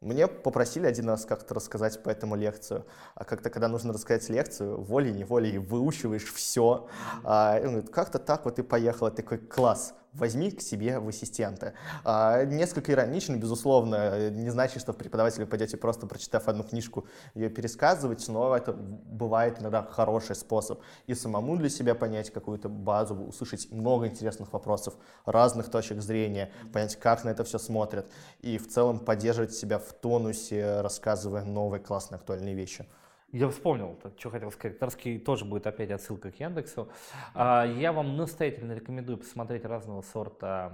Мне 0.00 0.28
попросили 0.28 0.86
один 0.86 1.08
раз 1.08 1.24
как-то 1.24 1.54
рассказать 1.54 2.02
по 2.02 2.10
этому 2.10 2.36
лекцию, 2.36 2.84
а 3.14 3.24
как-то, 3.24 3.48
когда 3.48 3.66
нужно 3.68 3.94
рассказать 3.94 4.28
лекцию, 4.28 4.80
волей-неволей 4.82 5.58
выучиваешь 5.58 6.32
все. 6.32 6.88
А, 7.24 7.58
как-то 7.90 8.18
так 8.18 8.44
вот 8.44 8.58
и 8.58 8.62
поехал, 8.62 9.10
такой 9.10 9.38
класс, 9.38 9.94
возьми 10.16 10.50
к 10.50 10.60
себе 10.60 10.98
в 10.98 11.08
ассистента. 11.08 11.74
А, 12.04 12.44
несколько 12.44 12.92
иронично, 12.92 13.36
безусловно, 13.36 14.30
не 14.30 14.50
значит, 14.50 14.82
что 14.82 14.92
в 14.92 14.96
преподавателя 14.96 15.44
вы 15.44 15.50
пойдете 15.50 15.76
просто 15.76 16.06
прочитав 16.06 16.48
одну 16.48 16.64
книжку, 16.64 17.06
ее 17.34 17.48
пересказывать, 17.48 18.26
но 18.28 18.56
это 18.56 18.72
бывает 18.72 19.60
иногда 19.60 19.82
хороший 19.82 20.36
способ 20.36 20.80
и 21.06 21.14
самому 21.14 21.56
для 21.56 21.68
себя 21.68 21.94
понять 21.94 22.30
какую-то 22.30 22.68
базу, 22.68 23.14
услышать 23.14 23.70
много 23.70 24.06
интересных 24.06 24.52
вопросов, 24.52 24.94
разных 25.24 25.70
точек 25.70 26.00
зрения, 26.00 26.50
понять, 26.72 26.96
как 26.96 27.24
на 27.24 27.30
это 27.30 27.44
все 27.44 27.58
смотрят, 27.58 28.06
и 28.40 28.58
в 28.58 28.68
целом 28.68 28.98
поддерживать 28.98 29.54
себя 29.54 29.78
в 29.78 29.92
тонусе, 29.92 30.80
рассказывая 30.80 31.44
новые 31.44 31.80
классные 31.80 32.16
актуальные 32.16 32.54
вещи. 32.54 32.86
Я 33.32 33.48
вспомнил, 33.48 33.98
что 34.18 34.30
хотел 34.30 34.52
сказать. 34.52 34.78
Тарский 34.78 35.18
тоже 35.18 35.44
будет 35.44 35.66
опять 35.66 35.90
отсылка 35.90 36.30
к 36.30 36.38
Яндексу. 36.38 36.88
А, 37.34 37.66
я 37.66 37.92
вам 37.92 38.16
настоятельно 38.16 38.72
рекомендую 38.72 39.18
посмотреть 39.18 39.64
разного 39.64 40.02
сорта 40.02 40.72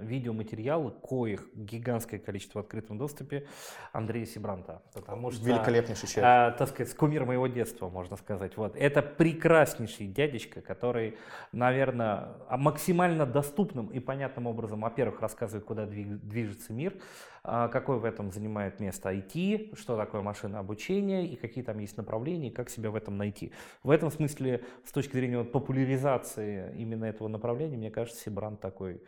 видеоматериалы, 0.00 0.90
коих 0.90 1.48
гигантское 1.54 2.18
количество 2.20 2.60
в 2.60 2.62
открытом 2.64 2.98
доступе 2.98 3.46
Андрея 3.92 4.26
Сибранта. 4.26 4.82
Потому 4.92 5.30
что, 5.30 5.44
Великолепнейший 5.44 6.08
человек. 6.08 6.54
Э, 6.54 6.58
так 6.58 6.68
сказать, 6.68 6.94
кумир 6.94 7.24
моего 7.24 7.46
детства, 7.46 7.88
можно 7.88 8.16
сказать. 8.16 8.56
Вот. 8.56 8.76
Это 8.76 9.02
прекраснейший 9.02 10.06
дядечка, 10.06 10.60
который, 10.60 11.16
наверное, 11.52 12.28
максимально 12.50 13.26
доступным 13.26 13.88
и 13.88 14.00
понятным 14.00 14.46
образом, 14.46 14.80
во-первых, 14.80 15.20
рассказывает, 15.20 15.64
куда 15.64 15.86
движется 15.86 16.72
мир, 16.72 16.94
а, 17.42 17.68
какое 17.68 17.98
в 17.98 18.04
этом 18.04 18.30
занимает 18.30 18.80
место 18.80 19.10
IT, 19.10 19.76
что 19.76 19.96
такое 19.96 20.20
машина 20.20 20.58
обучения 20.58 21.26
и 21.26 21.36
какие 21.36 21.64
там 21.64 21.78
есть 21.78 21.96
направления, 21.96 22.48
и 22.48 22.50
как 22.50 22.68
себя 22.68 22.90
в 22.90 22.96
этом 22.96 23.16
найти. 23.16 23.52
В 23.82 23.90
этом 23.90 24.10
смысле, 24.10 24.62
с 24.84 24.92
точки 24.92 25.12
зрения 25.12 25.38
вот 25.38 25.52
популяризации 25.52 26.74
именно 26.76 27.06
этого 27.06 27.28
направления, 27.28 27.76
мне 27.76 27.90
кажется, 27.90 28.20
Сибран 28.22 28.56
такой 28.56 29.02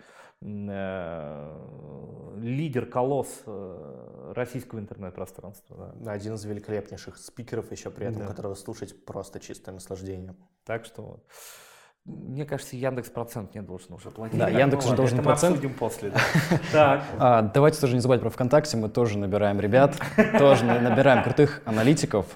лидер, 2.43 2.87
колосс 2.87 3.43
э, 3.47 4.33
российского 4.35 4.81
интернет-пространства. 4.81 5.95
Да. 5.97 6.13
Один 6.13 6.35
из 6.35 6.45
великолепнейших 6.45 7.17
спикеров 7.17 7.71
еще 7.71 7.91
при 7.91 8.07
этом, 8.07 8.23
да. 8.23 8.27
которого 8.27 8.55
слушать 8.55 9.05
просто 9.05 9.41
чистое 9.41 9.75
наслаждение. 9.75 10.35
Так 10.65 10.85
что 10.85 11.03
вот. 11.03 11.27
Мне 12.05 12.45
кажется, 12.45 12.75
Яндекс 12.75 13.11
процент 13.11 13.55
не 13.55 13.63
должен 13.63 13.95
уже 13.95 14.11
платить. 14.11 14.37
Да, 14.37 14.49
Яндекс 14.49 14.87
уже 14.87 14.97
должен 14.97 15.19
это 15.21 15.25
процент. 15.25 15.53
Мы 15.53 15.57
обсудим 15.59 15.79
после. 15.79 16.13
А, 17.19 17.43
давайте 17.43 17.81
тоже 17.81 17.95
не 17.95 18.01
забывать 18.01 18.21
про 18.21 18.31
ВКонтакте. 18.31 18.77
Мы 18.77 18.89
тоже 18.89 19.19
набираем 19.19 19.61
ребят, 19.61 19.97
тоже 20.39 20.65
набираем 20.65 21.23
крутых 21.23 21.63
аналитиков. 21.65 22.27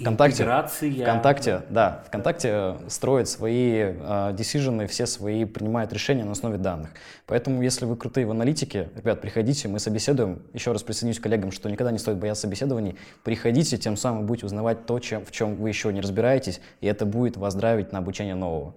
ВКонтакте, 0.00 0.42
Интеграция. 0.42 0.92
ВКонтакте, 0.92 1.62
да, 1.70 2.04
ВКонтакте 2.06 2.76
строит 2.88 3.28
свои 3.28 3.82
decisions, 3.82 4.86
все 4.86 5.06
свои 5.06 5.44
принимает 5.44 5.92
решения 5.92 6.24
на 6.24 6.32
основе 6.32 6.58
данных. 6.58 6.90
Поэтому, 7.26 7.62
если 7.62 7.84
вы 7.84 7.96
крутые 7.96 8.26
в 8.26 8.30
аналитике, 8.30 8.88
ребят, 8.96 9.20
приходите, 9.20 9.68
мы 9.68 9.78
собеседуем. 9.78 10.42
Еще 10.52 10.72
раз 10.72 10.82
присоединюсь 10.82 11.20
к 11.20 11.22
коллегам, 11.22 11.52
что 11.52 11.70
никогда 11.70 11.92
не 11.92 11.98
стоит 11.98 12.18
бояться 12.18 12.42
собеседований. 12.42 12.96
Приходите, 13.22 13.76
тем 13.76 13.96
самым 13.96 14.26
будете 14.26 14.46
узнавать 14.46 14.86
то, 14.86 14.98
чем, 14.98 15.24
в 15.24 15.30
чем 15.30 15.56
вы 15.56 15.68
еще 15.68 15.92
не 15.92 16.00
разбираетесь, 16.00 16.60
и 16.80 16.86
это 16.86 17.06
будет 17.06 17.36
вас 17.36 17.54
драйвить 17.54 17.92
на 17.92 17.98
обучение 17.98 18.34
нового. 18.34 18.74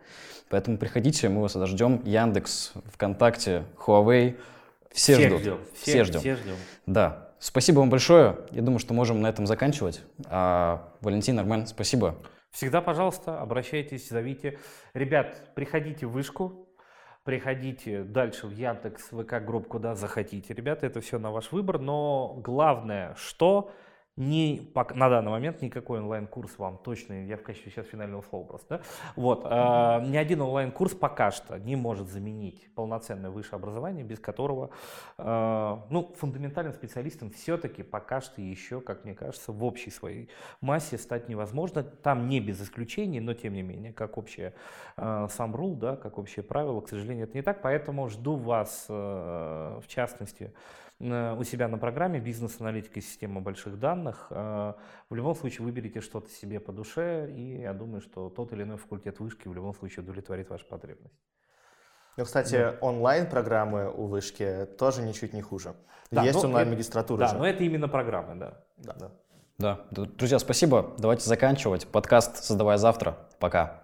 Поэтому 0.50 0.78
приходите, 0.78 1.30
мы 1.30 1.42
вас 1.42 1.56
ждем. 1.56 2.02
Яндекс, 2.06 2.74
ВКонтакте, 2.94 3.64
Huawei. 3.78 4.36
Все 4.92 5.28
ждут. 5.28 5.42
Ждем. 5.42 5.58
Всех, 5.74 5.94
все 5.94 6.04
ждем. 6.04 6.20
Все 6.20 6.36
ждем. 6.36 6.56
Да. 6.86 7.30
Спасибо 7.44 7.80
вам 7.80 7.90
большое. 7.90 8.38
Я 8.52 8.62
думаю, 8.62 8.80
что 8.80 8.94
можем 8.94 9.20
на 9.20 9.28
этом 9.28 9.48
заканчивать. 9.48 10.02
А, 10.28 10.94
Валентин, 11.02 11.38
Армен, 11.38 11.68
спасибо. 11.68 12.16
Всегда, 12.52 12.80
пожалуйста, 12.80 13.42
обращайтесь, 13.42 14.08
зовите. 14.08 14.60
Ребят, 14.94 15.54
приходите 15.54 16.06
в 16.06 16.12
вышку, 16.12 16.70
приходите 17.26 18.04
дальше 18.04 18.48
в 18.48 18.52
Яндекс, 18.52 19.10
ВК 19.10 19.44
групп, 19.46 19.68
куда 19.68 19.94
захотите. 19.94 20.54
Ребята, 20.54 20.86
это 20.86 21.02
все 21.02 21.20
на 21.20 21.32
ваш 21.32 21.52
выбор, 21.52 21.80
но 21.80 22.40
главное, 22.42 23.14
что 23.16 23.74
ни, 24.16 24.72
на 24.76 25.10
данный 25.10 25.32
момент 25.32 25.62
никакой 25.62 26.00
онлайн-курс 26.00 26.60
вам 26.60 26.78
точно, 26.78 27.26
я 27.26 27.36
в 27.36 27.42
качестве 27.42 27.72
сейчас 27.72 27.88
финального 27.88 28.22
слова 28.22 28.46
просто, 28.46 28.78
да? 28.78 28.84
вот, 29.16 29.44
э, 29.44 30.06
ни 30.08 30.18
один 30.18 30.42
онлайн-курс 30.42 30.94
пока 30.94 31.32
что 31.32 31.58
не 31.58 31.76
может 31.76 32.10
заменить 32.10 32.70
полноценное 32.76 33.32
высшее 33.32 33.58
образование, 33.58 34.04
без 34.04 34.20
которого, 34.20 34.70
э, 35.18 35.78
ну, 35.90 36.14
фундаментальным 36.18 36.74
специалистом 36.74 37.32
все-таки 37.32 37.82
пока 37.82 38.22
что 38.22 38.40
еще, 38.40 38.82
как 38.82 39.04
мне 39.04 39.16
кажется, 39.16 39.52
в 39.52 39.64
общей 39.64 39.90
своей 39.90 40.30
массе 40.62 41.00
стать 41.00 41.28
невозможно, 41.28 41.82
там 41.82 42.28
не 42.28 42.40
без 42.40 42.62
исключений, 42.62 43.20
но 43.20 43.34
тем 43.34 43.54
не 43.54 43.64
менее, 43.64 43.94
как 43.94 44.20
общее 44.20 44.54
э, 44.96 45.28
сам 45.32 45.56
рул, 45.56 45.76
да, 45.76 45.96
как 45.96 46.20
общее 46.20 46.44
правило, 46.44 46.82
к 46.82 46.90
сожалению, 46.90 47.26
это 47.26 47.36
не 47.36 47.42
так, 47.42 47.64
поэтому 47.64 48.08
жду 48.10 48.36
вас, 48.36 48.86
э, 48.90 49.80
в 49.84 49.88
частности, 49.88 50.54
у 51.00 51.44
себя 51.44 51.68
на 51.68 51.78
программе 51.78 52.20
«Бизнес-аналитика 52.20 53.00
и 53.00 53.02
система 53.02 53.42
больших 53.42 53.80
данных». 53.80 54.28
Э, 54.30 54.74
в 55.10 55.16
любом 55.16 55.36
случае 55.36 55.66
выберите 55.66 56.02
что-то 56.02 56.30
себе 56.30 56.60
по 56.60 56.72
душе, 56.72 57.30
и 57.32 57.62
я 57.62 57.74
думаю, 57.74 58.02
что 58.02 58.30
тот 58.30 58.54
или 58.54 58.64
иной 58.64 58.78
факультет 58.78 59.20
вышки 59.20 59.48
в 59.48 59.54
любом 59.54 59.74
случае 59.74 60.04
удовлетворит 60.04 60.50
вашу 60.50 60.66
потребность. 60.66 61.16
Ну, 62.16 62.26
кстати, 62.26 62.56
да. 62.56 62.76
онлайн-программы 62.82 63.92
у 63.92 64.06
вышки 64.06 64.68
тоже 64.78 65.02
ничуть 65.02 65.34
не 65.34 65.42
хуже. 65.42 65.76
Да, 66.12 66.24
Есть 66.24 66.44
онлайн-магистратура 66.44 67.20
Да, 67.20 67.28
же. 67.30 67.38
но 67.38 67.48
это 67.48 67.64
именно 67.64 67.88
программы, 67.88 68.36
да. 68.36 68.64
Да. 68.78 68.94
да. 69.58 69.86
да. 69.90 70.06
Друзья, 70.06 70.38
спасибо. 70.38 70.94
Давайте 71.00 71.28
заканчивать. 71.28 71.88
Подкаст 71.88 72.44
«Создавая 72.44 72.78
завтра». 72.78 73.18
Пока. 73.40 73.83